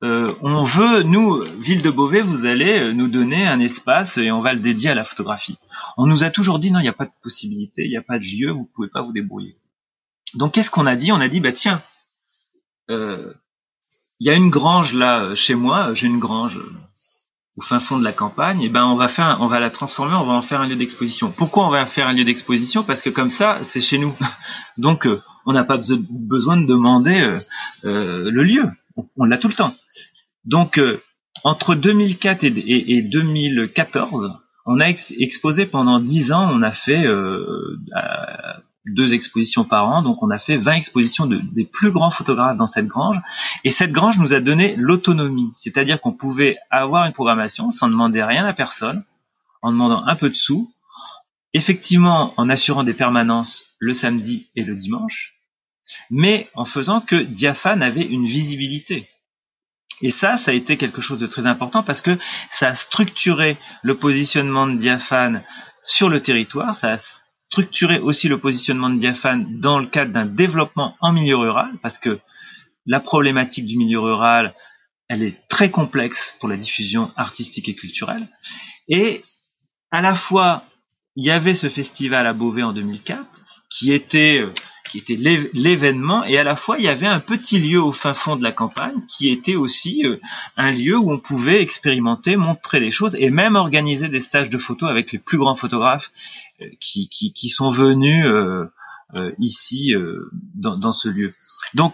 euh, 0.02 0.34
on 0.40 0.62
veut, 0.62 1.02
nous, 1.02 1.42
ville 1.60 1.82
de 1.82 1.90
Beauvais, 1.90 2.22
vous 2.22 2.46
allez 2.46 2.94
nous 2.94 3.08
donner 3.08 3.46
un 3.46 3.60
espace 3.60 4.16
et 4.18 4.30
on 4.30 4.40
va 4.40 4.54
le 4.54 4.60
dédier 4.60 4.90
à 4.90 4.94
la 4.94 5.04
photographie. 5.04 5.58
On 5.98 6.06
nous 6.06 6.24
a 6.24 6.30
toujours 6.30 6.58
dit 6.58 6.70
non, 6.70 6.80
il 6.80 6.84
n'y 6.84 6.88
a 6.88 6.94
pas 6.94 7.06
de 7.06 7.12
possibilité, 7.22 7.84
il 7.84 7.90
n'y 7.90 7.96
a 7.96 8.02
pas 8.02 8.18
de 8.18 8.24
lieu, 8.24 8.50
vous 8.50 8.68
pouvez 8.74 8.88
pas 8.88 9.02
vous 9.02 9.12
débrouiller. 9.12 9.58
Donc 10.34 10.54
qu'est-ce 10.54 10.70
qu'on 10.70 10.86
a 10.86 10.96
dit? 10.96 11.12
On 11.12 11.20
a 11.20 11.28
dit 11.28 11.40
bah 11.40 11.52
tiens, 11.52 11.82
il 12.88 13.34
y 14.20 14.30
a 14.30 14.34
une 14.34 14.50
grange 14.50 14.94
là 14.94 15.34
chez 15.34 15.54
moi, 15.54 15.92
j'ai 15.92 16.06
une 16.06 16.20
grange 16.20 16.58
au 17.56 17.62
fin 17.62 17.78
fond 17.78 17.98
de 17.98 18.04
la 18.04 18.12
campagne, 18.12 18.62
et 18.62 18.66
eh 18.66 18.68
ben 18.68 18.84
on 18.84 18.96
va 18.96 19.06
faire, 19.06 19.38
on 19.40 19.46
va 19.46 19.60
la 19.60 19.70
transformer, 19.70 20.14
on 20.16 20.26
va 20.26 20.32
en 20.32 20.42
faire 20.42 20.60
un 20.60 20.68
lieu 20.68 20.76
d'exposition. 20.76 21.30
Pourquoi 21.30 21.66
on 21.66 21.70
va 21.70 21.82
en 21.82 21.86
faire 21.86 22.08
un 22.08 22.12
lieu 22.12 22.24
d'exposition? 22.24 22.82
Parce 22.82 23.00
que 23.00 23.10
comme 23.10 23.30
ça, 23.30 23.60
c'est 23.62 23.80
chez 23.80 23.98
nous. 23.98 24.14
Donc 24.76 25.06
euh, 25.06 25.20
on 25.46 25.52
n'a 25.52 25.64
pas 25.64 25.78
besoin 25.78 26.56
de 26.56 26.66
demander 26.66 27.20
euh, 27.20 27.34
euh, 27.84 28.30
le 28.30 28.42
lieu. 28.42 28.64
On, 29.16 29.24
l'a 29.24 29.38
tout 29.38 29.48
le 29.48 29.54
temps. 29.54 29.72
Donc 30.44 30.80
entre 31.44 31.74
2004 31.74 32.44
et, 32.44 32.96
et, 32.96 33.02
2014, 33.02 34.32
on 34.66 34.80
a 34.80 34.86
exposé 34.86 35.66
pendant 35.66 36.00
10 36.00 36.32
ans. 36.32 36.50
On 36.52 36.62
a 36.62 36.72
fait 36.72 37.06
deux 38.86 39.14
expositions 39.14 39.64
par 39.64 39.88
an, 39.88 40.02
donc 40.02 40.22
on 40.22 40.30
a 40.30 40.38
fait 40.38 40.56
20 40.56 40.72
expositions 40.74 41.26
de, 41.26 41.36
des 41.36 41.64
plus 41.64 41.90
grands 41.90 42.10
photographes 42.10 42.58
dans 42.58 42.66
cette 42.66 42.86
grange. 42.86 43.18
Et 43.64 43.70
cette 43.70 43.92
grange 43.92 44.18
nous 44.18 44.34
a 44.34 44.40
donné 44.40 44.74
l'autonomie, 44.76 45.50
c'est-à-dire 45.54 46.00
qu'on 46.00 46.12
pouvait 46.12 46.58
avoir 46.70 47.06
une 47.06 47.12
programmation 47.12 47.70
sans 47.70 47.88
demander 47.88 48.22
rien 48.22 48.44
à 48.44 48.52
personne, 48.52 49.04
en 49.62 49.72
demandant 49.72 50.04
un 50.06 50.16
peu 50.16 50.28
de 50.28 50.34
sous, 50.34 50.70
effectivement 51.54 52.34
en 52.36 52.50
assurant 52.50 52.84
des 52.84 52.92
permanences 52.92 53.64
le 53.78 53.94
samedi 53.94 54.48
et 54.54 54.64
le 54.64 54.74
dimanche, 54.74 55.34
mais 56.10 56.48
en 56.54 56.64
faisant 56.64 57.00
que 57.00 57.16
Diaphane 57.16 57.82
avait 57.82 58.04
une 58.04 58.26
visibilité. 58.26 59.08
Et 60.02 60.10
ça, 60.10 60.36
ça 60.36 60.50
a 60.50 60.54
été 60.54 60.76
quelque 60.76 61.00
chose 61.00 61.18
de 61.18 61.26
très 61.26 61.46
important 61.46 61.82
parce 61.82 62.02
que 62.02 62.18
ça 62.50 62.68
a 62.68 62.74
structuré 62.74 63.56
le 63.82 63.96
positionnement 63.96 64.66
de 64.66 64.76
Diaphane 64.76 65.42
sur 65.82 66.08
le 66.08 66.20
territoire, 66.20 66.74
ça 66.74 66.94
a 66.94 67.23
structurer 67.54 68.00
aussi 68.00 68.28
le 68.28 68.38
positionnement 68.38 68.90
de 68.90 68.96
Diaphane 68.96 69.60
dans 69.60 69.78
le 69.78 69.86
cadre 69.86 70.10
d'un 70.10 70.26
développement 70.26 70.96
en 71.00 71.12
milieu 71.12 71.36
rural, 71.36 71.70
parce 71.82 71.98
que 71.98 72.18
la 72.84 72.98
problématique 72.98 73.64
du 73.66 73.78
milieu 73.78 74.00
rural, 74.00 74.56
elle 75.08 75.22
est 75.22 75.46
très 75.46 75.70
complexe 75.70 76.34
pour 76.40 76.48
la 76.48 76.56
diffusion 76.56 77.12
artistique 77.14 77.68
et 77.68 77.76
culturelle. 77.76 78.26
Et 78.88 79.22
à 79.92 80.02
la 80.02 80.16
fois, 80.16 80.64
il 81.14 81.24
y 81.24 81.30
avait 81.30 81.54
ce 81.54 81.68
festival 81.68 82.26
à 82.26 82.32
Beauvais 82.32 82.64
en 82.64 82.72
2004, 82.72 83.24
qui 83.70 83.92
était 83.92 84.40
euh, 84.40 84.52
qui 84.94 85.12
était 85.12 85.50
l'événement, 85.54 86.22
et 86.24 86.38
à 86.38 86.44
la 86.44 86.54
fois 86.54 86.78
il 86.78 86.84
y 86.84 86.88
avait 86.88 87.08
un 87.08 87.18
petit 87.18 87.58
lieu 87.58 87.82
au 87.82 87.90
fin 87.90 88.14
fond 88.14 88.36
de 88.36 88.44
la 88.44 88.52
campagne 88.52 88.94
qui 89.08 89.28
était 89.28 89.56
aussi 89.56 90.06
euh, 90.06 90.20
un 90.56 90.70
lieu 90.70 90.96
où 90.96 91.12
on 91.12 91.18
pouvait 91.18 91.60
expérimenter, 91.60 92.36
montrer 92.36 92.78
des 92.78 92.92
choses 92.92 93.16
et 93.16 93.30
même 93.30 93.56
organiser 93.56 94.08
des 94.08 94.20
stages 94.20 94.50
de 94.50 94.58
photos 94.58 94.88
avec 94.88 95.10
les 95.10 95.18
plus 95.18 95.36
grands 95.36 95.56
photographes 95.56 96.12
euh, 96.62 96.66
qui, 96.78 97.08
qui, 97.08 97.32
qui, 97.32 97.48
sont 97.48 97.70
venus 97.70 98.24
euh, 98.24 98.70
ici 99.40 99.94
dans, 100.54 100.76
dans, 100.76 100.92
ce 100.92 101.08
lieu. 101.08 101.34
Donc 101.74 101.92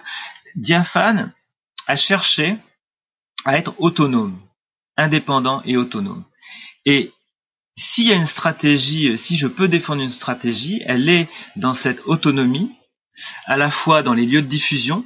Diaphane 0.56 1.32
a 1.86 1.96
cherché 1.96 2.54
à 3.46 3.56
être 3.56 3.74
autonome, 3.78 4.38
indépendant 4.98 5.62
et 5.64 5.78
autonome. 5.78 6.22
Et 6.84 7.12
s'il 7.74 8.08
y 8.08 8.12
a 8.12 8.16
une 8.16 8.26
stratégie, 8.26 9.16
si 9.16 9.36
je 9.36 9.46
peux 9.46 9.68
défendre 9.68 10.02
une 10.02 10.10
stratégie, 10.10 10.82
elle 10.84 11.08
est 11.08 11.28
dans 11.56 11.72
cette 11.72 12.02
autonomie 12.04 12.74
à 13.46 13.56
la 13.56 13.70
fois 13.70 14.02
dans 14.02 14.14
les 14.14 14.26
lieux 14.26 14.42
de 14.42 14.46
diffusion, 14.46 15.04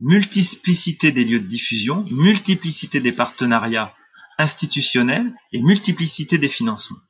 multiplicité 0.00 1.12
des 1.12 1.24
lieux 1.24 1.40
de 1.40 1.46
diffusion, 1.46 2.04
multiplicité 2.10 3.00
des 3.00 3.12
partenariats 3.12 3.94
institutionnels 4.38 5.34
et 5.52 5.60
multiplicité 5.60 6.38
des 6.38 6.48
financements. 6.48 7.00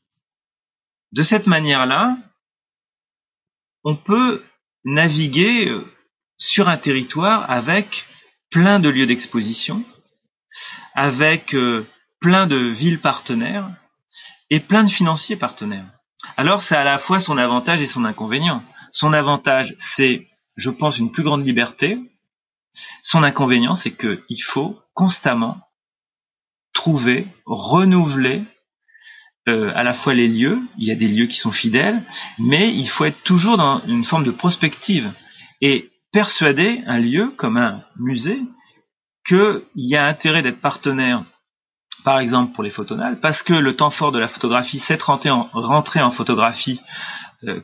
De 1.13 1.23
cette 1.23 1.47
manière-là, 1.47 2.17
on 3.85 3.97
peut 3.97 4.43
naviguer 4.85 5.69
euh, 5.69 5.85
sur 6.39 6.69
un 6.69 6.77
territoire 6.77 7.51
avec 7.51 8.07
plein 8.51 8.81
de 8.81 8.89
lieux 8.89 9.07
d'exposition, 9.07 9.85
avec 10.95 11.55
euh, 11.55 11.87
plein 12.21 12.47
de 12.47 12.57
villes 12.57 13.01
partenaires 13.01 13.71
et 14.51 14.61
plein 14.61 14.85
de 14.85 14.91
financiers 14.91 15.37
partenaires. 15.37 15.87
Alors 16.37 16.63
c'est 16.63 16.77
à 16.77 16.85
la 16.85 16.99
fois 16.99 17.21
son 17.21 17.39
avantage 17.39 17.81
et 17.81 17.87
son 17.87 18.05
inconvénient. 18.05 18.63
Son 19.01 19.13
avantage, 19.13 19.77
c'est, 19.79 20.27
je 20.57 20.71
pense, 20.71 20.99
une 20.99 21.13
plus 21.13 21.23
grande 21.23 21.47
liberté. 21.47 22.01
Son 23.01 23.23
inconvénient, 23.23 23.77
c'est 23.77 23.93
qu'il 23.93 24.43
faut 24.43 24.77
constamment 24.93 25.61
trouver, 26.73 27.25
renouveler 27.47 28.43
euh, 29.47 29.71
à 29.77 29.85
la 29.85 29.95
fois 29.95 30.15
les 30.15 30.27
lieux, 30.27 30.59
il 30.79 30.89
y 30.89 30.91
a 30.91 30.97
des 30.97 31.07
lieux 31.07 31.27
qui 31.27 31.37
sont 31.37 31.53
fidèles, 31.53 32.03
mais 32.41 32.75
il 32.75 32.89
faut 32.89 33.05
être 33.05 33.23
toujours 33.23 33.57
dans 33.57 33.81
une 33.87 34.03
forme 34.03 34.25
de 34.25 34.33
prospective 34.33 35.13
et 35.61 35.93
persuader 36.11 36.83
un 36.89 36.99
lieu 36.99 37.33
comme 37.37 37.57
un 37.57 37.85
musée 38.01 38.43
qu'il 39.25 39.63
y 39.77 39.95
a 39.95 40.07
intérêt 40.07 40.43
d'être 40.43 40.61
partenaire, 40.61 41.23
par 42.03 42.19
exemple 42.19 42.53
pour 42.53 42.65
les 42.65 42.73
photonales, 42.73 43.21
parce 43.21 43.45
que 43.45 43.55
le 43.55 43.77
temps 43.77 43.91
fort 43.91 44.11
de 44.11 44.19
la 44.19 44.27
photographie, 44.27 44.81
c'est 44.81 45.01
rentrer 45.01 45.31
en, 45.31 46.11
photographie 46.11 46.81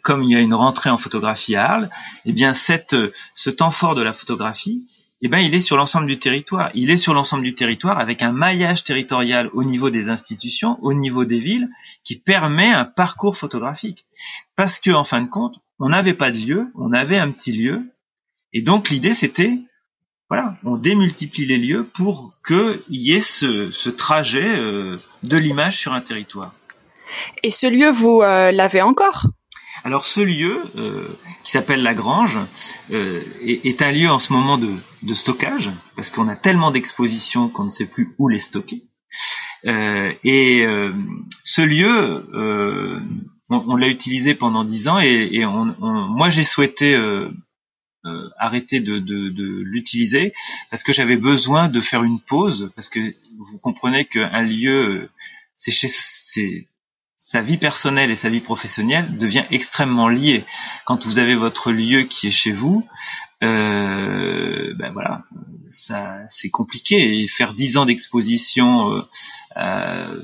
comme 0.03 0.22
il 0.22 0.31
y 0.31 0.37
a 0.37 0.41
une 0.41 0.55
rentrée 0.55 0.91
en 0.91 0.97
photographie 0.97 1.57
à 1.57 1.70
Arles, 1.70 1.91
eh 2.25 2.33
bien 2.33 2.53
cette, 2.53 2.95
euh, 2.95 3.12
ce 3.35 3.51
temps 3.51 3.70
fort 3.70 3.95
de 3.95 4.03
la 4.03 4.12
photographie, 4.12 4.87
eh 5.22 5.29
bien, 5.29 5.39
il 5.39 5.55
est 5.55 5.59
sur 5.59 5.79
l'ensemble 5.79 6.07
du 6.07 6.18
territoire. 6.18 6.70
Il 6.75 6.91
est 6.91 6.99
sur 6.99 7.14
l'ensemble 7.14 7.45
du 7.45 7.55
territoire 7.55 7.99
avec 7.99 8.20
un 8.20 8.33
maillage 8.33 8.85
territorial 8.85 9.49
au 9.55 9.64
niveau 9.64 9.89
des 9.89 10.11
institutions, 10.11 10.79
au 10.83 10.93
niveau 10.93 11.25
des 11.25 11.39
villes, 11.39 11.70
qui 12.03 12.16
permet 12.16 12.70
un 12.70 12.85
parcours 12.85 13.35
photographique. 13.35 14.05
Parce 14.55 14.79
que, 14.79 14.91
en 14.91 15.03
fin 15.03 15.22
de 15.22 15.29
compte, 15.31 15.61
on 15.79 15.89
n'avait 15.89 16.12
pas 16.12 16.31
de 16.31 16.37
lieu, 16.37 16.66
on 16.75 16.93
avait 16.93 17.16
un 17.16 17.31
petit 17.31 17.53
lieu, 17.53 17.81
et 18.53 18.61
donc 18.61 18.91
l'idée 18.91 19.14
c'était, 19.14 19.59
voilà, 20.29 20.59
on 20.62 20.77
démultiplie 20.77 21.47
les 21.47 21.59
lieux 21.59 21.85
pour 21.85 22.35
qu'il 22.47 22.77
y 22.91 23.12
ait 23.12 23.20
ce, 23.20 23.70
ce 23.70 23.89
trajet 23.89 24.59
euh, 24.59 24.99
de 25.22 25.37
l'image 25.39 25.79
sur 25.79 25.95
un 25.95 26.03
territoire. 26.03 26.53
Et 27.43 27.51
ce 27.51 27.66
lieu, 27.66 27.91
vous 27.91 28.20
l'avez 28.20 28.83
encore? 28.83 29.27
Alors 29.85 30.07
ce 30.07 30.20
lieu, 30.20 30.64
euh, 30.76 31.09
qui 31.45 31.51
s'appelle 31.51 31.82
la 31.82 31.93
Grange, 31.93 32.39
euh, 32.91 33.22
est, 33.43 33.82
un 33.82 33.93
lieu 33.93 34.11
en 34.11 34.18
ce 34.18 34.32
moment 34.32 34.57
de, 34.57 34.72
stockage, 35.12 35.70
parce 35.95 36.09
qu'on 36.09 36.26
a 36.28 36.37
tellement 36.37 36.70
d'expositions 36.70 37.51
qu'on 37.51 37.64
ne 37.64 37.68
sait 37.68 37.85
plus 37.85 38.09
où 38.18 38.28
les 38.28 38.39
stocker. 38.39 38.82
Euh, 39.66 40.12
et 40.24 40.66
ce 41.43 41.61
lieu, 41.61 42.26
on, 43.51 43.76
l'a 43.76 43.89
utilisé 43.89 44.35
pendant 44.35 44.64
dix 44.64 44.89
ans, 44.89 44.99
et, 44.99 45.45
moi 45.45 46.30
j'ai 46.30 46.43
souhaité 46.43 46.99
arrêter 48.39 48.80
de, 48.80 48.95
l'utiliser 49.64 50.32
parce 50.70 50.82
que 50.82 50.95
j'avais 50.95 51.16
besoin 51.16 51.68
de 51.68 51.80
faire 51.82 52.05
une 52.05 52.20
pause, 52.20 52.72
parce 52.74 52.89
que 52.89 53.01
vous 53.01 53.59
comprenez 53.59 54.07
qu'un 54.07 54.43
lieu, 54.43 55.11
c'est 55.57 55.72
c'est 55.87 56.68
sa 57.27 57.41
vie 57.41 57.57
personnelle 57.57 58.11
et 58.11 58.14
sa 58.14 58.29
vie 58.29 58.41
professionnelle 58.41 59.16
devient 59.16 59.45
extrêmement 59.51 60.09
liée. 60.09 60.45
Quand 60.85 61.07
vous 61.07 61.18
avez 61.18 61.35
votre 61.35 61.72
lieu 61.72 62.03
qui 62.03 62.27
est 62.27 62.31
chez 62.31 62.53
vous, 62.53 62.87
euh, 63.43 64.75
ben 64.77 64.93
voilà, 64.93 65.25
ça 65.70 66.18
c'est 66.29 66.51
compliqué. 66.51 67.22
Et 67.22 67.27
faire 67.27 67.55
dix 67.55 67.79
ans 67.79 67.87
d'exposition, 67.87 68.93
euh, 68.93 69.03
euh, 69.57 70.22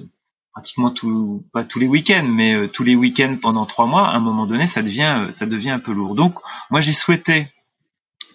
pratiquement 0.53 0.91
tout, 0.91 1.43
pas 1.55 1.65
tous 1.65 1.79
les 1.79 1.87
week-ends, 1.87 2.29
mais 2.29 2.53
euh, 2.53 2.69
tous 2.69 2.85
les 2.85 2.97
week-ends 2.97 3.39
pendant 3.41 3.65
trois 3.65 3.87
mois, 3.87 4.09
à 4.09 4.17
un 4.17 4.21
moment 4.21 4.47
donné, 4.47 4.67
ça 4.67 4.83
devient, 4.83 5.29
ça 5.31 5.47
devient 5.47 5.71
un 5.71 5.79
peu 5.79 5.93
lourd. 5.93 6.15
Donc, 6.15 6.39
moi, 6.69 6.83
j'ai 6.83 6.93
souhaité 6.93 7.49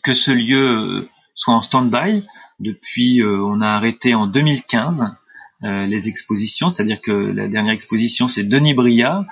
que 0.02 0.12
ce 0.12 0.32
lieu 0.32 1.08
soit 1.36 1.54
en 1.54 1.62
stand-by. 1.62 2.24
Depuis, 2.60 3.22
on 3.24 3.62
a 3.62 3.68
arrêté 3.68 4.16
en 4.16 4.26
2015 4.26 5.16
les 5.62 6.10
expositions, 6.10 6.70
c'est-à-dire 6.70 7.02
que 7.02 7.12
la 7.12 7.48
dernière 7.48 7.74
exposition 7.74 8.28
c'est 8.28 8.44
Denis 8.44 8.74
Bria 8.74 9.26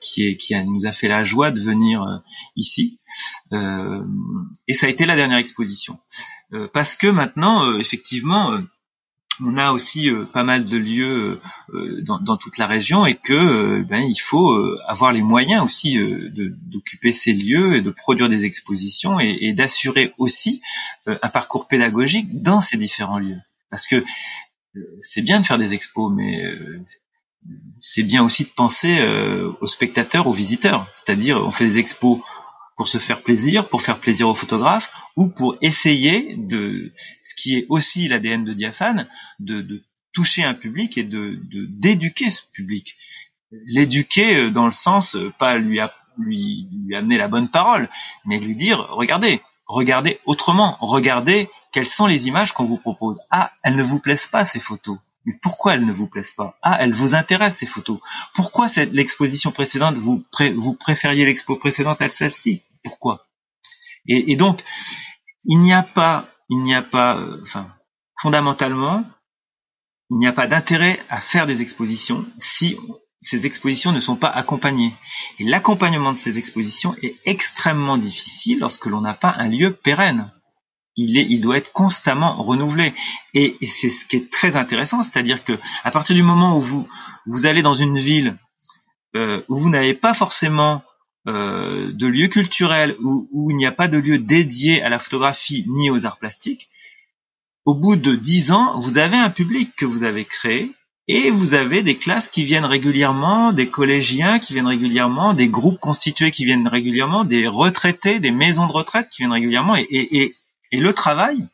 qui, 0.00 0.26
est, 0.26 0.36
qui 0.36 0.54
nous 0.64 0.86
a 0.86 0.92
fait 0.92 1.08
la 1.08 1.22
joie 1.22 1.50
de 1.50 1.60
venir 1.60 2.22
ici. 2.56 2.98
Et 3.52 4.72
ça 4.72 4.86
a 4.86 4.88
été 4.90 5.06
la 5.06 5.16
dernière 5.16 5.38
exposition. 5.38 5.98
Parce 6.72 6.94
que 6.94 7.06
maintenant 7.06 7.78
effectivement 7.78 8.58
on 9.42 9.56
a 9.56 9.72
aussi 9.72 10.08
euh, 10.08 10.24
pas 10.24 10.42
mal 10.42 10.66
de 10.66 10.76
lieux 10.76 11.40
euh, 11.72 12.02
dans, 12.02 12.36
toute 12.36 12.58
la 12.58 12.66
région 12.66 13.06
et 13.06 13.14
que 13.14 13.32
euh, 13.32 13.84
ben, 13.84 14.00
il 14.00 14.18
faut 14.18 14.54
avoir 14.86 15.12
les 15.12 15.22
moyens 15.22 15.64
aussi 15.64 15.98
d'occuper 16.32 17.12
ces 17.12 17.32
lieux 17.32 17.76
et 17.76 17.82
de 17.82 17.90
produire 17.90 18.28
des 18.28 18.44
expositions 18.44 19.18
et, 19.20 19.52
d'assurer 19.52 20.12
aussi 20.18 20.62
un 21.06 21.28
parcours 21.28 21.68
pédagogique 21.68 22.42
dans 22.42 22.60
ces 22.60 22.76
différents 22.76 23.18
lieux. 23.18 23.38
Parce 23.70 23.86
que 23.86 24.04
c'est 25.00 25.22
bien 25.22 25.40
de 25.40 25.46
faire 25.46 25.58
des 25.58 25.74
expos, 25.74 26.12
mais 26.14 26.44
c'est 27.80 28.02
bien 28.02 28.22
aussi 28.22 28.44
de 28.44 28.50
penser 28.50 29.02
aux 29.60 29.66
spectateurs, 29.66 30.26
aux 30.26 30.32
visiteurs. 30.32 30.86
C'est-à-dire, 30.92 31.44
on 31.44 31.50
fait 31.50 31.64
des 31.64 31.78
expos 31.78 32.20
pour 32.80 32.88
se 32.88 32.96
faire 32.96 33.22
plaisir, 33.22 33.68
pour 33.68 33.82
faire 33.82 33.98
plaisir 33.98 34.26
aux 34.28 34.34
photographes, 34.34 34.90
ou 35.14 35.28
pour 35.28 35.54
essayer 35.60 36.34
de, 36.36 36.94
ce 37.20 37.34
qui 37.34 37.56
est 37.56 37.66
aussi 37.68 38.08
l'ADN 38.08 38.42
de 38.42 38.54
Diaphane, 38.54 39.06
de, 39.38 39.84
toucher 40.14 40.44
un 40.44 40.54
public 40.54 40.96
et 40.96 41.04
de 41.04 41.38
d'éduquer 41.68 42.30
ce 42.30 42.40
public. 42.52 42.96
L'éduquer 43.66 44.36
euh, 44.36 44.50
dans 44.50 44.64
le 44.64 44.72
sens, 44.72 45.14
euh, 45.14 45.30
pas 45.38 45.58
lui, 45.58 45.78
lui 46.16 46.96
amener 46.96 47.18
la 47.18 47.28
bonne 47.28 47.48
parole, 47.48 47.88
mais 48.24 48.40
lui 48.40 48.54
dire, 48.54 48.88
regardez, 48.90 49.40
regardez 49.66 50.18
autrement, 50.24 50.78
regardez 50.80 51.48
quelles 51.72 51.86
sont 51.86 52.06
les 52.06 52.28
images 52.28 52.52
qu'on 52.52 52.64
vous 52.64 52.76
propose? 52.76 53.20
Ah, 53.30 53.52
elles 53.62 53.76
ne 53.76 53.82
vous 53.82 54.00
plaisent 54.00 54.26
pas 54.26 54.44
ces 54.44 54.60
photos. 54.60 54.98
Mais 55.24 55.34
pourquoi 55.42 55.74
elles 55.74 55.84
ne 55.84 55.92
vous 55.92 56.08
plaisent 56.08 56.32
pas? 56.32 56.58
Ah, 56.62 56.78
elles 56.80 56.94
vous 56.94 57.14
intéressent 57.14 57.60
ces 57.60 57.66
photos. 57.66 58.00
Pourquoi 58.34 58.66
l'exposition 58.92 59.52
précédente 59.52 59.96
vous, 59.96 60.24
vous 60.56 60.74
préfériez 60.74 61.26
l'expo 61.26 61.56
précédente 61.56 62.00
à 62.00 62.08
celle-ci? 62.08 62.62
Pourquoi? 62.82 63.20
Et, 64.06 64.36
donc, 64.36 64.62
il 65.44 65.60
n'y 65.60 65.72
a 65.72 65.82
pas, 65.82 66.26
il 66.48 66.62
n'y 66.62 66.74
a 66.74 66.82
pas, 66.82 67.16
euh, 67.16 67.38
enfin, 67.42 67.70
fondamentalement, 68.20 69.04
il 70.10 70.18
n'y 70.18 70.26
a 70.26 70.32
pas 70.32 70.46
d'intérêt 70.46 70.98
à 71.10 71.20
faire 71.20 71.46
des 71.46 71.62
expositions 71.62 72.26
si 72.38 72.76
ces 73.20 73.44
expositions 73.46 73.92
ne 73.92 74.00
sont 74.00 74.16
pas 74.16 74.30
accompagnées. 74.30 74.94
Et 75.38 75.44
l'accompagnement 75.44 76.12
de 76.12 76.18
ces 76.18 76.38
expositions 76.38 76.96
est 77.02 77.14
extrêmement 77.26 77.98
difficile 77.98 78.58
lorsque 78.60 78.86
l'on 78.86 79.02
n'a 79.02 79.14
pas 79.14 79.34
un 79.36 79.48
lieu 79.48 79.74
pérenne. 79.74 80.32
Il, 80.96 81.18
est, 81.18 81.26
il 81.28 81.40
doit 81.40 81.56
être 81.56 81.72
constamment 81.72 82.42
renouvelé. 82.42 82.92
Et, 83.34 83.56
c'est 83.66 83.88
ce 83.88 84.04
qui 84.04 84.16
est 84.16 84.30
très 84.30 84.56
intéressant, 84.56 85.02
c'est-à-dire 85.02 85.44
que 85.44 85.52
à 85.84 85.90
partir 85.90 86.16
du 86.16 86.22
moment 86.22 86.56
où 86.56 86.60
vous, 86.60 86.88
vous 87.26 87.46
allez 87.46 87.62
dans 87.62 87.74
une 87.74 87.98
ville 87.98 88.36
euh, 89.16 89.42
où 89.48 89.56
vous 89.56 89.70
n'avez 89.70 89.94
pas 89.94 90.14
forcément 90.14 90.82
euh, 91.26 91.92
de 91.92 92.06
lieux 92.06 92.28
culturels 92.28 92.96
où, 93.02 93.50
il 93.50 93.56
n'y 93.56 93.66
a 93.66 93.72
pas 93.72 93.88
de 93.88 93.98
lieu 93.98 94.18
dédié 94.18 94.82
à 94.82 94.88
la 94.88 94.98
photographie 94.98 95.64
ni 95.68 95.90
aux 95.90 96.06
arts 96.06 96.18
plastiques, 96.18 96.68
au 97.66 97.74
bout 97.74 97.96
de 97.96 98.14
dix 98.14 98.52
ans, 98.52 98.80
vous 98.80 98.98
avez 98.98 99.16
un 99.16 99.30
public 99.30 99.70
que 99.76 99.84
vous 99.84 100.04
avez 100.04 100.24
créé 100.24 100.72
et 101.08 101.30
vous 101.30 101.54
avez 101.54 101.82
des 101.82 101.96
classes 101.96 102.28
qui 102.28 102.44
viennent 102.44 102.64
régulièrement, 102.64 103.52
des 103.52 103.68
collégiens 103.68 104.38
qui 104.38 104.54
viennent 104.54 104.66
régulièrement, 104.66 105.34
des 105.34 105.48
groupes 105.48 105.78
constitués 105.78 106.30
qui 106.30 106.44
viennent 106.44 106.68
régulièrement, 106.68 107.24
des 107.24 107.46
retraités, 107.48 108.20
des 108.20 108.30
maisons 108.30 108.66
de 108.66 108.72
retraite 108.72 109.08
qui 109.10 109.22
viennent 109.22 109.32
régulièrement. 109.32 109.76
Et, 109.76 109.86
et, 109.90 110.32
le 110.78 110.92
travail, 110.92 111.48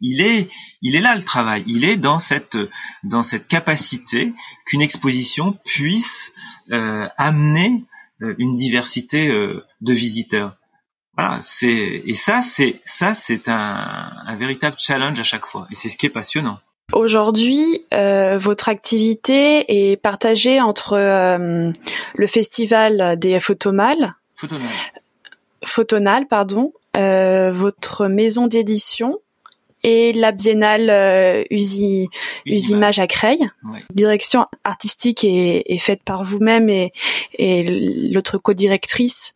il 0.00 0.20
est, 0.20 0.48
il 0.82 0.96
est 0.96 1.00
là 1.00 1.14
le 1.14 1.22
travail. 1.22 1.64
Il 1.66 1.84
est 1.84 1.96
dans 1.96 2.18
cette, 2.18 2.58
dans 3.04 3.22
cette 3.22 3.48
capacité 3.48 4.32
qu'une 4.66 4.82
exposition 4.82 5.56
puisse 5.64 6.32
euh, 6.72 7.08
amener 7.16 7.84
euh, 8.22 8.34
une 8.38 8.56
diversité 8.56 9.28
euh, 9.28 9.64
de 9.80 9.92
visiteurs. 9.92 10.56
Voilà, 11.16 11.38
c'est 11.40 12.02
et 12.04 12.14
ça 12.14 12.42
c'est 12.42 12.80
ça 12.84 13.14
c'est 13.14 13.48
un, 13.48 14.10
un, 14.26 14.34
véritable 14.34 14.74
challenge 14.76 15.18
à 15.20 15.22
chaque 15.22 15.46
fois 15.46 15.68
et 15.70 15.74
c'est 15.76 15.88
ce 15.88 15.96
qui 15.96 16.06
est 16.06 16.10
passionnant. 16.10 16.58
Aujourd'hui, 16.92 17.84
euh, 17.94 18.36
votre 18.36 18.68
activité 18.68 19.90
est 19.92 19.96
partagée 19.96 20.60
entre 20.60 20.96
le 20.96 22.26
festival 22.26 23.16
des 23.18 23.38
photomales, 23.38 24.14
Photonal, 24.34 24.68
Photonal 25.64 26.26
pardon, 26.26 26.72
votre 26.94 28.06
maison 28.06 28.46
d'édition 28.46 29.18
et 29.84 30.14
la 30.14 30.32
biennale 30.32 30.90
euh, 30.90 31.44
Usi, 31.50 32.08
Usimage 32.46 32.98
à 32.98 33.06
Creil. 33.06 33.38
Direction 33.90 34.46
artistique 34.64 35.22
est, 35.24 35.62
est 35.66 35.78
faite 35.78 36.02
par 36.02 36.24
vous-même 36.24 36.70
et, 36.70 36.92
et 37.34 38.10
l'autre 38.10 38.38
co-directrice. 38.38 39.34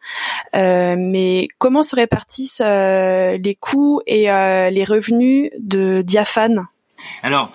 Euh, 0.54 0.96
mais 0.98 1.48
comment 1.58 1.82
se 1.82 1.94
répartissent 1.94 2.62
euh, 2.64 3.36
les 3.36 3.54
coûts 3.54 4.00
et 4.06 4.30
euh, 4.30 4.70
les 4.70 4.84
revenus 4.84 5.50
de 5.58 6.00
Diaphane 6.00 6.66
Alors, 7.22 7.52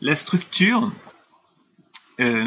la 0.00 0.14
structure, 0.14 0.92
euh, 2.20 2.46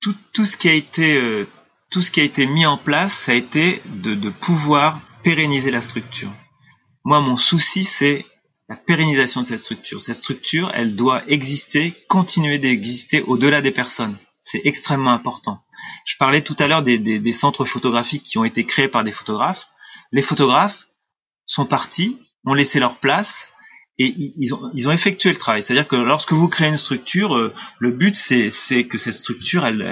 tout, 0.00 0.14
tout, 0.34 0.44
ce 0.44 0.58
qui 0.58 0.68
a 0.68 0.74
été 0.74 1.46
tout 1.90 2.02
ce 2.02 2.10
qui 2.10 2.20
a 2.20 2.24
été 2.24 2.46
mis 2.46 2.66
en 2.66 2.78
place, 2.78 3.12
ça 3.12 3.32
a 3.32 3.34
été 3.34 3.82
de, 3.86 4.14
de 4.14 4.30
pouvoir 4.30 5.00
pérenniser 5.22 5.70
la 5.70 5.80
structure. 5.80 6.32
Moi, 7.04 7.20
mon 7.20 7.36
souci, 7.36 7.82
c'est 7.82 8.24
la 8.68 8.76
pérennisation 8.76 9.40
de 9.40 9.46
cette 9.46 9.58
structure. 9.58 10.00
Cette 10.00 10.14
structure, 10.14 10.70
elle 10.74 10.94
doit 10.94 11.22
exister, 11.26 11.92
continuer 12.08 12.58
d'exister 12.58 13.22
au-delà 13.22 13.60
des 13.60 13.72
personnes. 13.72 14.16
C'est 14.40 14.62
extrêmement 14.64 15.10
important. 15.10 15.60
Je 16.06 16.16
parlais 16.16 16.42
tout 16.42 16.56
à 16.60 16.68
l'heure 16.68 16.84
des, 16.84 17.32
centres 17.32 17.64
photographiques 17.64 18.22
qui 18.22 18.38
ont 18.38 18.44
été 18.44 18.64
créés 18.64 18.88
par 18.88 19.02
des 19.02 19.12
photographes. 19.12 19.68
Les 20.12 20.22
photographes 20.22 20.86
sont 21.46 21.66
partis, 21.66 22.18
ont 22.46 22.54
laissé 22.54 22.78
leur 22.78 22.98
place 22.98 23.50
et 24.02 24.32
ils 24.38 24.54
ont, 24.54 24.70
ils 24.72 24.88
ont 24.88 24.92
effectué 24.92 25.28
le 25.28 25.36
travail. 25.36 25.62
C'est-à-dire 25.62 25.86
que 25.86 25.96
lorsque 25.96 26.32
vous 26.32 26.48
créez 26.48 26.68
une 26.68 26.78
structure, 26.78 27.36
euh, 27.36 27.52
le 27.78 27.90
but 27.90 28.16
c'est 28.16 28.48
que 28.84 28.96
cette 28.96 29.12
structure, 29.12 29.66
elle, 29.66 29.82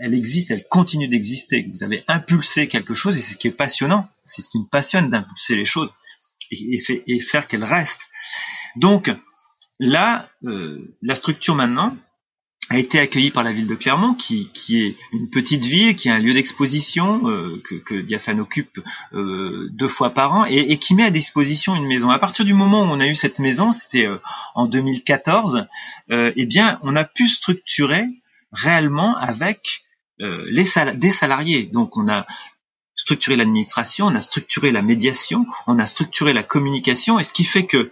elle 0.00 0.14
existe, 0.14 0.50
elle 0.50 0.66
continue 0.68 1.06
d'exister. 1.06 1.70
Vous 1.74 1.84
avez 1.84 2.02
impulsé 2.08 2.66
quelque 2.66 2.94
chose 2.94 3.18
et 3.18 3.20
c'est 3.20 3.34
ce 3.34 3.38
qui 3.38 3.48
est 3.48 3.52
passionnant. 3.52 4.08
C'est 4.22 4.40
ce 4.40 4.48
qui 4.48 4.58
me 4.58 4.66
passionne 4.66 5.10
d'impulser 5.10 5.54
les 5.54 5.66
choses 5.66 5.92
et, 6.50 7.20
faire 7.20 7.46
qu'elle 7.46 7.64
reste. 7.64 8.08
Donc 8.76 9.10
là, 9.78 10.30
euh, 10.44 10.96
la 11.02 11.14
structure 11.14 11.54
maintenant 11.54 11.94
a 12.70 12.78
été 12.78 12.98
accueillie 12.98 13.30
par 13.30 13.42
la 13.42 13.52
ville 13.52 13.66
de 13.66 13.74
Clermont, 13.74 14.14
qui, 14.14 14.50
qui 14.52 14.82
est 14.82 14.96
une 15.12 15.30
petite 15.30 15.64
ville, 15.64 15.96
qui 15.96 16.10
a 16.10 16.14
un 16.14 16.18
lieu 16.18 16.34
d'exposition 16.34 17.28
euh, 17.28 17.62
que, 17.64 17.74
que 17.76 17.94
Diaphane 17.94 18.40
occupe 18.40 18.80
euh, 19.14 19.68
deux 19.72 19.88
fois 19.88 20.10
par 20.10 20.34
an 20.34 20.44
et, 20.46 20.72
et, 20.72 20.78
qui 20.78 20.94
met 20.94 21.04
à 21.04 21.10
disposition 21.10 21.74
une 21.74 21.86
maison. 21.86 22.10
À 22.10 22.18
partir 22.18 22.44
du 22.44 22.54
moment 22.54 22.82
où 22.82 22.86
on 22.86 23.00
a 23.00 23.06
eu 23.06 23.14
cette 23.14 23.38
maison, 23.38 23.72
c'était 23.72 24.08
en 24.54 24.66
2014, 24.66 25.66
eh 26.10 26.46
bien, 26.46 26.78
on 26.82 26.94
a 26.94 27.04
pu 27.04 27.28
structurer 27.28 28.06
réellement 28.52 29.16
avec 29.16 29.84
les 30.18 30.64
des 30.94 31.10
salariés. 31.10 31.64
Donc, 31.72 31.96
on 31.96 32.08
a 32.08 32.26
structuré 32.98 33.36
l'administration, 33.36 34.06
on 34.06 34.14
a 34.14 34.20
structuré 34.20 34.72
la 34.72 34.82
médiation, 34.82 35.46
on 35.66 35.78
a 35.78 35.86
structuré 35.86 36.32
la 36.32 36.42
communication, 36.42 37.18
et 37.18 37.22
ce 37.22 37.32
qui 37.32 37.44
fait 37.44 37.64
que 37.64 37.90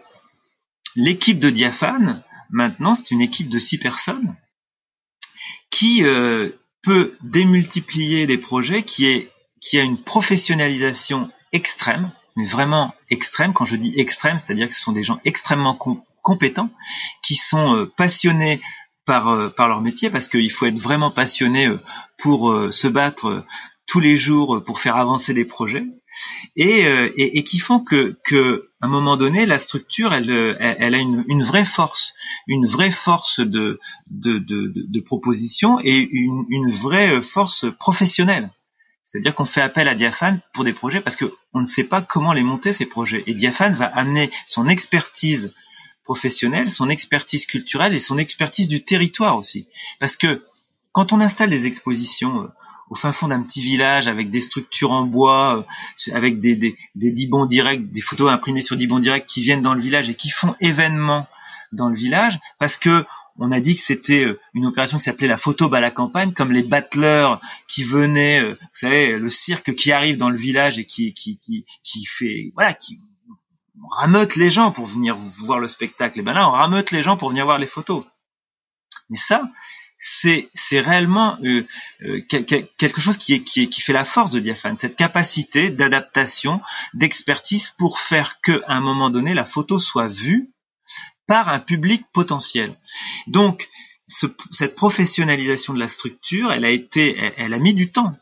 l'équipe 0.96 1.38
de 1.38 1.48
Diaphane, 1.48 2.22
maintenant, 2.50 2.94
c'est 2.94 3.12
une 3.12 3.20
équipe 3.20 3.48
de 3.48 3.58
six 3.58 3.78
personnes 3.78 4.34
qui 5.70 6.05
euh, 6.05 6.51
peut 6.82 7.16
démultiplier 7.22 8.26
des 8.26 8.38
projets, 8.38 8.82
qui, 8.82 9.28
a 9.74 9.82
une 9.82 9.99
professionnalisation 9.99 11.30
extrême, 11.53 12.11
mais 12.36 12.44
vraiment 12.44 12.94
extrême. 13.11 13.53
Quand 13.53 13.64
je 13.64 13.76
dis 13.76 13.99
extrême, 13.99 14.38
c'est-à-dire 14.38 14.68
que 14.68 14.74
ce 14.74 14.80
sont 14.80 14.92
des 14.92 15.03
gens 15.03 15.20
extrêmement 15.24 15.76
compétents, 16.22 16.70
qui 17.22 17.34
sont 17.34 17.74
euh, 17.74 17.92
passionnés 17.97 18.61
par, 19.05 19.28
euh, 19.28 19.49
par 19.51 19.68
leur 19.68 19.80
métier, 19.80 20.11
parce 20.11 20.28
qu'il 20.28 20.51
faut 20.51 20.66
être 20.66 20.78
vraiment 20.78 21.11
passionné 21.11 21.70
pour 22.18 22.55
se 22.70 22.88
battre 22.88 23.44
tous 23.86 24.01
les 24.01 24.16
jours 24.16 24.62
pour 24.64 24.80
faire 24.80 24.97
avancer 24.97 25.32
les 25.32 25.44
projets 25.44 25.84
et, 26.57 27.44
qui 27.44 27.61
font 27.61 27.78
que 27.78 28.65
à 28.80 28.86
un 28.86 28.88
moment 28.88 29.16
donné 29.16 29.46
la 29.46 29.58
structure 29.58 30.12
elle, 30.12 30.30
elle, 30.60 30.94
a 30.94 30.98
une, 30.98 31.24
une, 31.28 31.42
vraie 31.42 31.64
force 31.64 32.14
une 32.46 32.66
vraie 32.66 32.90
force 32.90 33.40
de, 33.40 33.80
de, 34.10 34.38
de, 34.38 34.72
de 34.74 35.00
proposition 35.00 35.78
et 35.82 35.96
une, 35.96 36.44
une, 36.48 36.70
vraie 36.70 37.22
force 37.22 37.66
professionnelle. 37.78 38.50
C'est-à-dire 39.02 39.34
qu'on 39.34 39.44
fait 39.44 39.62
appel 39.62 39.88
à 39.88 39.94
Diaphane 39.94 40.40
pour 40.52 40.64
des 40.64 40.72
projets 40.72 41.00
parce 41.00 41.16
que 41.16 41.32
on 41.54 41.60
ne 41.60 41.64
sait 41.64 41.84
pas 41.84 42.02
comment 42.02 42.32
les 42.32 42.42
monter 42.42 42.72
ces 42.72 42.86
projets. 42.86 43.22
Et 43.26 43.34
Diaphane 43.34 43.72
va 43.72 43.86
amener 43.86 44.30
son 44.44 44.68
expertise 44.68 45.54
professionnelle 46.06 46.70
son 46.70 46.88
expertise 46.88 47.46
culturelle 47.46 47.92
et 47.92 47.98
son 47.98 48.16
expertise 48.16 48.68
du 48.68 48.84
territoire 48.84 49.36
aussi. 49.36 49.66
Parce 49.98 50.16
que 50.16 50.42
quand 50.97 51.12
on 51.12 51.20
installe 51.20 51.51
des 51.51 51.66
expositions 51.66 52.44
euh, 52.44 52.49
au 52.88 52.94
fin 52.94 53.12
fond 53.12 53.28
d'un 53.28 53.42
petit 53.42 53.61
village 53.61 54.09
avec 54.09 54.30
des 54.30 54.40
structures 54.40 54.92
en 54.92 55.05
bois, 55.05 55.59
euh, 56.09 56.14
avec 56.14 56.40
des, 56.40 56.57
des, 56.57 56.74
des 56.94 57.12
dibons 57.12 57.44
directs, 57.44 57.90
des 57.92 58.01
photos 58.01 58.30
imprimées 58.30 58.62
sur 58.62 58.78
dibons 58.78 58.99
directs 58.99 59.26
qui 59.26 59.42
viennent 59.42 59.61
dans 59.61 59.74
le 59.74 59.82
village 59.82 60.09
et 60.09 60.14
qui 60.14 60.30
font 60.30 60.55
événement 60.59 61.26
dans 61.72 61.90
le 61.90 61.94
village, 61.94 62.38
parce 62.59 62.78
que 62.78 63.05
on 63.38 63.53
a 63.53 63.61
dit 63.61 63.74
que 63.74 63.82
c'était 63.82 64.24
euh, 64.24 64.40
une 64.55 64.64
opération 64.64 64.97
qui 64.97 65.05
s'appelait 65.05 65.26
la 65.26 65.36
photo 65.36 65.72
à 65.74 65.80
la 65.80 65.90
campagne, 65.90 66.32
comme 66.32 66.51
les 66.51 66.62
battleurs 66.62 67.42
qui 67.68 67.84
venaient, 67.84 68.53
vous 68.53 68.57
savez, 68.72 69.18
le 69.18 69.28
cirque 69.28 69.74
qui 69.74 69.92
arrive 69.92 70.16
dans 70.16 70.30
le 70.30 70.38
village 70.38 70.78
et 70.78 70.86
qui 70.86 71.12
qui 71.12 71.38
qui, 71.40 71.66
qui 71.82 72.07
fait, 72.07 72.53
voilà, 72.55 72.72
qui 72.72 72.97
rameute 73.99 74.36
les 74.36 74.49
gens 74.49 74.72
pour 74.72 74.86
venir 74.86 75.14
voir 75.18 75.59
le 75.59 75.68
spectacle. 75.68 76.20
Et 76.20 76.22
ben 76.22 76.32
là, 76.32 76.49
on 76.49 76.53
rameute 76.53 76.90
les 76.90 77.03
gens 77.03 77.18
pour 77.18 77.28
venir 77.28 77.44
voir 77.44 77.59
les 77.59 77.66
photos. 77.66 78.03
Mais 79.11 79.18
ça, 79.18 79.42
c'est 79.99 80.49
c'est 80.53 80.80
réellement 80.80 81.38
euh, 81.42 81.66
euh, 82.03 82.20
quelque 82.22 83.01
chose 83.01 83.16
qui 83.16 83.34
est, 83.34 83.42
qui 83.42 83.62
est, 83.62 83.68
qui 83.68 83.80
fait 83.80 83.92
la 83.92 84.05
force 84.05 84.30
de 84.30 84.40
Diaphane, 84.40 84.76
cette 84.76 84.97
capacité 84.97 85.70
d'adaptation, 85.70 86.61
d'expertise 86.94 87.72
pour 87.78 87.99
faire 87.99 88.40
que 88.40 88.62
à 88.66 88.76
un 88.76 88.80
moment 88.80 89.11
donné 89.11 89.34
la 89.34 89.44
photo 89.44 89.78
soit 89.78 90.09
vue 90.09 90.51
par 91.26 91.49
un 91.49 91.61
public 91.61 92.05
potentiel. 92.12 92.72
Donc 93.26 93.68
cette 94.09 94.76
professionnalisation 94.76 95.74
de 95.74 95.80
la 95.80 95.88
structure, 95.88 96.53
elle 96.53 96.64
a 96.64 96.70
été, 96.70 97.16
elle, 97.36 97.55
a 97.55 97.59
mis 97.59 97.74
du 97.74 97.90
temps. 97.90 98.12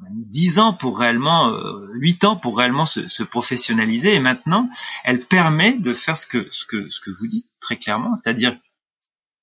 Elle 0.00 0.06
a 0.08 0.10
mis 0.10 0.26
dix 0.26 0.58
ans 0.58 0.72
pour 0.72 0.98
réellement, 0.98 1.50
euh, 1.50 1.88
huit 1.92 2.24
ans 2.24 2.36
pour 2.36 2.58
réellement 2.58 2.86
se, 2.86 3.06
se, 3.06 3.22
professionnaliser, 3.22 4.14
et 4.14 4.18
maintenant, 4.18 4.68
elle 5.04 5.24
permet 5.24 5.76
de 5.76 5.94
faire 5.94 6.16
ce 6.16 6.26
que 6.26 6.48
ce 6.50 6.64
que 6.64 6.90
ce 6.90 6.98
que 6.98 7.10
vous 7.10 7.28
dites 7.28 7.46
très 7.60 7.76
clairement, 7.76 8.12
c'est-à-dire 8.16 8.56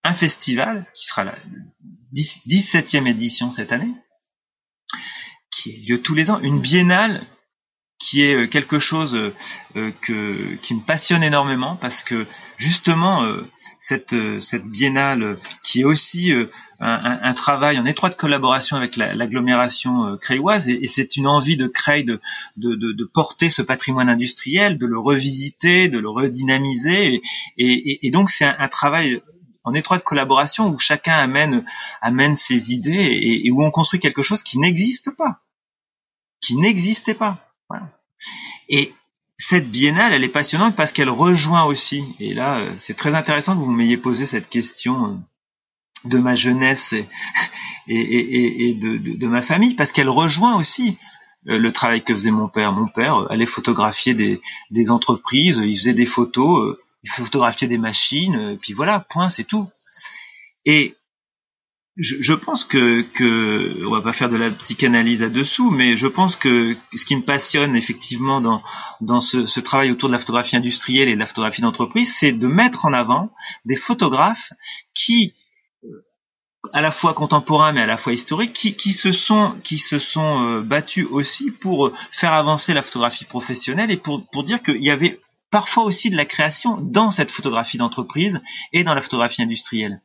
un 0.04 0.14
festival 0.14 0.84
qui 0.96 1.06
sera 1.06 1.24
la 1.24 1.36
17e 2.16 3.08
édition 3.08 3.52
cette 3.52 3.72
année, 3.72 3.94
qui 5.52 5.72
a 5.72 5.94
lieu 5.94 6.02
tous 6.02 6.16
les 6.16 6.32
ans, 6.32 6.40
une 6.40 6.60
biennale 6.60 7.22
qui 8.00 8.24
est 8.24 8.34
euh, 8.34 8.48
quelque 8.48 8.80
chose 8.80 9.16
euh, 9.76 9.92
que, 10.02 10.56
qui 10.62 10.74
me 10.74 10.80
passionne 10.80 11.22
énormément 11.22 11.76
parce 11.76 12.02
que 12.02 12.26
justement 12.58 13.24
euh, 13.24 13.46
cette, 13.78 14.16
cette 14.40 14.64
biennale 14.66 15.36
qui 15.64 15.82
est 15.82 15.84
aussi 15.84 16.34
un, 16.80 17.20
un, 17.22 17.34
travail 17.34 17.78
en 17.78 17.86
étroite 17.86 18.16
collaboration 18.18 18.78
avec 18.78 18.96
l'agglomération 18.96 20.18
créoise 20.18 20.70
et, 20.70 20.84
et 20.84 20.88
c'est 20.88 21.18
une 21.18 21.28
envie 21.28 21.58
de 21.58 21.68
créer 21.68 22.04
de, 22.04 22.20
de, 22.58 22.76
de, 22.76 22.94
de, 22.94 23.06
porter 23.06 23.50
ce 23.50 23.62
patrimoine 23.62 24.10
industriel, 24.10 24.78
de 24.78 24.86
le 24.86 24.98
revisiter, 24.98 25.90
de 25.90 26.00
le 26.00 26.10
redynamiser 26.10 27.16
et, 27.16 27.22
et, 27.58 28.08
et 28.08 28.12
donc 28.12 28.30
c'est 28.30 28.46
un, 28.46 28.56
un 28.60 28.68
travail 28.70 29.22
en 29.64 29.74
étroite 29.74 30.04
collaboration 30.04 30.70
où 30.70 30.78
chacun 30.78 31.18
amène 31.18 31.66
amène 32.02 32.36
ses 32.36 32.72
idées 32.72 33.42
et, 33.44 33.52
où 33.52 33.64
on 33.64 33.72
construit 33.72 34.00
quelque 34.00 34.22
chose 34.22 34.44
qui 34.44 34.58
n'existe 34.58 35.12
pas, 35.16 35.40
qui 36.42 36.56
n'existait 36.56 37.14
pas. 37.14 37.38
Voilà. 37.70 37.90
Et 38.70 38.94
cette 39.38 39.70
biennale, 39.70 40.14
elle 40.14 40.24
est 40.24 40.30
passionnante 40.30 40.76
parce 40.76 40.92
qu'elle 40.92 41.10
rejoint 41.10 41.64
aussi, 41.64 42.04
et 42.20 42.34
là 42.34 42.60
euh, 42.60 42.74
c'est 42.78 42.96
très 42.96 43.16
intéressant 43.16 43.56
que 43.56 43.64
vous 43.64 43.72
m'ayez 43.72 43.98
posé 43.98 44.26
cette 44.26 44.50
question 44.50 45.06
euh, 45.06 46.10
de 46.10 46.18
ma 46.18 46.36
jeunesse 46.36 46.94
et, 46.94 47.08
et, 47.88 48.70
et 48.70 48.74
de, 48.74 48.98
de, 48.98 49.28
ma 49.28 49.42
famille, 49.42 49.76
parce 49.76 49.92
qu'elle 49.92 50.10
rejoint 50.10 50.56
aussi 50.56 50.98
le 51.46 51.72
travail 51.72 52.04
que 52.04 52.14
faisait 52.14 52.32
mon 52.32 52.48
père. 52.48 52.72
Mon 52.74 52.88
père 52.88 53.32
allait 53.32 53.46
photographier 53.46 54.14
des, 54.14 54.92
entreprises, 54.92 55.62
il 55.64 55.78
faisait 55.78 55.94
des 55.94 56.06
photos 56.06 56.78
il 57.04 57.10
faut 57.10 57.24
photographier 57.24 57.68
des 57.68 57.78
machines, 57.78 58.36
euh, 58.36 58.58
puis 58.60 58.74
voilà, 58.74 59.00
point, 59.00 59.30
c'est 59.30 59.46
tout. 59.46 59.70
Et 60.66 60.96
je, 61.98 62.34
pense 62.34 62.64
que, 62.64 63.02
que, 63.02 63.86
on 63.86 63.92
va 63.92 64.02
pas 64.02 64.14
faire 64.14 64.30
de 64.30 64.38
la 64.38 64.50
psychanalyse 64.50 65.22
à 65.22 65.30
dessous, 65.30 65.70
mais 65.70 65.98
je 65.98 66.08
pense 66.08 66.38
que 66.38 66.78
ce 66.94 67.04
qui 67.04 67.16
me 67.16 67.22
passionne 67.22 67.76
effectivement 67.76 68.40
dans, 69.02 69.20
ce, 69.20 69.60
travail 69.60 69.92
autour 69.92 70.08
de 70.08 70.14
la 70.14 70.20
photographie 70.20 70.56
industrielle 70.56 71.10
et 71.10 71.16
de 71.16 71.20
la 71.20 71.26
photographie 71.26 71.62
d'entreprise, 71.62 72.14
c'est 72.14 72.32
de 72.32 72.48
mettre 72.48 72.86
en 72.86 72.94
avant 72.94 73.34
des 73.66 73.76
photographes 73.76 74.54
qui, 74.94 75.34
euh, 75.34 75.49
à 76.74 76.82
la 76.82 76.92
fois 76.92 77.14
contemporains 77.14 77.72
mais 77.72 77.82
à 77.82 77.86
la 77.86 77.98
fois 77.98 78.14
historiques, 78.14 78.54
qui, 78.54 78.76
qui 78.76 78.94
se 78.94 79.12
sont, 79.12 79.56
qui 79.64 79.78
se 79.78 79.98
sont 79.98 80.44
euh, 80.44 80.62
battus 80.62 81.08
aussi 81.10 81.52
pour 81.52 81.92
faire 82.12 82.34
avancer 82.34 82.74
la 82.74 82.82
photographie 82.82 83.26
professionnelle 83.26 83.92
et 83.92 83.98
pour, 83.98 84.26
pour 84.28 84.44
dire 84.44 84.62
qu'il 84.62 84.84
y 84.84 84.92
avait 84.92 85.20
parfois 85.52 85.84
aussi 85.84 86.10
de 86.10 86.18
la 86.18 86.26
création 86.26 86.78
dans 86.78 87.12
cette 87.12 87.32
photographie 87.32 87.78
d'entreprise 87.78 88.42
et 88.74 88.84
dans 88.84 88.94
la 88.94 89.02
photographie 89.02 89.42
industrielle. 89.42 90.02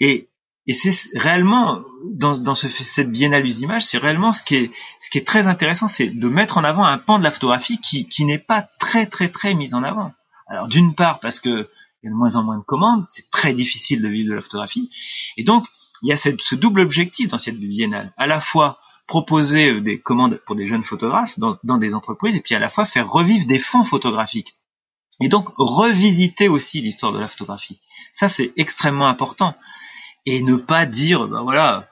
Et, 0.00 0.30
et 0.66 0.72
c'est 0.72 1.10
réellement 1.18 1.82
dans, 2.04 2.36
dans 2.38 2.54
ce, 2.54 2.68
cette 2.68 3.10
biennale 3.10 3.42
des 3.42 3.80
c'est 3.80 3.98
réellement 3.98 4.32
ce 4.32 4.42
qui 4.42 4.56
est 4.56 4.70
ce 5.00 5.10
qui 5.10 5.18
est 5.18 5.26
très 5.26 5.46
intéressant, 5.46 5.86
c'est 5.86 6.08
de 6.08 6.28
mettre 6.28 6.58
en 6.58 6.64
avant 6.64 6.84
un 6.84 6.98
pan 6.98 7.18
de 7.18 7.24
la 7.24 7.30
photographie 7.30 7.78
qui, 7.78 8.08
qui 8.08 8.24
n'est 8.24 8.38
pas 8.38 8.68
très 8.78 9.06
très 9.06 9.28
très 9.28 9.54
mis 9.54 9.74
en 9.74 9.82
avant. 9.82 10.12
Alors 10.46 10.68
d'une 10.68 10.94
part 10.94 11.20
parce 11.20 11.40
que 11.40 11.68
il 12.02 12.06
y 12.06 12.08
a 12.08 12.12
de 12.12 12.16
moins 12.16 12.36
en 12.36 12.44
moins 12.44 12.58
de 12.58 12.64
commandes, 12.64 13.04
c'est 13.08 13.30
très 13.30 13.52
difficile 13.52 14.02
de 14.02 14.08
vivre 14.08 14.30
de 14.30 14.34
la 14.34 14.40
photographie, 14.40 14.90
et 15.36 15.44
donc 15.44 15.66
il 16.02 16.08
y 16.08 16.12
a 16.12 16.16
ce 16.16 16.54
double 16.54 16.80
objectif 16.80 17.28
dans 17.28 17.38
cette 17.38 17.58
biennale, 17.58 18.12
à 18.16 18.26
la 18.26 18.40
fois 18.40 18.78
proposer 19.08 19.70
euh, 19.70 19.80
des 19.80 20.00
commandes 20.00 20.40
pour 20.46 20.54
des 20.54 20.68
jeunes 20.68 20.84
photographes 20.84 21.38
dans, 21.38 21.58
dans, 21.64 21.78
des 21.78 21.94
entreprises 21.94 22.36
et 22.36 22.40
puis 22.40 22.54
à 22.54 22.60
la 22.60 22.68
fois 22.68 22.84
faire 22.84 23.10
revivre 23.10 23.46
des 23.46 23.58
fonds 23.58 23.82
photographiques. 23.82 24.54
Et 25.20 25.28
donc 25.28 25.48
revisiter 25.56 26.46
aussi 26.46 26.80
l'histoire 26.80 27.12
de 27.12 27.18
la 27.18 27.26
photographie. 27.26 27.80
Ça 28.12 28.28
c'est 28.28 28.52
extrêmement 28.56 29.08
important. 29.08 29.56
Et 30.26 30.42
ne 30.42 30.54
pas 30.54 30.84
dire, 30.86 31.26
ben 31.26 31.42
voilà, 31.42 31.88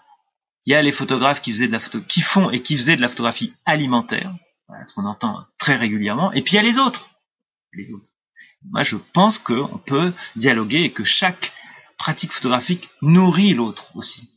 il 0.67 0.73
y 0.73 0.75
a 0.75 0.83
les 0.83 0.93
photographes 0.93 1.41
qui 1.41 1.53
faisaient 1.53 1.69
de 1.69 1.73
la 1.73 1.79
photo, 1.79 2.01
qui 2.07 2.21
font 2.21 2.51
et 2.51 2.61
qui 2.61 2.77
faisaient 2.77 2.97
de 2.97 3.01
la 3.01 3.09
photographie 3.09 3.55
alimentaire, 3.65 4.33
voilà 4.69 4.85
ce 4.85 4.93
qu'on 4.93 5.07
entend 5.07 5.43
très 5.59 5.75
régulièrement. 5.75 6.33
Et 6.33 6.43
puis 6.43 6.53
il 6.53 6.57
y 6.57 6.59
a 6.59 6.63
les 6.63 6.79
autres, 6.79 7.09
les 7.73 7.93
autres. 7.93 8.07
Moi 8.71 8.83
je 8.83 8.97
pense 8.97 9.39
qu'on 9.39 9.79
peut 9.85 10.13
dialoguer 10.37 10.83
et 10.83 10.91
que 10.91 11.05
chaque 11.05 11.53
pratique 11.99 12.33
photographique 12.33 12.89
nourrit 13.03 13.55
l'autre 13.55 13.95
aussi 13.97 14.29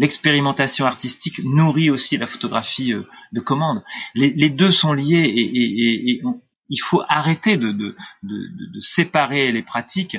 l'expérimentation 0.00 0.86
artistique 0.86 1.40
nourrit 1.44 1.90
aussi 1.90 2.16
la 2.16 2.26
photographie 2.26 2.94
euh, 2.94 3.06
de 3.32 3.40
commande. 3.40 3.84
Les, 4.14 4.48
deux 4.48 4.72
sont 4.72 4.94
liés 4.94 5.24
et, 5.24 6.22
il 6.72 6.78
faut 6.78 7.02
arrêter 7.08 7.58
de, 7.58 7.72
de, 7.72 7.96
séparer 8.78 9.52
les 9.52 9.62
pratiques. 9.62 10.16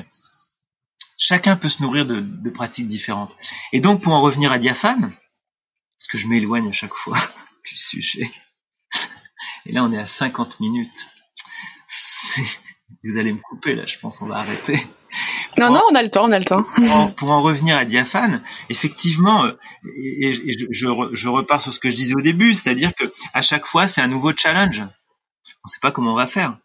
Chacun 1.18 1.56
peut 1.56 1.68
se 1.68 1.82
nourrir 1.82 2.06
de, 2.06 2.50
pratiques 2.50 2.86
différentes. 2.86 3.34
Et 3.72 3.80
donc, 3.80 4.02
pour 4.02 4.12
en 4.12 4.22
revenir 4.22 4.52
à 4.52 4.58
Diaphane, 4.58 5.12
parce 5.98 6.06
que 6.08 6.18
je 6.18 6.28
m'éloigne 6.28 6.68
à 6.68 6.72
chaque 6.72 6.94
fois 6.94 7.18
du 7.68 7.76
sujet, 7.76 8.30
et 9.66 9.72
là 9.72 9.82
on 9.82 9.92
est 9.92 9.98
à 9.98 10.06
50 10.06 10.60
minutes, 10.60 11.08
vous 13.04 13.16
allez 13.18 13.32
me 13.32 13.40
couper 13.40 13.74
là, 13.74 13.84
je 13.86 13.98
pense 13.98 14.22
on 14.22 14.26
va 14.26 14.38
arrêter. 14.38 14.78
Non, 15.58 15.70
non, 15.70 15.82
on 15.90 15.94
a 15.94 16.02
le 16.02 16.10
temps, 16.10 16.24
on 16.24 16.32
a 16.32 16.38
le 16.38 16.44
temps. 16.46 16.64
Pour 17.16 17.30
en, 17.30 17.42
revenir 17.42 17.76
à 17.76 17.84
Diaphane, 17.84 18.42
effectivement, 18.70 19.44
euh, 19.44 19.52
et, 19.84 20.32
je, 20.32 20.66
je, 20.70 21.28
repars 21.28 21.60
sur 21.60 21.74
ce 21.74 21.78
que 21.78 21.90
je 21.90 21.96
disais 21.96 22.14
au 22.14 22.22
début, 22.22 22.54
c'est-à-dire 22.54 22.94
que 22.94 23.04
à 23.34 23.42
chaque 23.42 23.66
fois, 23.66 23.86
c'est 23.86 24.00
un 24.00 24.08
nouveau 24.08 24.32
challenge. 24.34 24.80
On 24.80 25.66
ne 25.66 25.70
sait 25.70 25.80
pas 25.82 25.92
comment 25.92 26.14
on 26.14 26.16
va 26.16 26.26
faire. 26.26 26.56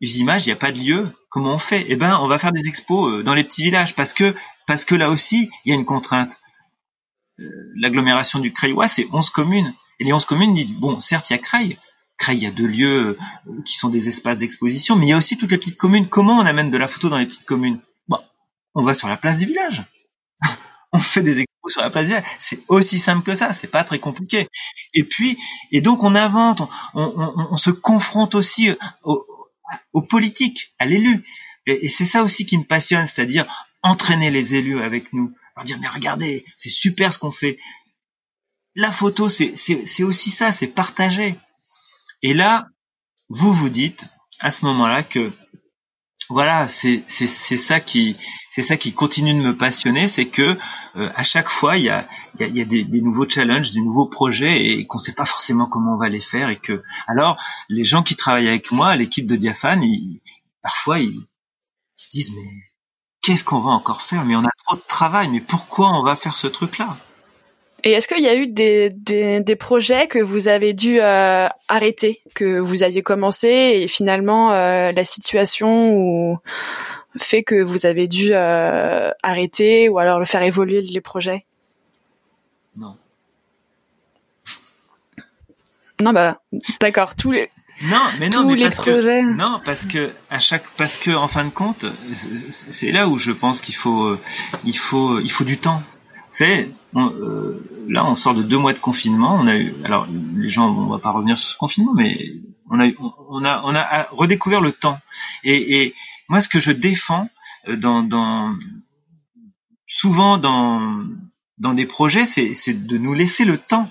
images, 0.00 0.46
il 0.46 0.48
n'y 0.48 0.52
a 0.52 0.56
pas 0.56 0.72
de 0.72 0.80
lieu. 0.80 1.08
Comment 1.30 1.54
on 1.54 1.58
fait? 1.58 1.86
Eh 1.88 1.94
ben, 1.94 2.18
on 2.20 2.26
va 2.26 2.38
faire 2.38 2.50
des 2.50 2.66
expos 2.66 3.08
euh, 3.08 3.22
dans 3.22 3.34
les 3.34 3.44
petits 3.44 3.62
villages, 3.62 3.94
parce 3.94 4.14
que 4.14 4.34
parce 4.66 4.84
que 4.84 4.96
là 4.96 5.10
aussi, 5.10 5.48
il 5.64 5.70
y 5.70 5.72
a 5.72 5.76
une 5.76 5.84
contrainte. 5.84 6.40
Euh, 7.38 7.44
l'agglomération 7.76 8.40
du 8.40 8.52
Creillois, 8.52 8.88
c'est 8.88 9.06
11 9.12 9.30
communes. 9.30 9.72
Et 10.00 10.04
les 10.04 10.12
11 10.12 10.24
communes 10.24 10.54
disent, 10.54 10.72
bon, 10.72 10.98
certes, 11.00 11.30
il 11.30 11.34
y 11.34 11.36
a 11.36 11.38
Creil, 11.38 11.78
Creil, 12.18 12.38
il 12.38 12.42
y 12.42 12.46
a 12.46 12.50
deux 12.50 12.66
lieux 12.66 13.16
qui 13.64 13.76
sont 13.76 13.88
des 13.88 14.08
espaces 14.08 14.38
d'exposition, 14.38 14.96
mais 14.96 15.06
il 15.06 15.10
y 15.10 15.12
a 15.12 15.16
aussi 15.16 15.38
toutes 15.38 15.52
les 15.52 15.58
petites 15.58 15.78
communes. 15.78 16.08
Comment 16.08 16.38
on 16.38 16.46
amène 16.46 16.70
de 16.70 16.76
la 16.76 16.88
photo 16.88 17.08
dans 17.08 17.18
les 17.18 17.26
petites 17.26 17.46
communes? 17.46 17.78
On 18.74 18.82
va 18.82 18.92
sur 18.92 19.08
la 19.08 19.16
place 19.16 19.38
du 19.38 19.46
village. 19.46 19.84
on 20.92 20.98
fait 20.98 21.22
des 21.22 21.40
expos 21.40 21.72
sur 21.72 21.80
la 21.80 21.90
place 21.90 22.04
du 22.04 22.10
village. 22.10 22.24
C'est 22.38 22.60
aussi 22.68 22.98
simple 22.98 23.24
que 23.24 23.34
ça, 23.34 23.52
c'est 23.52 23.68
pas 23.68 23.84
très 23.84 24.00
compliqué. 24.00 24.48
Et 24.94 25.04
puis, 25.04 25.38
et 25.72 25.80
donc 25.80 26.02
on 26.02 26.14
invente, 26.14 26.62
on, 26.94 27.56
se 27.56 27.70
confronte 27.70 28.34
aussi 28.34 28.70
aux, 29.04 30.02
politiques, 30.02 30.74
à 30.78 30.86
l'élu. 30.86 31.24
Et, 31.66 31.88
c'est 31.88 32.04
ça 32.04 32.22
aussi 32.22 32.46
qui 32.46 32.58
me 32.58 32.64
passionne, 32.64 33.06
c'est-à-dire 33.06 33.46
entraîner 33.82 34.30
les 34.30 34.56
élus 34.56 34.82
avec 34.82 35.12
nous, 35.12 35.32
leur 35.56 35.64
dire 35.64 35.78
mais 35.80 35.88
regardez, 35.88 36.44
c'est 36.56 36.68
super 36.68 37.12
ce 37.12 37.18
qu'on 37.18 37.32
fait. 37.32 37.58
La 38.74 38.90
photo, 38.90 39.28
c'est 39.28 40.02
aussi 40.02 40.30
ça, 40.30 40.52
c'est 40.52 40.68
partager. 40.68 41.36
Et 42.22 42.34
là, 42.34 42.66
vous 43.28 43.52
vous 43.52 43.68
dites 43.68 44.06
à 44.40 44.50
ce 44.50 44.64
moment-là 44.66 45.02
que 45.02 45.32
voilà, 46.30 46.68
c'est 46.68 47.06
ça 47.06 47.80
qui 47.80 48.14
c'est 48.50 48.60
ça 48.60 48.76
qui 48.76 48.92
continue 48.92 49.32
de 49.32 49.40
me 49.40 49.56
passionner, 49.56 50.06
c'est 50.08 50.26
que 50.26 50.58
euh, 50.96 51.10
à 51.14 51.22
chaque 51.22 51.48
fois 51.48 51.78
il 51.78 51.84
y 51.84 51.88
a 51.88 52.06
il 52.38 52.54
y 52.54 52.60
a, 52.60 52.66
des, 52.66 53.00
nouveaux 53.00 53.28
challenges, 53.28 53.70
des 53.70 53.80
nouveaux 53.80 54.08
projets 54.08 54.66
et 54.66 54.86
qu'on 54.86 54.98
sait 54.98 55.12
pas 55.12 55.24
forcément 55.24 55.66
comment 55.66 55.94
on 55.94 55.96
va 55.96 56.08
les 56.10 56.20
faire 56.20 56.50
et 56.50 56.58
que 56.58 56.82
alors 57.06 57.42
les 57.70 57.84
gens 57.84 58.02
qui 58.02 58.14
travaillent 58.14 58.48
avec 58.48 58.70
moi, 58.72 58.94
l'équipe 58.96 59.26
de 59.26 59.36
Diaphane, 59.36 59.82
ils, 59.82 60.20
parfois 60.62 60.98
ils, 61.00 61.18
se 61.94 62.10
disent 62.10 62.32
mais 62.34 62.50
qu'est-ce 63.22 63.44
qu'on 63.44 63.60
va 63.60 63.70
encore 63.70 64.02
faire? 64.02 64.24
Mais 64.24 64.36
on 64.36 64.44
a 64.44 64.50
trop 64.66 64.76
de 64.76 64.82
travail, 64.86 65.28
mais 65.28 65.40
pourquoi 65.40 65.98
on 65.98 66.02
va 66.02 66.14
faire 66.14 66.36
ce 66.36 66.46
truc-là? 66.46 66.96
Et 67.84 67.92
est-ce 67.92 68.08
qu'il 68.08 68.22
y 68.22 68.28
a 68.28 68.34
eu 68.34 68.48
des, 68.48 68.90
des, 68.90 69.40
des, 69.40 69.56
projets 69.56 70.08
que 70.08 70.18
vous 70.18 70.48
avez 70.48 70.72
dû 70.72 71.00
euh, 71.00 71.48
arrêter, 71.68 72.22
que 72.34 72.58
vous 72.58 72.82
aviez 72.82 73.02
commencé 73.02 73.48
et 73.48 73.88
finalement 73.88 74.52
euh, 74.52 74.90
la 74.90 75.04
situation 75.04 75.94
ou 75.94 76.38
fait 77.16 77.44
que 77.44 77.62
vous 77.62 77.86
avez 77.86 78.08
dû 78.08 78.30
euh, 78.32 79.12
arrêter 79.22 79.88
ou 79.88 79.98
alors 79.98 80.18
le 80.18 80.24
faire 80.24 80.42
évoluer 80.42 80.82
les 80.82 81.00
projets? 81.00 81.46
Non. 82.76 82.96
Non 86.00 86.12
bah 86.12 86.40
d'accord 86.80 87.14
tous 87.14 87.32
les 87.32 87.48
non, 87.80 87.98
mais 88.18 88.28
non, 88.28 88.44
mais 88.44 88.60
parce 88.60 88.80
que 88.80 89.36
non, 89.36 89.60
parce 89.64 89.86
que 89.86 90.10
à 90.30 90.40
chaque, 90.40 90.68
parce 90.76 90.96
que 90.96 91.12
en 91.12 91.28
fin 91.28 91.44
de 91.44 91.50
compte, 91.50 91.86
c'est 92.12 92.90
là 92.90 93.06
où 93.06 93.18
je 93.18 93.30
pense 93.30 93.60
qu'il 93.60 93.76
faut, 93.76 94.18
il 94.64 94.76
faut, 94.76 95.20
il 95.20 95.30
faut 95.30 95.44
du 95.44 95.58
temps. 95.58 95.80
Savez, 96.30 96.72
euh, 96.96 97.58
là, 97.88 98.08
on 98.08 98.14
sort 98.14 98.34
de 98.34 98.42
deux 98.42 98.58
mois 98.58 98.72
de 98.72 98.78
confinement. 98.78 99.34
On 99.34 99.46
a 99.46 99.56
eu, 99.56 99.74
alors 99.84 100.06
les 100.36 100.48
gens, 100.48 100.68
on 100.68 100.86
va 100.86 100.98
pas 100.98 101.10
revenir 101.10 101.36
sur 101.36 101.50
ce 101.50 101.56
confinement, 101.56 101.94
mais 101.94 102.32
on 102.70 102.80
a, 102.80 102.88
on 103.30 103.44
a, 103.44 103.62
on 103.64 103.74
a 103.74 104.02
redécouvert 104.10 104.60
le 104.60 104.72
temps. 104.72 104.98
Et, 105.44 105.82
et 105.82 105.94
moi, 106.28 106.40
ce 106.40 106.48
que 106.48 106.60
je 106.60 106.72
défends 106.72 107.28
euh, 107.68 107.76
dans, 107.76 108.02
dans 108.02 108.54
souvent 109.86 110.36
dans 110.38 111.04
dans 111.58 111.74
des 111.74 111.86
projets, 111.86 112.24
c'est 112.24 112.86
de 112.86 112.98
nous 112.98 113.14
laisser 113.14 113.44
le 113.44 113.58
temps 113.58 113.90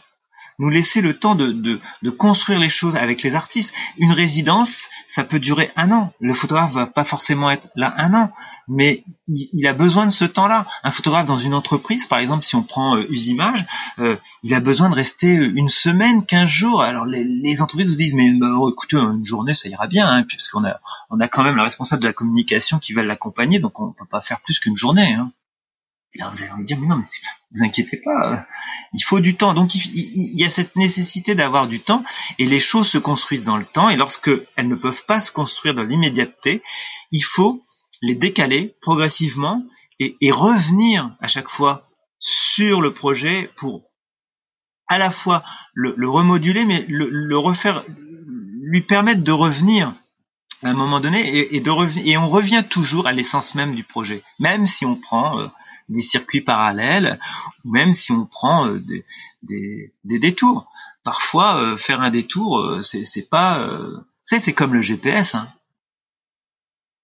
nous 0.60 0.70
laisser 0.70 1.01
le 1.01 1.14
temps 1.14 1.36
de, 1.36 1.80
construire 2.18 2.60
les 2.60 2.70
choses 2.70 2.95
avec 2.95 3.22
les 3.22 3.36
artistes. 3.36 3.74
Une 3.97 4.12
résidence, 4.12 4.89
ça 5.05 5.24
peut 5.24 5.39
durer 5.39 5.70
un 5.76 5.91
an. 5.91 6.14
Le 6.20 6.34
photographe 6.34 6.74
va 6.74 6.88
pas 6.88 7.03
forcément 7.03 7.51
être 7.51 7.68
là 7.76 7.93
un 7.97 8.14
an, 8.14 8.32
mais 8.68 9.03
il, 9.28 9.68
a 9.68 9.74
besoin 9.74 10.05
de 10.05 10.12
ce 10.12 10.26
temps-là. 10.26 10.66
Un 10.84 10.91
photographe 10.91 11.28
dans 11.28 11.38
une 11.38 11.53
entreprise, 11.53 12.08
par 12.08 12.20
exemple, 12.20 12.43
si 12.43 12.55
on 12.55 12.64
prend 12.64 12.95
euh, 12.95 13.05
Usimage, 13.10 13.66
euh, 13.99 14.18
il 14.43 14.53
a 14.53 14.60
besoin 14.60 14.89
de 14.89 14.95
rester 14.95 15.34
une 15.34 15.70
semaine, 15.70 16.26
quinze 16.26 16.49
jours. 16.49 16.82
Alors 16.82 17.05
les, 17.05 17.62
entreprises 17.62 17.91
vous 17.91 17.97
disent, 17.97 18.16
mais 18.16 18.32
bah, 18.32 18.47
écoutez, 18.70 18.97
une 18.97 19.26
journée, 19.26 19.53
ça 19.53 19.70
ira 19.70 19.88
bien, 19.88 20.08
hein, 20.08 20.24
puisqu'on 20.24 20.64
a, 20.66 21.28
quand 21.28 21.43
même 21.43 21.55
la 21.55 21.64
responsable 21.64 22.01
de 22.01 22.08
la 22.08 22.14
communication 22.14 22.80
qui 22.80 22.93
va 22.93 23.03
l'accompagner, 23.03 23.60
donc 23.60 23.80
on 23.80 23.91
peut 23.91 24.05
pas 24.05 24.22
faire 24.22 24.41
plus 24.41 24.60
qu'une 24.60 24.78
journée. 24.78 25.14
Hein. 25.14 25.32
Et 26.14 26.20
là, 26.20 26.30
vous 26.30 26.41
allez 26.41 26.51
me 26.53 26.66
dire, 26.66 26.80
mais 26.80 26.88
non, 26.88 26.97
mais 26.97 27.03
vous 27.51 27.64
inquiétez 27.64 27.97
pas, 27.97 28.45
il 28.93 29.01
faut 29.01 29.20
du 29.20 29.36
temps. 29.36 29.53
Donc, 29.53 29.76
il, 29.76 30.39
y 30.39 30.45
a 30.45 30.49
cette 30.49 30.76
nécessité 30.76 31.36
d'avoir 31.36 31.68
du 31.68 31.82
temps, 31.82 32.03
et 32.39 32.45
les 32.45 32.60
choses 32.60 32.88
se 32.88 32.97
construisent 32.97 33.43
dans 33.43 33.58
le 33.58 33.66
temps, 33.66 33.89
et 33.89 33.97
lorsque 33.97 34.32
elles 34.55 34.68
ne 34.68 34.76
peuvent 34.76 35.05
pas 35.05 35.20
se 35.20 35.32
construire 35.32 35.76
dans 35.76 35.84
l'immédiateté, 35.84 36.64
il 37.12 37.24
faut 37.24 37.62
les 38.01 38.16
décaler 38.16 38.76
progressivement 38.82 39.64
et, 39.99 40.32
revenir 40.32 41.16
à 41.20 41.28
chaque 41.28 41.49
fois 41.49 41.89
sur 42.20 42.82
le 42.82 42.93
projet 42.93 43.49
pour 43.55 43.84
à 44.88 44.97
la 44.97 45.12
fois 45.12 45.43
le, 45.74 46.10
remoduler, 46.10 46.64
mais 46.64 46.86
le, 46.88 47.38
refaire, 47.38 47.84
lui 48.62 48.82
permettre 48.82 49.24
de 49.24 49.32
revenir 49.32 49.93
à 50.64 50.70
un 50.70 50.74
moment 50.74 50.99
donné. 50.99 51.53
Et 51.53 52.18
on 52.18 52.30
revient 52.30 52.64
toujours 52.70 53.08
à 53.08 53.12
l'essence 53.12 53.55
même 53.55 53.76
du 53.76 53.84
projet, 53.84 54.24
même 54.39 54.66
si 54.66 54.86
on 54.86 54.95
prend 54.95 55.39
euh, 55.39 55.47
des 55.89 56.01
circuits 56.01 56.41
parallèles, 56.41 57.19
ou 57.63 57.71
même 57.71 57.93
si 57.93 58.11
on 58.11 58.25
prend 58.25 58.67
euh, 58.67 58.79
des, 58.79 59.05
des, 59.43 59.93
des, 60.03 60.19
détours. 60.19 60.69
Parfois, 61.03 61.61
euh, 61.61 61.77
faire 61.77 62.01
un 62.01 62.09
détour, 62.09 62.59
euh, 62.59 62.81
c'est 62.81 63.29
pas, 63.29 63.67
c'est 64.23 64.53
comme 64.53 64.73
le 64.73 64.81
GPS. 64.81 65.35
Hein. 65.35 65.47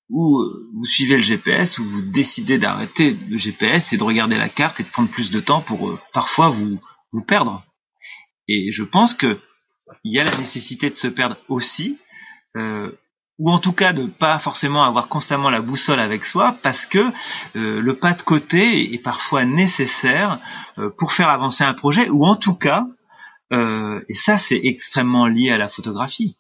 Ou 0.09 0.43
vous 0.73 0.85
suivez 0.85 1.15
le 1.15 1.21
GPS, 1.21 1.79
ou 1.79 1.85
vous 1.85 2.01
décidez 2.11 2.57
d'arrêter 2.57 3.15
le 3.29 3.37
GPS 3.37 3.93
et 3.93 3.97
de 3.97 4.03
regarder 4.03 4.37
la 4.37 4.49
carte 4.49 4.79
et 4.79 4.83
de 4.83 4.89
prendre 4.89 5.09
plus 5.09 5.31
de 5.31 5.39
temps 5.39 5.61
pour 5.61 5.97
parfois 6.11 6.49
vous 6.49 6.79
vous 7.13 7.23
perdre. 7.23 7.63
Et 8.47 8.71
je 8.71 8.83
pense 8.83 9.13
que 9.13 9.39
il 10.03 10.13
y 10.13 10.19
a 10.19 10.23
la 10.23 10.37
nécessité 10.37 10.89
de 10.89 10.95
se 10.95 11.07
perdre 11.07 11.37
aussi, 11.47 11.97
euh, 12.55 12.91
ou 13.39 13.49
en 13.49 13.59
tout 13.59 13.73
cas 13.73 13.93
de 13.93 14.05
pas 14.05 14.37
forcément 14.37 14.83
avoir 14.83 15.07
constamment 15.07 15.49
la 15.49 15.61
boussole 15.61 15.99
avec 15.99 16.23
soi 16.23 16.55
parce 16.61 16.85
que 16.85 16.99
euh, 17.55 17.81
le 17.81 17.95
pas 17.95 18.13
de 18.13 18.21
côté 18.21 18.93
est 18.93 18.99
parfois 18.99 19.45
nécessaire 19.45 20.39
euh, 20.77 20.89
pour 20.89 21.11
faire 21.11 21.29
avancer 21.29 21.63
un 21.63 21.73
projet 21.73 22.09
ou 22.09 22.25
en 22.25 22.35
tout 22.35 22.53
cas 22.53 22.85
euh, 23.51 24.01
et 24.07 24.13
ça 24.13 24.37
c'est 24.37 24.59
extrêmement 24.63 25.27
lié 25.27 25.51
à 25.51 25.57
la 25.57 25.67
photographie. 25.67 26.35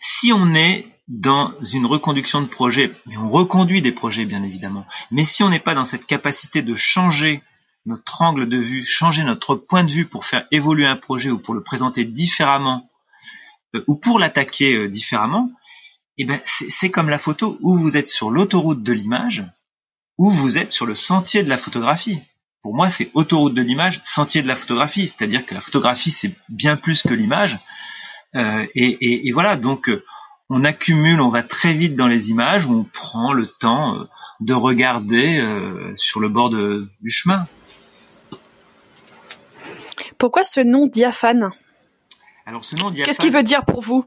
Si 0.00 0.32
on 0.32 0.54
est 0.54 0.86
dans 1.08 1.52
une 1.72 1.86
reconduction 1.86 2.40
de 2.40 2.46
projet 2.46 2.92
mais 3.06 3.18
on 3.18 3.28
reconduit 3.28 3.82
des 3.82 3.92
projets 3.92 4.24
bien 4.24 4.42
évidemment 4.42 4.86
mais 5.10 5.24
si 5.24 5.42
on 5.42 5.50
n'est 5.50 5.58
pas 5.58 5.74
dans 5.74 5.84
cette 5.84 6.06
capacité 6.06 6.62
de 6.62 6.74
changer 6.74 7.42
notre 7.84 8.22
angle 8.22 8.48
de 8.48 8.58
vue 8.58 8.84
changer 8.84 9.24
notre 9.24 9.56
point 9.56 9.84
de 9.84 9.90
vue 9.90 10.06
pour 10.06 10.24
faire 10.24 10.46
évoluer 10.52 10.86
un 10.86 10.96
projet 10.96 11.30
ou 11.30 11.38
pour 11.38 11.52
le 11.52 11.62
présenter 11.62 12.04
différemment 12.06 12.89
ou 13.86 13.96
pour 13.96 14.18
l'attaquer 14.18 14.74
euh, 14.74 14.88
différemment, 14.88 15.50
eh 16.18 16.24
ben 16.24 16.38
c'est 16.44 16.90
comme 16.90 17.08
la 17.08 17.18
photo 17.18 17.56
où 17.60 17.74
vous 17.74 17.96
êtes 17.96 18.08
sur 18.08 18.30
l'autoroute 18.30 18.82
de 18.82 18.92
l'image 18.92 19.44
ou 20.18 20.30
vous 20.30 20.58
êtes 20.58 20.72
sur 20.72 20.86
le 20.86 20.94
sentier 20.94 21.42
de 21.42 21.48
la 21.48 21.56
photographie. 21.56 22.18
Pour 22.62 22.74
moi, 22.74 22.90
c'est 22.90 23.10
autoroute 23.14 23.54
de 23.54 23.62
l'image, 23.62 24.00
sentier 24.04 24.42
de 24.42 24.48
la 24.48 24.56
photographie, 24.56 25.06
c'est-à-dire 25.06 25.46
que 25.46 25.54
la 25.54 25.62
photographie 25.62 26.10
c'est 26.10 26.34
bien 26.50 26.76
plus 26.76 27.02
que 27.02 27.14
l'image. 27.14 27.58
Euh, 28.36 28.66
et, 28.74 29.28
et, 29.28 29.32
voilà, 29.32 29.56
donc 29.56 29.90
on 30.50 30.62
accumule, 30.62 31.20
on 31.20 31.30
va 31.30 31.42
très 31.42 31.72
vite 31.72 31.96
dans 31.96 32.06
les 32.06 32.30
images 32.30 32.66
on 32.66 32.84
prend 32.84 33.32
le 33.32 33.46
temps 33.46 34.06
de 34.40 34.54
regarder 34.54 35.42
sur 35.94 36.20
le 36.20 36.28
bord 36.28 36.50
de, 36.50 36.88
du 37.00 37.10
chemin. 37.10 37.46
Pourquoi 40.18 40.44
ce 40.44 40.60
nom 40.60 40.86
diaphane? 40.86 41.50
Alors 42.50 42.64
ce 42.64 42.74
nom 42.74 42.92
Qu'est-ce 42.92 43.20
qu'il 43.20 43.30
veut 43.30 43.44
dire 43.44 43.64
pour 43.64 43.80
vous 43.80 44.04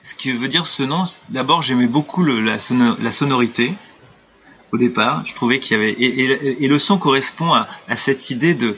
Ce 0.00 0.16
qui 0.16 0.32
veut 0.32 0.48
dire 0.48 0.66
ce 0.66 0.82
nom, 0.82 1.04
d'abord 1.28 1.62
j'aimais 1.62 1.86
beaucoup 1.86 2.24
la, 2.24 2.58
sonorité 2.58 3.72
au 4.72 4.76
départ. 4.76 5.24
Je 5.24 5.36
trouvais 5.36 5.60
qu'il 5.60 5.76
y 5.76 5.80
avait 5.80 5.92
et, 5.92 6.66
le 6.66 6.78
son 6.80 6.98
correspond 6.98 7.52
à, 7.52 7.68
cette 7.94 8.30
idée 8.30 8.54
de 8.54 8.76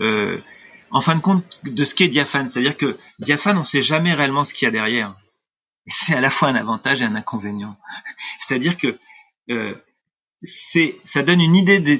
euh, 0.00 0.42
en 0.90 1.00
fin 1.00 1.14
de 1.14 1.20
compte 1.20 1.60
de 1.62 1.84
ce 1.84 1.94
qu'est 1.94 2.08
diaphane, 2.08 2.48
c'est-à-dire 2.48 2.76
que 2.76 2.98
diaphane 3.20 3.56
on 3.56 3.62
sait 3.62 3.82
jamais 3.82 4.14
réellement 4.14 4.42
ce 4.42 4.52
qu'il 4.52 4.66
y 4.66 4.68
a 4.68 4.72
derrière. 4.72 5.14
C'est 5.86 6.16
à 6.16 6.20
la 6.20 6.30
fois 6.30 6.48
un 6.48 6.56
avantage 6.56 7.02
et 7.02 7.04
un 7.04 7.14
inconvénient. 7.14 7.76
C'est-à-dire 8.40 8.76
que 8.76 8.98
euh, 9.50 9.76
c'est 10.42 10.98
ça 11.04 11.22
donne 11.22 11.40
une 11.40 11.54
idée 11.54 11.78
des, 11.78 11.98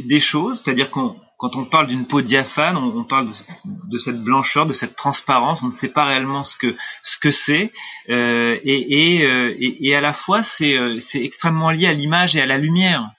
des 0.00 0.20
choses, 0.20 0.62
c'est-à-dire 0.64 0.90
qu'on 0.90 1.20
quand 1.38 1.54
on 1.56 1.64
parle 1.64 1.86
d'une 1.86 2.06
peau 2.06 2.22
diaphane, 2.22 2.76
on, 2.76 3.04
parle 3.04 3.26
de, 3.26 3.98
cette 3.98 4.24
blancheur, 4.24 4.64
de 4.64 4.72
cette 4.72 4.96
transparence. 4.96 5.62
On 5.62 5.68
ne 5.68 5.72
sait 5.72 5.92
pas 5.92 6.04
réellement 6.04 6.42
ce 6.42 6.56
que 6.56 6.74
ce 7.02 7.18
que 7.18 7.30
c'est, 7.30 7.72
euh, 8.08 8.58
et, 8.64 9.24
euh, 9.24 9.54
et, 9.58 9.88
et, 9.88 9.94
à 9.94 10.00
la 10.00 10.14
fois 10.14 10.42
c'est 10.42 10.78
euh, 10.78 10.98
c'est 10.98 11.22
extrêmement 11.22 11.70
lié 11.70 11.86
à 11.86 11.92
l'image 11.92 12.36
et 12.36 12.40
à 12.40 12.46
la 12.46 12.56
lumière. 12.56 13.10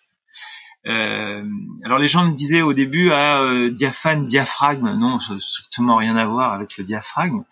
Euh, 0.88 1.44
alors 1.84 2.00
les 2.00 2.08
gens 2.08 2.26
me 2.26 2.34
disaient 2.34 2.62
au 2.62 2.74
début 2.74 3.12
ah 3.12 3.44
diaphane, 3.72 4.26
diaphragme, 4.26 4.96
non, 4.98 5.20
ça 5.20 5.36
strictement 5.38 5.98
rien 5.98 6.16
à 6.16 6.26
voir 6.26 6.54
avec 6.54 6.78
le 6.78 6.86
diaphragme. 6.86 7.44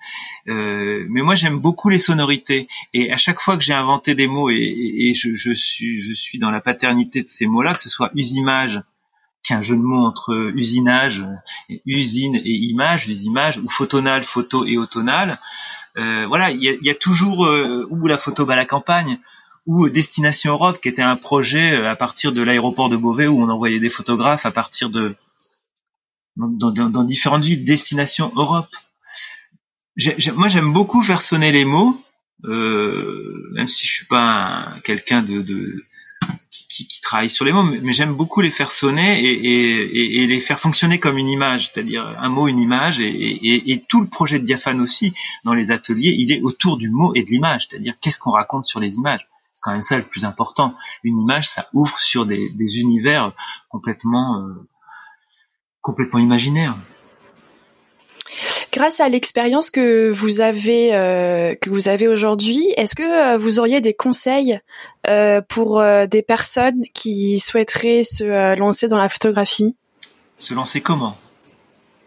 mais 0.47 1.21
moi 1.21 1.35
j'aime 1.35 1.59
beaucoup 1.59 1.89
les 1.89 1.97
sonorités 1.97 2.67
et 2.93 3.11
à 3.11 3.17
chaque 3.17 3.41
fois 3.41 3.57
que 3.57 3.63
j'ai 3.63 3.73
inventé 3.73 4.15
des 4.15 4.27
mots 4.27 4.49
et, 4.49 4.55
et 4.55 5.13
je, 5.13 5.35
je, 5.35 5.51
suis 5.51 6.01
je 6.01 6.13
suis 6.13 6.39
dans 6.39 6.49
la 6.49 6.61
paternité 6.61 7.23
de 7.23 7.27
ces 7.27 7.45
mots-là, 7.45 7.73
que 7.73 7.81
ce 7.81 7.89
soit 7.89 8.09
usimage 8.15 8.81
qui 9.45 9.53
est 9.53 9.55
un 9.55 9.61
jeu 9.61 9.75
de 9.75 9.81
mots 9.81 10.05
entre 10.05 10.51
usinage, 10.55 11.23
usine 11.85 12.35
et 12.35 12.49
image, 12.49 13.07
les 13.07 13.25
images, 13.27 13.57
ou 13.59 13.69
photonal, 13.69 14.23
photo 14.23 14.65
et 14.65 14.77
autonal. 14.77 15.39
Euh, 15.97 16.25
voilà, 16.27 16.49
il 16.49 16.61
y 16.61 16.89
a, 16.89 16.95
toujours 16.95 17.45
euh, 17.45 17.87
ou 17.89 18.07
la 18.07 18.17
photo 18.17 18.49
à 18.49 18.55
la 18.55 18.65
campagne, 18.65 19.19
ou 19.67 19.87
Destination 19.89 20.53
Europe, 20.53 20.81
qui 20.81 20.89
était 20.89 21.03
un 21.03 21.15
projet 21.15 21.73
euh, 21.73 21.89
à 21.89 21.95
partir 21.95 22.33
de 22.33 22.41
l'aéroport 22.41 22.89
de 22.89 22.97
Beauvais 22.97 23.27
où 23.27 23.39
on 23.39 23.49
envoyait 23.49 23.79
des 23.79 23.89
photographes 23.89 24.45
à 24.45 24.51
partir 24.51 24.89
de 24.89 25.15
dans, 26.35 27.03
différentes 27.03 27.45
villes. 27.45 27.63
Destination 27.63 28.31
Europe. 28.35 28.75
moi, 30.35 30.47
j'aime 30.47 30.73
beaucoup 30.73 31.01
faire 31.03 31.21
sonner 31.21 31.51
les 31.51 31.65
mots, 31.65 32.01
même 32.43 33.67
si 33.67 33.85
je 33.85 33.93
suis 33.93 34.05
pas 34.05 34.73
quelqu'un 34.83 35.21
de, 35.21 35.41
de 35.41 35.81
qui, 36.69 36.87
qui, 36.87 37.01
travaille 37.01 37.29
sur 37.29 37.45
les 37.45 37.51
mots, 37.51 37.63
mais 37.63 37.93
j'aime 37.93 38.13
beaucoup 38.13 38.41
les 38.41 38.49
faire 38.49 38.71
sonner 38.71 39.21
et, 39.23 39.33
et, 39.33 40.23
et, 40.23 40.27
les 40.27 40.39
faire 40.39 40.59
fonctionner 40.59 40.99
comme 40.99 41.17
une 41.17 41.27
image, 41.27 41.71
c'est-à-dire 41.71 42.15
un 42.19 42.29
mot, 42.29 42.47
une 42.47 42.59
image, 42.59 42.99
et, 42.99 43.83
tout 43.87 44.01
le 44.01 44.07
projet 44.07 44.39
de 44.39 44.45
Diaphane 44.45 44.81
aussi, 44.81 45.13
dans 45.43 45.53
les 45.53 45.71
ateliers, 45.71 46.15
il 46.17 46.31
est 46.31 46.41
autour 46.41 46.77
du 46.77 46.89
mot 46.89 47.13
et 47.15 47.23
de 47.23 47.29
l'image, 47.29 47.67
c'est-à-dire 47.69 47.93
qu'est-ce 47.99 48.19
qu'on 48.19 48.31
raconte 48.31 48.67
sur 48.67 48.79
les 48.79 48.95
images. 48.95 49.27
C'est 49.53 49.61
quand 49.61 49.71
même 49.71 49.81
ça 49.81 49.97
le 49.97 50.05
plus 50.05 50.25
important. 50.25 50.75
Une 51.03 51.19
image, 51.19 51.47
ça 51.47 51.67
ouvre 51.73 51.97
sur 51.97 52.25
des, 52.25 52.49
des 52.49 52.79
univers 52.79 53.31
complètement, 53.69 54.41
euh, 54.41 54.67
complètement 55.81 56.19
imaginaires 56.19 56.75
grâce 58.75 58.99
à 58.99 59.07
l'expérience 59.07 59.69
que 59.69 60.11
vous 60.11 60.41
avez 60.41 60.93
euh, 60.93 61.55
aujourd'hui, 62.11 62.67
est-ce 62.75 62.93
que 62.93 63.03
euh, 63.03 63.37
vous 63.37 63.57
auriez 63.57 63.79
des 63.79 63.93
conseils 63.93 64.59
euh, 65.07 65.41
pour 65.47 65.81
des 65.81 66.21
personnes 66.21 66.83
qui 66.93 67.39
souhaiteraient 67.39 68.03
se 68.03 68.55
lancer 68.57 68.87
dans 68.87 68.97
la 68.97 69.07
photographie? 69.07 69.75
Se 70.37 70.53
lancer 70.53 70.81
comment? 70.81 71.17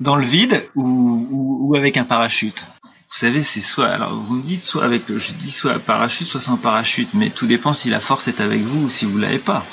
Dans 0.01 0.15
le 0.15 0.25
vide 0.25 0.63
ou, 0.77 1.75
avec 1.77 1.97
un 1.97 2.05
parachute? 2.05 2.67
Vous 3.11 3.19
savez, 3.19 3.43
c'est 3.43 3.63
soit, 3.63 3.89
alors 3.89 4.15
vous 4.15 4.35
me 4.35 4.43
dites 4.43 4.63
soit 4.63 4.85
avec, 4.85 5.03
je 5.09 5.33
dis 5.33 5.51
soit 5.51 5.79
parachute, 5.79 6.27
soit 6.27 6.43
sans 6.43 6.59
parachute, 6.59 7.09
mais 7.15 7.31
tout 7.31 7.47
dépend 7.47 7.73
si 7.73 7.89
la 7.89 8.01
force 8.01 8.29
est 8.29 8.43
avec 8.43 8.61
vous 8.61 8.85
ou 8.85 8.91
si 8.91 9.07
vous 9.07 9.17
l'avez 9.17 9.39
pas. 9.39 9.65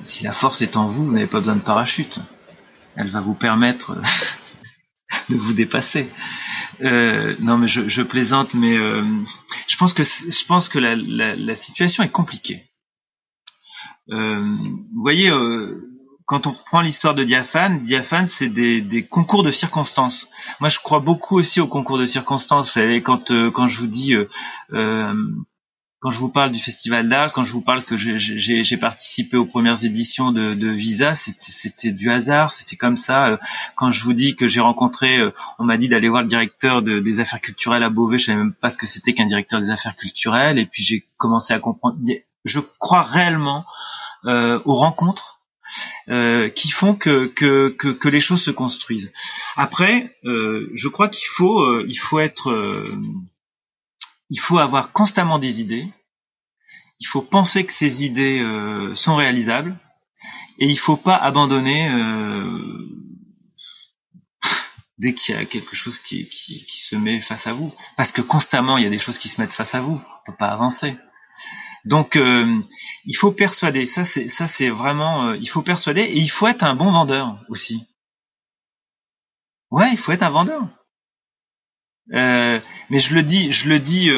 Si 0.00 0.22
la 0.22 0.30
force 0.30 0.62
est 0.62 0.76
en 0.76 0.86
vous, 0.86 1.06
vous 1.06 1.12
n'avez 1.12 1.26
pas 1.26 1.40
besoin 1.40 1.56
de 1.56 1.60
parachute. 1.60 2.20
Elle 2.94 3.08
va 3.08 3.20
vous 3.20 3.34
permettre 3.34 3.96
de 5.28 5.36
vous 5.36 5.54
dépasser. 5.54 6.08
Euh, 6.82 7.34
non, 7.40 7.58
mais 7.58 7.68
je, 7.68 8.02
plaisante, 8.02 8.54
mais 8.54 8.76
euh, 8.76 9.02
je 9.66 9.76
pense 9.76 9.92
que 9.92 10.02
je 10.02 10.46
pense 10.46 10.68
que 10.68 10.78
la, 10.78 11.54
situation 11.54 12.02
est 12.02 12.10
compliquée. 12.10 12.64
Euh, 14.10 14.38
vous 14.38 15.02
voyez, 15.02 15.30
quand 16.26 16.46
on 16.46 16.52
prend 16.52 16.80
l'histoire 16.80 17.14
de 17.14 17.24
Diaphane, 17.24 17.82
Diaphane, 17.84 18.26
c'est 18.26 18.48
des, 18.48 19.06
concours 19.08 19.42
de 19.42 19.50
circonstances. 19.50 20.28
Moi, 20.60 20.68
je 20.68 20.78
crois 20.78 21.00
beaucoup 21.00 21.38
aussi 21.38 21.60
aux 21.60 21.66
concours 21.66 21.98
de 21.98 22.06
circonstances. 22.06 22.70
Savez, 22.70 23.02
quand 23.02 23.32
quand 23.52 23.66
je 23.66 23.78
vous 23.80 23.86
dis 23.86 24.14
quand 26.00 26.10
je 26.10 26.18
vous 26.18 26.28
parle 26.28 26.52
du 26.52 26.58
festival 26.58 27.08
d'art, 27.08 27.32
quand 27.32 27.42
je 27.42 27.52
vous 27.52 27.60
parle 27.60 27.82
que 27.82 27.96
j'ai 27.96 28.76
participé 28.76 29.36
aux 29.36 29.44
premières 29.44 29.84
éditions 29.84 30.30
de, 30.30 30.54
de 30.54 30.68
Visa, 30.68 31.14
c'était 31.14 31.90
du 31.90 32.10
hasard, 32.10 32.52
c'était 32.52 32.76
comme 32.76 32.96
ça. 32.96 33.40
Quand 33.74 33.90
je 33.90 34.04
vous 34.04 34.12
dis 34.12 34.36
que 34.36 34.46
j'ai 34.46 34.60
rencontré, 34.60 35.20
on 35.58 35.64
m'a 35.64 35.76
dit 35.76 35.88
d'aller 35.88 36.08
voir 36.08 36.22
le 36.22 36.28
directeur 36.28 36.82
de, 36.82 37.00
des 37.00 37.18
affaires 37.18 37.40
culturelles 37.40 37.82
à 37.82 37.90
Beauvais, 37.90 38.16
je 38.16 38.26
savais 38.26 38.38
même 38.38 38.54
pas 38.54 38.70
ce 38.70 38.78
que 38.78 38.86
c'était 38.86 39.12
qu'un 39.12 39.26
directeur 39.26 39.60
des 39.60 39.70
affaires 39.70 39.96
culturelles, 39.96 40.58
et 40.58 40.66
puis 40.66 40.84
j'ai 40.84 41.04
commencé 41.16 41.52
à 41.52 41.58
comprendre. 41.58 41.98
Je 42.44 42.60
crois 42.78 43.02
réellement 43.02 43.64
euh, 44.24 44.60
aux 44.64 44.74
rencontres 44.74 45.38
euh, 46.08 46.48
qui 46.48 46.70
font 46.70 46.94
que, 46.94 47.26
que, 47.26 47.68
que, 47.68 47.88
que, 47.88 48.08
les 48.08 48.20
choses 48.20 48.42
se 48.42 48.50
construisent. 48.50 49.12
Après, 49.56 50.14
euh, 50.24 50.70
je 50.74 50.88
crois 50.88 51.08
qu'il 51.08 51.28
faut, 51.28 51.60
euh, 51.60 51.84
il 51.86 51.96
faut 51.96 52.18
être, 52.18 52.50
euh, 52.50 52.98
il 54.30 54.40
faut 54.40 54.58
avoir 54.58 54.92
constamment 54.92 55.38
des 55.38 55.60
idées. 55.60 55.88
Il 57.00 57.06
faut 57.06 57.22
penser 57.22 57.64
que 57.64 57.72
ces 57.72 58.04
idées 58.04 58.40
euh, 58.40 58.94
sont 58.94 59.16
réalisables 59.16 59.78
et 60.58 60.66
il 60.66 60.78
faut 60.78 60.96
pas 60.96 61.16
abandonner 61.16 61.88
dès 64.98 65.14
qu'il 65.14 65.34
y 65.34 65.38
a 65.38 65.44
quelque 65.44 65.76
chose 65.76 65.98
qui, 65.98 66.28
se 66.68 66.96
met 66.96 67.20
face 67.20 67.46
à 67.46 67.52
vous. 67.52 67.72
Parce 67.96 68.12
que 68.12 68.20
constamment, 68.20 68.78
il 68.78 68.84
y 68.84 68.86
a 68.86 68.90
des 68.90 68.98
choses 68.98 69.18
qui 69.18 69.28
se 69.28 69.40
mettent 69.40 69.52
face 69.52 69.74
à 69.74 69.80
vous. 69.80 70.00
On 70.02 70.30
peut 70.30 70.36
pas 70.36 70.48
avancer. 70.48 70.96
Donc, 71.84 72.16
euh, 72.16 72.60
il 73.04 73.16
faut 73.16 73.32
persuader. 73.32 73.86
Ça, 73.86 74.04
c'est 74.04 74.28
ça, 74.28 74.46
c'est 74.46 74.68
vraiment. 74.68 75.28
Euh, 75.28 75.36
il 75.36 75.48
faut 75.48 75.62
persuader 75.62 76.02
et 76.02 76.18
il 76.18 76.28
faut 76.28 76.48
être 76.48 76.64
un 76.64 76.74
bon 76.74 76.90
vendeur 76.90 77.40
aussi. 77.48 77.86
Ouais, 79.70 79.90
il 79.92 79.98
faut 79.98 80.12
être 80.12 80.22
un 80.22 80.30
vendeur. 80.30 80.66
Euh, 82.14 82.60
mais 82.90 82.98
je 82.98 83.14
le 83.14 83.22
dis, 83.22 83.50
je 83.52 83.68
le 83.68 83.78
dis 83.80 84.10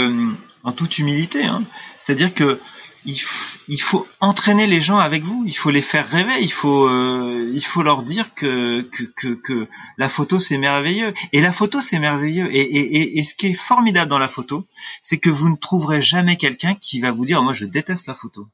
en 0.62 0.72
toute 0.72 0.99
humilité. 0.99 1.45
Hein. 1.45 1.59
C'est-à-dire 1.99 2.34
que 2.34 2.61
il, 3.07 3.80
faut 3.80 4.07
entraîner 4.20 4.66
les 4.66 4.80
gens 4.80 4.99
avec 4.99 5.22
vous, 5.22 5.45
il 5.47 5.57
faut 5.57 5.70
les 5.70 5.80
faire 5.80 6.09
rêver, 6.09 6.43
il 6.43 6.53
faut 6.53 6.86
euh, 6.86 7.51
il 7.55 7.64
faut 7.64 7.82
leur 7.82 8.03
dire 8.03 8.34
que 8.34 8.82
que, 8.82 9.34
que, 9.34 9.68
la 9.97 10.09
photo 10.09 10.38
c'est 10.38 10.59
merveilleux 10.59 11.14
et 11.32 11.41
la 11.41 11.53
photo 11.53 11.80
c'est 11.80 11.99
merveilleux 11.99 12.55
et, 12.55 12.61
et, 12.61 13.18
et, 13.18 13.22
ce 13.22 13.34
qui 13.34 13.49
est 13.49 13.55
formidable 13.55 14.11
dans 14.11 14.18
la 14.18 14.28
photo, 14.28 14.66
c'est 15.03 15.18
que 15.18 15.30
vous 15.30 15.49
ne 15.49 15.57
trouverez 15.57 16.01
jamais 16.01 16.36
quelqu'un 16.36 16.74
qui 16.74 17.01
va 17.01 17.11
vous 17.11 17.24
dire 17.24 17.43
moi 17.43 17.53
je 17.53 17.64
déteste 17.64 18.07
la 18.07 18.14
photo. 18.14 18.49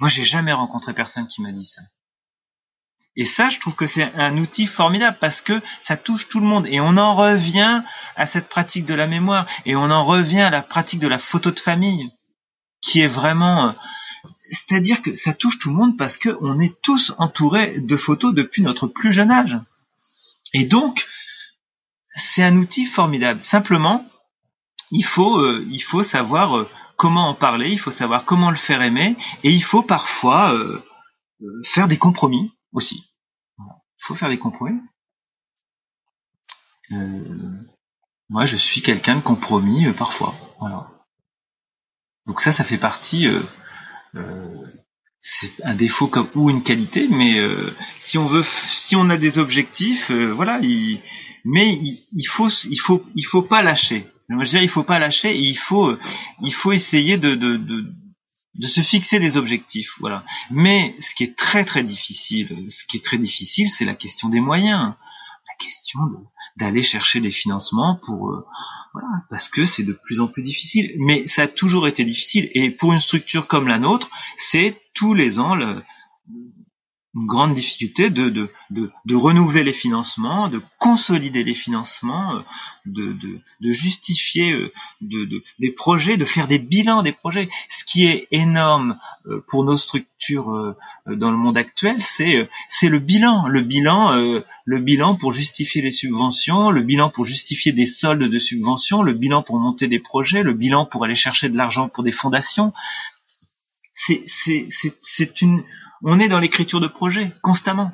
Moi 0.00 0.08
j'ai 0.08 0.24
jamais 0.24 0.52
rencontré 0.52 0.92
personne 0.92 1.26
qui 1.26 1.40
m'a 1.40 1.52
dit 1.52 1.64
ça. 1.64 1.82
Et 3.16 3.24
ça, 3.24 3.48
je 3.48 3.60
trouve 3.60 3.76
que 3.76 3.86
c'est 3.86 4.12
un 4.14 4.36
outil 4.38 4.66
formidable 4.66 5.16
parce 5.20 5.40
que 5.40 5.60
ça 5.78 5.96
touche 5.96 6.28
tout 6.28 6.40
le 6.40 6.46
monde. 6.46 6.66
Et 6.68 6.80
on 6.80 6.96
en 6.96 7.14
revient 7.14 7.82
à 8.16 8.26
cette 8.26 8.48
pratique 8.48 8.86
de 8.86 8.94
la 8.94 9.06
mémoire. 9.06 9.46
Et 9.66 9.76
on 9.76 9.90
en 9.90 10.04
revient 10.04 10.40
à 10.40 10.50
la 10.50 10.62
pratique 10.62 11.00
de 11.00 11.08
la 11.08 11.18
photo 11.18 11.50
de 11.50 11.60
famille 11.60 12.10
qui 12.80 13.00
est 13.00 13.08
vraiment, 13.08 13.68
euh, 13.68 13.72
c'est-à-dire 14.38 15.00
que 15.00 15.14
ça 15.14 15.32
touche 15.32 15.58
tout 15.58 15.70
le 15.70 15.76
monde 15.76 15.96
parce 15.96 16.18
que 16.18 16.36
on 16.40 16.58
est 16.58 16.80
tous 16.82 17.14
entourés 17.18 17.80
de 17.80 17.96
photos 17.96 18.34
depuis 18.34 18.62
notre 18.62 18.88
plus 18.88 19.12
jeune 19.12 19.30
âge. 19.30 19.58
Et 20.52 20.66
donc, 20.66 21.06
c'est 22.10 22.42
un 22.42 22.56
outil 22.56 22.84
formidable. 22.84 23.40
Simplement, 23.40 24.06
il 24.90 25.04
faut, 25.04 25.38
euh, 25.38 25.66
il 25.70 25.82
faut 25.82 26.02
savoir 26.02 26.58
euh, 26.58 26.68
comment 26.96 27.28
en 27.28 27.34
parler, 27.34 27.70
il 27.70 27.78
faut 27.78 27.90
savoir 27.90 28.24
comment 28.24 28.50
le 28.50 28.56
faire 28.56 28.82
aimer, 28.82 29.16
et 29.44 29.50
il 29.50 29.62
faut 29.62 29.82
parfois 29.82 30.54
faire 31.64 31.88
des 31.88 31.98
compromis 31.98 32.53
aussi. 32.74 33.10
Il 33.58 34.04
faut 34.04 34.14
faire 34.14 34.28
des 34.28 34.38
compromis. 34.38 34.80
moi, 38.28 38.44
je 38.44 38.56
suis 38.56 38.82
quelqu'un 38.82 39.16
de 39.16 39.22
compromis 39.22 39.90
parfois. 39.92 40.34
Voilà. 40.60 40.94
Donc 42.26 42.40
ça, 42.40 42.52
ça 42.52 42.64
fait 42.64 42.78
partie. 42.78 43.26
Euh, 43.26 43.40
euh, 44.16 44.62
c'est 45.18 45.52
un 45.64 45.74
défaut 45.74 46.06
comme, 46.06 46.28
ou 46.34 46.50
une 46.50 46.62
qualité, 46.62 47.08
mais 47.08 47.38
euh, 47.38 47.74
si 47.98 48.18
on 48.18 48.26
veut, 48.26 48.44
si 48.44 48.94
on 48.96 49.08
a 49.08 49.16
des 49.16 49.38
objectifs, 49.38 50.10
voilà. 50.10 50.58
Il, 50.60 51.00
mais 51.44 51.78
il, 52.12 52.24
faut, 52.24 52.48
il 52.48 52.78
faut, 52.78 53.04
il 53.14 53.24
faut 53.24 53.42
pas 53.42 53.62
lâcher. 53.62 54.06
Je 54.28 54.36
veux 54.36 54.44
dire, 54.44 54.62
il 54.62 54.68
faut 54.68 54.82
pas 54.82 54.98
lâcher. 54.98 55.34
Et 55.34 55.42
il 55.42 55.56
faut, 55.56 55.96
il 56.42 56.52
faut 56.52 56.72
essayer 56.72 57.18
de, 57.18 57.34
de, 57.34 57.56
de 57.56 57.84
de 58.58 58.66
se 58.66 58.80
fixer 58.80 59.18
des 59.18 59.36
objectifs, 59.36 59.94
voilà. 60.00 60.24
Mais 60.50 60.94
ce 61.00 61.14
qui 61.14 61.24
est 61.24 61.36
très 61.36 61.64
très 61.64 61.82
difficile, 61.82 62.66
ce 62.68 62.84
qui 62.84 62.98
est 62.98 63.04
très 63.04 63.18
difficile, 63.18 63.68
c'est 63.68 63.84
la 63.84 63.94
question 63.94 64.28
des 64.28 64.40
moyens, 64.40 64.80
la 65.48 65.54
question 65.66 66.00
d'aller 66.56 66.82
chercher 66.82 67.20
des 67.20 67.30
financements 67.30 67.98
pour 68.04 68.44
voilà, 68.92 69.08
parce 69.28 69.48
que 69.48 69.64
c'est 69.64 69.82
de 69.82 69.92
plus 69.92 70.20
en 70.20 70.28
plus 70.28 70.42
difficile. 70.42 70.92
Mais 70.98 71.26
ça 71.26 71.42
a 71.42 71.48
toujours 71.48 71.88
été 71.88 72.04
difficile. 72.04 72.48
Et 72.54 72.70
pour 72.70 72.92
une 72.92 73.00
structure 73.00 73.48
comme 73.48 73.66
la 73.66 73.78
nôtre, 73.78 74.08
c'est 74.36 74.80
tous 74.94 75.14
les 75.14 75.40
ans 75.40 75.56
le, 75.56 75.82
une 77.14 77.26
grande 77.26 77.54
difficulté 77.54 78.10
de, 78.10 78.28
de, 78.28 78.50
de, 78.70 79.14
renouveler 79.14 79.62
les 79.62 79.72
financements, 79.72 80.48
de 80.48 80.60
consolider 80.78 81.44
les 81.44 81.54
financements, 81.54 82.34
euh, 82.34 82.40
de, 82.86 83.72
justifier 83.72 84.52
euh, 84.52 84.72
de, 85.00 85.24
de, 85.24 85.42
des 85.60 85.70
projets, 85.70 86.16
de 86.16 86.24
faire 86.24 86.48
des 86.48 86.58
bilans 86.58 87.02
des 87.02 87.12
projets. 87.12 87.48
Ce 87.68 87.84
qui 87.84 88.06
est 88.06 88.26
énorme 88.32 88.98
euh, 89.26 89.44
pour 89.48 89.64
nos 89.64 89.76
structures 89.76 90.74
dans 91.06 91.30
le 91.30 91.36
monde 91.36 91.56
actuel, 91.56 91.96
c'est 92.00 92.48
c'est 92.68 92.88
le 92.88 92.98
bilan, 92.98 93.46
le 93.46 93.60
bilan, 93.60 94.42
le 94.64 94.78
bilan 94.78 95.16
pour 95.16 95.32
justifier 95.32 95.82
les 95.82 95.90
subventions, 95.90 96.70
le 96.70 96.82
bilan 96.82 97.10
pour 97.10 97.24
justifier 97.24 97.72
des 97.72 97.86
soldes 97.86 98.22
de 98.22 98.38
subventions, 98.38 99.02
le 99.02 99.12
bilan 99.12 99.42
pour 99.42 99.58
monter 99.58 99.86
des 99.86 99.98
projets, 99.98 100.42
le 100.42 100.54
bilan 100.54 100.86
pour 100.86 101.04
aller 101.04 101.14
chercher 101.14 101.48
de 101.48 101.56
l'argent 101.56 101.88
pour 101.88 102.04
des 102.04 102.12
fondations. 102.12 102.72
C'est 103.94 105.40
une 105.40 105.64
on 106.02 106.18
est 106.18 106.28
dans 106.28 106.38
l'écriture 106.38 106.80
de 106.80 106.86
projet 106.86 107.32
constamment. 107.42 107.92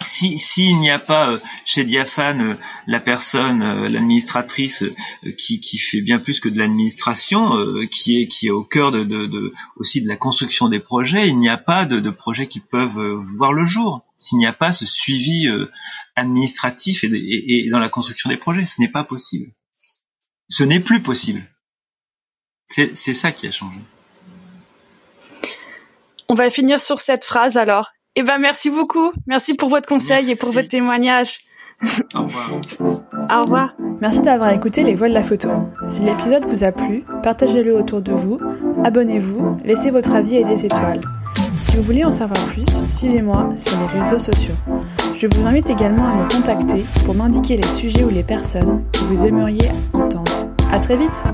Si 0.00 0.36
s'il 0.38 0.78
n'y 0.78 0.90
a 0.90 0.98
pas 0.98 1.30
euh, 1.30 1.38
chez 1.64 1.84
Diaphane 1.84 2.40
euh, 2.40 2.54
la 2.86 3.00
personne, 3.00 3.62
euh, 3.62 3.88
l'administratrice 3.88 4.84
qui, 5.38 5.78
fait 5.78 6.02
bien 6.02 6.18
plus 6.18 6.38
que 6.38 6.48
de 6.48 6.58
l'administration, 6.58 7.52
qui 7.90 8.20
est 8.20 8.26
qui 8.26 8.48
est 8.48 8.50
au 8.50 8.62
cœur 8.62 8.92
aussi 9.76 10.02
de 10.02 10.08
la 10.08 10.16
construction 10.16 10.68
des 10.68 10.80
projets, 10.80 11.28
il 11.28 11.38
n'y 11.38 11.48
a 11.48 11.56
pas 11.56 11.86
de, 11.86 12.00
de 12.00 12.10
projets 12.10 12.46
qui 12.46 12.60
peuvent 12.60 13.18
voir 13.38 13.52
le 13.52 13.64
jour. 13.64 14.02
S'il 14.16 14.38
n'y 14.38 14.46
a 14.46 14.52
pas 14.52 14.72
ce 14.72 14.86
suivi 14.86 15.48
administratif 16.14 17.04
et 17.04 17.68
dans 17.70 17.78
la 17.78 17.88
construction 17.88 18.30
des 18.30 18.36
projets, 18.36 18.64
ce 18.64 18.80
n'est 18.80 18.90
pas 18.90 19.04
possible. 19.04 19.52
Ce 20.48 20.64
n'est 20.64 20.80
plus 20.80 21.00
possible. 21.00 21.42
C'est 22.66 22.94
ça 22.94 23.32
qui 23.32 23.46
a 23.46 23.50
changé. 23.50 23.78
On 26.28 26.34
va 26.34 26.50
finir 26.50 26.80
sur 26.80 26.98
cette 26.98 27.24
phrase 27.24 27.56
alors. 27.56 27.92
Eh 28.16 28.22
ben 28.22 28.38
merci 28.38 28.70
beaucoup. 28.70 29.12
Merci 29.26 29.54
pour 29.54 29.68
votre 29.68 29.86
conseil 29.86 30.30
et 30.30 30.36
pour 30.36 30.50
votre 30.50 30.68
témoignage. 30.68 31.40
Au 32.14 32.22
revoir. 32.22 32.50
Au 33.30 33.42
revoir. 33.42 33.74
Merci 34.00 34.22
d'avoir 34.22 34.50
écouté 34.50 34.82
Les 34.82 34.94
Voix 34.94 35.08
de 35.08 35.14
la 35.14 35.22
Photo. 35.22 35.50
Si 35.86 36.02
l'épisode 36.02 36.46
vous 36.46 36.64
a 36.64 36.72
plu, 36.72 37.04
partagez-le 37.22 37.76
autour 37.76 38.02
de 38.02 38.12
vous, 38.12 38.40
abonnez-vous, 38.84 39.58
laissez 39.64 39.90
votre 39.90 40.14
avis 40.14 40.36
et 40.36 40.44
des 40.44 40.64
étoiles. 40.64 41.00
Si 41.58 41.76
vous 41.76 41.82
voulez 41.82 42.04
en 42.04 42.12
savoir 42.12 42.42
plus, 42.46 42.82
suivez-moi 42.88 43.50
sur 43.56 43.78
les 43.78 44.00
réseaux 44.00 44.18
sociaux. 44.18 44.54
Je 45.16 45.26
vous 45.26 45.46
invite 45.46 45.70
également 45.70 46.06
à 46.06 46.14
me 46.16 46.28
contacter 46.28 46.84
pour 47.04 47.14
m'indiquer 47.14 47.56
les 47.56 47.68
sujets 47.68 48.04
ou 48.04 48.10
les 48.10 48.22
personnes 48.22 48.84
que 48.92 49.00
vous 49.00 49.26
aimeriez 49.26 49.70
entendre. 49.92 50.48
À 50.72 50.78
très 50.78 50.96
vite! 50.96 51.24